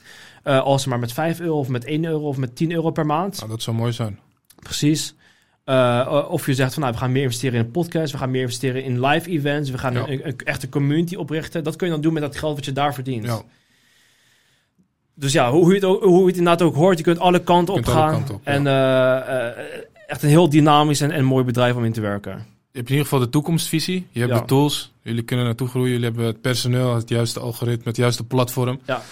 [0.58, 3.06] als ze maar met 5 euro of met 1 euro of met 10 euro per
[3.06, 3.36] maand.
[3.36, 4.18] nou, dat zou mooi zijn.
[4.58, 5.14] Precies.
[5.66, 8.30] Uh, of je zegt van nou, we gaan meer investeren in een podcast, we gaan
[8.30, 10.08] meer investeren in live events, we gaan Ja.
[10.08, 11.64] een, een echte community oprichten.
[11.64, 13.24] Dat kun je dan doen met dat geld wat je daar verdient.
[13.24, 13.42] Ja.
[15.14, 17.18] Dus ja, hoe, hoe, je het ook, hoe je het inderdaad ook hoort, je kunt
[17.18, 18.12] alle kanten op kunt alle gaan.
[18.12, 18.52] kanten op, ja.
[18.52, 19.56] en eh, eh,
[20.06, 22.32] echt een heel dynamisch en, en mooi bedrijf om in te werken.
[22.32, 24.06] Je hebt in ieder geval de toekomstvisie.
[24.10, 24.92] Je hebt de tools.
[25.02, 25.90] Jullie kunnen naartoe groeien.
[25.90, 28.80] Jullie hebben het personeel, het juiste algoritme, het juiste platform.
[28.86, 29.02] Ja.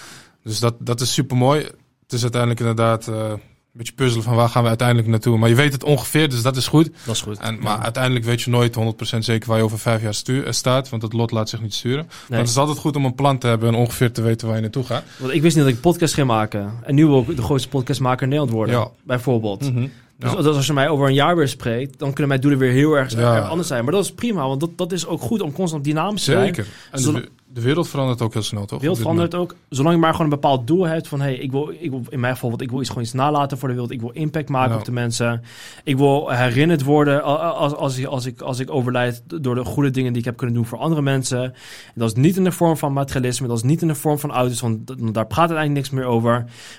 [0.43, 1.63] Dus dat, dat is super mooi.
[2.03, 3.33] Het is uiteindelijk inderdaad eh,
[3.73, 5.37] beetje puzzelen van waar gaan we uiteindelijk naartoe.
[5.37, 6.89] Maar je weet het ongeveer, dus dat is goed.
[7.05, 7.37] Dat is goed.
[7.39, 8.77] En, maar uiteindelijk weet je nooit
[9.15, 10.89] 100% zeker waar je over vijf jaar eh, staat.
[10.89, 12.09] Want het lot laat zich niet sturen.
[12.29, 14.55] Maar het is altijd goed om een plan te hebben en ongeveer te weten waar
[14.55, 15.03] je naartoe gaat.
[15.17, 16.73] Want ik wist niet dat ik podcast ging maken.
[16.83, 18.75] En nu wil ik de grootste podcastmaker in Nederland worden.
[18.75, 18.87] Ja.
[19.03, 19.59] Bijvoorbeeld.
[19.59, 20.41] Dus Ja.
[20.41, 22.93] dat als je mij over een jaar weer spreekt, dan kunnen mijn doelen weer heel
[22.93, 23.15] erg
[23.49, 23.83] anders zijn.
[23.83, 26.45] Maar dat is prima, want dat, dat is ook goed om constant dynamisch te zijn.
[26.45, 26.67] Zeker.
[26.91, 28.69] En de, wereld verandert ook heel snel, toch?
[28.69, 29.55] De wereld verandert ook.
[29.69, 31.21] Zolang je maar gewoon een bepaald doel hebt van...
[31.21, 33.57] Hey, ik wil, ik wil, in mijn geval, want ik wil iets gewoon iets nalaten
[33.57, 33.91] voor de wereld.
[33.93, 34.77] Ik wil impact maken Ja.
[34.79, 35.43] op de mensen.
[35.83, 39.23] Ik wil herinnerd worden als, als, ik, als, ik, als ik overlijd...
[39.25, 41.43] door de goede dingen die ik heb kunnen doen voor andere mensen.
[41.43, 41.53] En
[41.95, 43.47] dat is niet in de vorm van materialisme.
[43.47, 44.61] Dat is niet in de vorm van auto's.
[44.61, 46.31] Want daar praat het eigenlijk niks meer over.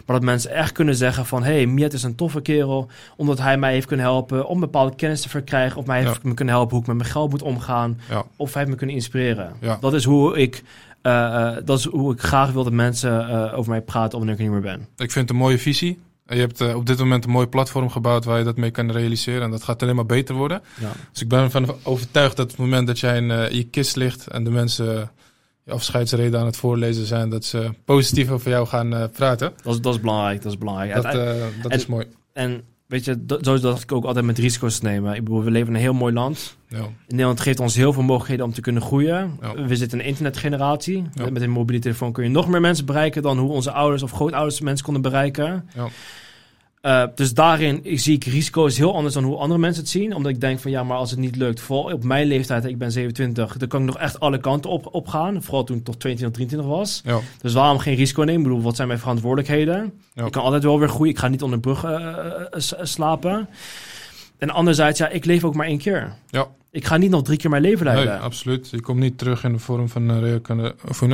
[0.06, 1.42] Maar dat mensen echt kunnen zeggen van...
[1.42, 2.88] Hey, Miet is een toffe kerel.
[3.16, 5.78] Omdat hij mij heeft kunnen helpen om bepaalde kennis te verkrijgen.
[5.78, 6.28] Of mij heeft Ja.
[6.28, 8.00] me kunnen helpen hoe ik met mijn geld moet omgaan.
[8.10, 8.24] Ja.
[8.36, 9.52] Of hij heeft me kunnen inspireren.
[9.80, 10.61] Dat is hoe ik...
[11.02, 14.40] eh, dat is hoe ik graag wil dat mensen eh, over mij praten wanneer ik
[14.40, 14.80] er niet meer ben.
[14.80, 15.98] Ik vind het een mooie visie.
[16.26, 19.42] Je hebt op dit moment een mooi platform gebouwd waar je dat mee kan realiseren.
[19.42, 20.62] En dat gaat alleen maar beter worden.
[20.80, 20.92] Ja.
[21.12, 24.26] Dus ik ben ervan overtuigd dat op het moment dat jij in je kist ligt
[24.26, 25.10] en de mensen
[25.64, 29.52] je afscheidsreden aan het voorlezen zijn, dat ze positief over jou gaan praten.
[29.62, 30.42] Dat, is, dat is belangrijk.
[30.42, 30.94] Dat is belangrijk.
[30.94, 31.02] Dat,
[31.62, 32.06] dat en- is mooi.
[32.32, 35.14] en weet je, dat, zo dacht ik ook altijd met risico's te nemen.
[35.14, 36.56] Ik bedoel, we leven in een heel mooi land.
[36.72, 36.88] Ja.
[37.08, 39.38] Nederland geeft ons heel veel mogelijkheden om te kunnen groeien.
[39.40, 39.54] Ja.
[39.66, 41.04] We zitten in een internetgeneratie.
[41.14, 41.30] Ja.
[41.30, 44.10] Met een mobiele telefoon kun je nog meer mensen bereiken dan hoe onze ouders of
[44.10, 45.68] grootouders mensen konden bereiken.
[45.74, 45.88] Ja.
[46.82, 50.14] Eh, dus daarin zie ik risico's heel anders dan hoe andere mensen het zien.
[50.14, 52.78] Omdat ik denk van ja, maar als het niet lukt, vooral op mijn leeftijd, ik
[52.78, 55.42] ben 27, dan kan ik nog echt alle kanten op, op gaan.
[55.42, 57.00] Vooral toen ik toch 22, 23 was.
[57.04, 57.20] Ja.
[57.40, 58.40] Dus waarom geen risico nemen?
[58.40, 59.92] Ik bedoel, wat zijn mijn verantwoordelijkheden?
[60.14, 60.24] Ja.
[60.26, 61.12] Ik kan altijd wel weer groeien.
[61.12, 63.48] Ik ga niet onder de brug eh, eh, slapen.
[64.42, 66.12] En anderzijds, ja, ik leef ook maar één keer.
[66.30, 66.46] Ja.
[66.70, 68.20] Ik ga niet nog drie keer mijn leven Nee, leiden.
[68.20, 68.70] absoluut.
[68.70, 70.74] Je komt niet terug in de vorm van een reïncarnatie.
[70.88, 71.08] Of hoe,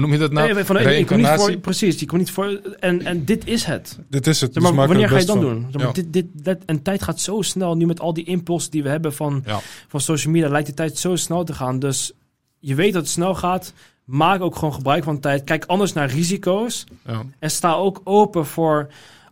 [0.00, 0.52] noem- je dat nou?
[0.54, 1.52] Nee, van, ik, kom niet Reïncarnatie.
[1.52, 2.60] voor, precies, ik kom niet voor.
[2.80, 3.98] En, en dit is het.
[4.08, 4.52] Dit is het.
[4.52, 5.44] Zeg dus maar, er wanneer ga je dan van.
[5.46, 5.62] doen?
[5.70, 5.92] Zeg maar, Ja.
[5.92, 7.76] dit, dit, dat, en tijd gaat zo snel.
[7.76, 9.58] Nu met al die impulsen die we hebben van, Ja.
[9.88, 11.78] van social media, lijkt de tijd zo snel te gaan.
[11.78, 12.12] Dus
[12.58, 13.72] je weet dat het snel gaat.
[14.04, 15.44] Maak ook gewoon gebruik van tijd.
[15.44, 16.84] Kijk anders naar risico's.
[17.06, 17.22] Ja.
[17.38, 18.88] En sta ook open voor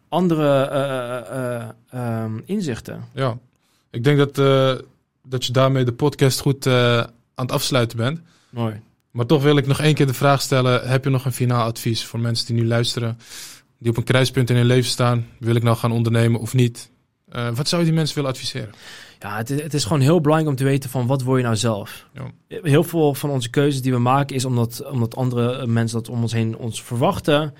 [0.09, 3.05] andere eh, eh, ehm, inzichten.
[3.15, 3.39] ja.
[3.91, 4.85] Ik denk dat, eh,
[5.25, 8.21] dat je daarmee de podcast goed eh, aan het afsluiten bent.
[8.51, 8.81] Mooi.
[9.11, 11.63] Maar toch wil ik nog één keer de vraag stellen: heb je nog een finaal
[11.67, 13.19] advies voor mensen die nu luisteren,
[13.79, 15.27] die op een kruispunt in hun leven staan?
[15.39, 16.91] Wil ik nou gaan ondernemen of niet?
[17.29, 18.71] Eh, wat zou je die mensen willen adviseren?
[19.19, 21.43] Ja, het, is- het is gewoon heel belangrijk om te weten van wat wil je
[21.43, 22.07] nou zelf.
[22.15, 22.59] Ja.
[22.63, 26.23] Heel veel van onze keuzes die we maken is omdat, omdat andere mensen dat om
[26.23, 27.55] ons heen ons verwachten.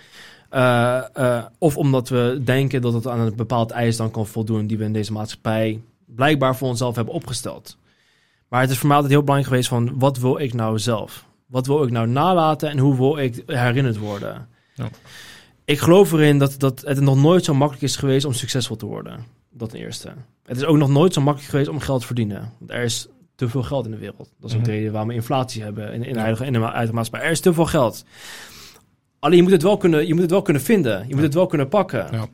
[0.49, 4.67] Eh, eh, of omdat we denken dat het aan een bepaald eis dan kan voldoen
[4.67, 7.77] die we in deze maatschappij blijkbaar voor onszelf hebben opgesteld.
[8.49, 11.25] Maar het is voor mij altijd heel belangrijk geweest van wat wil ik nou zelf?
[11.47, 14.49] Wat wil ik nou nalaten en hoe wil ik herinnerd worden?
[14.75, 14.89] Ja.
[15.65, 18.87] Ik geloof erin dat, dat het nog nooit zo makkelijk is geweest om succesvol te
[18.87, 19.25] worden.
[19.51, 20.13] Dat ten eerste.
[20.45, 22.53] Het is ook nog nooit zo makkelijk geweest om geld te verdienen.
[22.59, 24.31] Want er is te veel geld in de wereld.
[24.41, 24.71] Dat is ook Mhm.
[24.71, 27.27] de reden waarom we inflatie hebben in, in de huidige in de huidige maatschappij.
[27.27, 28.05] Er is te veel geld.
[29.19, 31.05] Alleen je moet het wel kunnen, je moet het wel kunnen vinden.
[31.09, 32.07] Je moet het wel kunnen pakken.
[32.11, 32.27] Ja.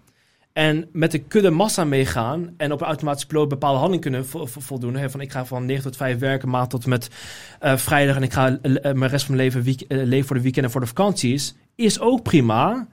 [0.52, 4.46] En met de kudde massa meegaan en op een automatische piloot bepaalde handeling kunnen vo-
[4.46, 4.96] vo- voldoen.
[4.96, 7.10] Hè, van ik ga van 9 tot 5 werken, maand tot met
[7.60, 10.36] eh, vrijdag en ik ga eh, mijn rest van mijn leven week, eh, leven voor
[10.36, 11.54] de weekend en voor de vakanties.
[11.74, 12.86] Is ook prima.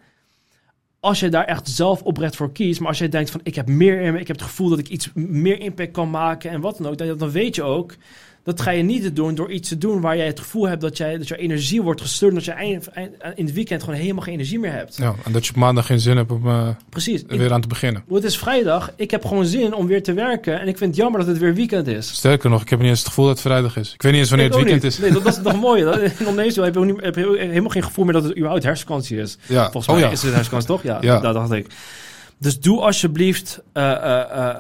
[1.00, 2.80] Als je daar echt zelf oprecht voor kiest.
[2.80, 4.80] Maar als jij denkt van ik heb meer in me, ik heb het gevoel dat
[4.80, 6.98] ik iets meer impact kan maken en wat dan ook.
[6.98, 7.96] Dan, dan weet je ook,
[8.44, 10.98] dat ga je niet doen door iets te doen waar jij het gevoel hebt dat,
[10.98, 12.34] jij, dat je energie wordt gestuurd.
[12.34, 14.98] Dat je eind- eind- in het weekend gewoon helemaal geen energie meer hebt.
[14.98, 17.22] Ja, en dat je op maandag geen zin hebt om eh, Precies.
[17.22, 18.04] Ik- weer aan te beginnen.
[18.10, 18.92] het is vrijdag.
[18.96, 20.60] Ik heb gewoon zin om weer te werken.
[20.60, 22.08] En ik vind het jammer dat het weer weekend is.
[22.14, 23.94] Sterker nog, ik heb niet eens het gevoel dat het vrijdag is.
[23.94, 24.92] Ik weet niet eens wanneer het weekend niet.
[24.92, 24.98] is.
[25.00, 25.84] Nee, dat, dat is nog mooi.
[25.84, 28.36] Dat- In Indonesië heb je, ook niet, heb je helemaal geen gevoel meer dat het
[28.36, 29.38] überhaupt herfstvakantie is.
[29.48, 29.62] Ja.
[29.64, 30.12] Volgens oh mij ja.
[30.12, 30.84] is het herfstvakantie toch?
[30.84, 31.20] Ja, Ja.
[31.20, 31.68] dat dacht ik.
[32.38, 33.62] Dus doe alsjeblieft...
[33.74, 34.60] eh, eh,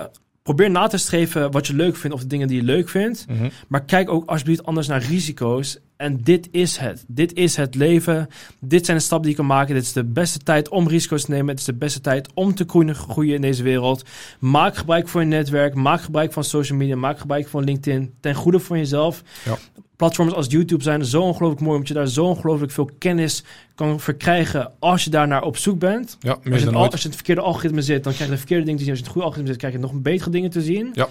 [0.55, 3.25] probeer na te streven wat je leuk vindt of de dingen die je leuk vindt.
[3.27, 3.49] Mhm.
[3.67, 5.79] Maar kijk ook alsjeblieft anders naar risico's.
[6.01, 7.03] En dit is het.
[7.07, 8.27] Dit is het leven.
[8.59, 9.73] Dit zijn de stappen die je kan maken.
[9.73, 11.47] Dit is de beste tijd om risico's te nemen.
[11.47, 14.03] Het is de beste tijd om te groeien, groeien in deze wereld.
[14.39, 15.73] Maak gebruik van je netwerk.
[15.73, 16.95] Maak gebruik van social media.
[16.95, 18.13] Maak gebruik van LinkedIn.
[18.19, 19.21] Ten goede voor jezelf.
[19.45, 19.57] Ja.
[19.95, 23.43] Platforms als YouTube zijn zo ongelooflijk mooi, omdat je daar zo ongelooflijk veel kennis
[23.75, 26.17] kan verkrijgen als je daar naar op zoek bent.
[26.19, 26.91] Ja, Als je, dan het, al- ooit.
[26.91, 28.93] als je in het verkeerde algoritme zit, dan krijg je de verkeerde dingen te zien.
[28.93, 30.89] Als je in het goede algoritme zit, krijg je nog betere dingen te zien.
[30.93, 31.07] Ja.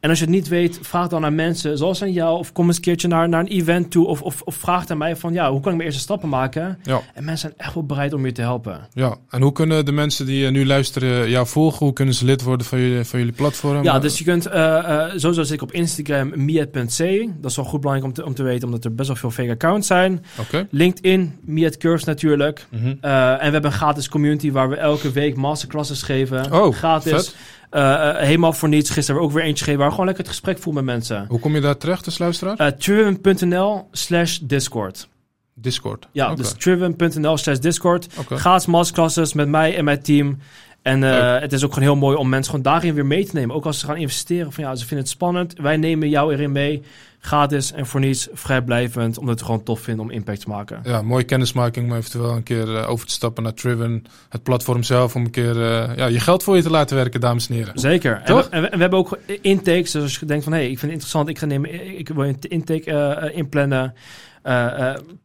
[0.00, 2.38] En als je het niet weet, vraag dan aan mensen zoals aan jou.
[2.38, 4.06] Of kom eens een keertje naar, naar een event toe.
[4.06, 6.78] Of, of, of vraag aan mij van, ja, hoe kan ik mijn eerste stappen maken?
[6.82, 7.00] Ja.
[7.14, 8.88] En mensen zijn echt wel bereid om je te helpen.
[8.92, 11.86] Ja, en hoe kunnen de mensen die eh, nu luisteren jou volgen?
[11.86, 13.82] Hoe kunnen ze lid worden van jullie, van jullie platform?
[13.82, 16.98] Ja, dus je kunt, eh eh sowieso zit ik op Instagram, miet.c.
[17.40, 19.30] Dat is wel goed belangrijk om te, om te weten, omdat er best wel veel
[19.30, 20.24] fake accounts zijn.
[20.38, 20.66] Oké.
[20.70, 22.66] LinkedIn, Miet Curves natuurlijk.
[22.70, 26.52] Eh, en we hebben een gratis community waar we elke week masterclasses geven.
[26.52, 27.12] Oh, gratis.
[27.12, 27.36] vet.
[27.70, 28.90] Eh, eh, helemaal voor niets.
[28.90, 31.24] Gisteren hebben we ook weer eentje gegeven waar gewoon lekker het gesprek voeren met mensen.
[31.28, 32.60] Hoe kom je daar terecht als luisteraar?
[32.60, 35.08] Uh, Triven.nl slash Discord.
[35.54, 36.08] Discord.
[36.12, 38.08] Ja, dus Triven.nl slash Discord.
[38.18, 38.36] Oké.
[38.38, 40.38] Gratis masterclasses met mij en mijn team.
[40.82, 43.34] En eh, het is ook gewoon heel mooi om mensen gewoon daarin weer mee te
[43.34, 43.56] nemen.
[43.56, 44.52] Ook als ze gaan investeren.
[44.52, 45.54] Van ja, ze vinden het spannend.
[45.58, 46.82] Wij nemen jou erin mee.
[47.22, 48.28] Gratis en voor niets.
[48.32, 49.18] Vrijblijvend.
[49.18, 50.80] Omdat we het gewoon tof vinden om impact te maken.
[50.84, 54.04] Ja, mooie kennismaking om eventueel een keer eh, over te stappen naar Triven.
[54.28, 57.20] Het platform zelf om een keer eh, ja, je geld voor je te laten werken,
[57.20, 57.78] dames en heren.
[57.78, 58.16] Zeker.
[58.16, 58.48] En Toch?
[58.48, 59.90] we, en, we, en we hebben ook intakes.
[59.90, 61.28] Dus als je denkt van, hé, hey, ik vind het interessant.
[61.28, 63.94] Ik ga nemen, ik wil een intake eh, inplannen.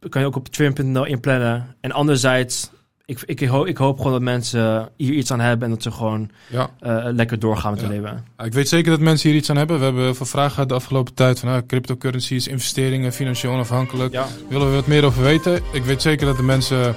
[0.10, 1.76] kan je ook op trim.nl inplannen.
[1.82, 2.72] En anderzijds,
[3.06, 5.68] ik, ik, hoop, ik hoop gewoon dat mensen hier iets aan hebben.
[5.68, 6.70] En dat ze gewoon Ja.
[6.80, 7.88] eh, lekker doorgaan met Ja.
[7.88, 8.26] hun leven.
[8.46, 9.78] Ik weet zeker dat mensen hier iets aan hebben.
[9.80, 14.14] We hebben veel vragen gehad de afgelopen tijd van ah, cryptocurrencies, investeringen, financieel onafhankelijk.
[14.14, 14.28] Ja.
[14.50, 15.60] Willen we wat meer over weten?
[15.72, 16.96] Ik weet zeker dat de mensen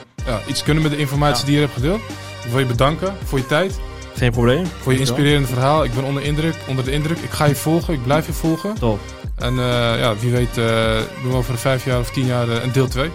[0.49, 2.01] iets kunnen met de informatie die je hebt gedeeld.
[2.45, 3.81] Ik wil je bedanken voor je tijd,
[4.17, 4.67] Geen probleem.
[4.67, 5.85] voor je inspirerende verhaal.
[5.85, 7.19] Ik ben onder, indruk, onder de indruk.
[7.19, 8.75] Ik ga je volgen, ik blijf je volgen.
[8.75, 8.99] Top.
[9.37, 12.73] En eh, ja, wie weet eh, doen we over vijf jaar of tien jaar een
[12.73, 13.11] deel 2.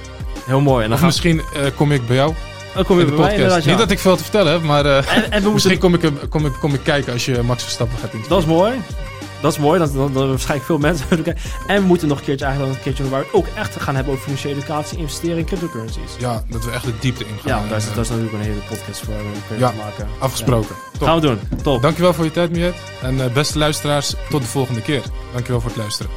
[0.45, 0.75] Heel mooi.
[0.83, 1.41] En dan Of gaan misschien
[1.75, 2.33] kom ik bij jou
[2.75, 2.83] we...
[2.83, 3.63] kom je in bij podcast.
[3.65, 3.69] ja.
[3.69, 5.53] Niet dat ik veel te vertellen heb, maar eh, En, en we moeten...
[5.53, 8.45] misschien kom ik, kom, ik, kom ik kijken als je Max Verstappen gaat interviewen.
[8.45, 8.81] Dat is mooi.
[9.41, 11.35] Dat is mooi, dat, dat, dat waarschijnlijk veel mensen kijken.
[11.67, 13.95] En we moeten nog een keertje eigenlijk een keertje waar we het ook echt gaan
[13.95, 16.11] hebben over financiële educatie, investeren in cryptocurrencies.
[16.19, 17.61] Ja, dat we echt de diepte ingaan.
[17.63, 19.19] Ja, daar is, Eh, daar is natuurlijk een hele podcast voor eh,
[19.49, 19.71] je Ja.
[19.77, 20.07] maken.
[20.19, 20.75] Afgesproken.
[20.93, 20.97] Ja.
[20.99, 21.07] Top.
[21.07, 21.39] Gaan we doen.
[21.63, 21.81] Top.
[21.81, 22.73] Dankjewel voor je tijd, Miet.
[23.01, 25.01] En eh, beste luisteraars, tot de volgende keer.
[25.33, 26.11] Dankjewel voor het luisteren.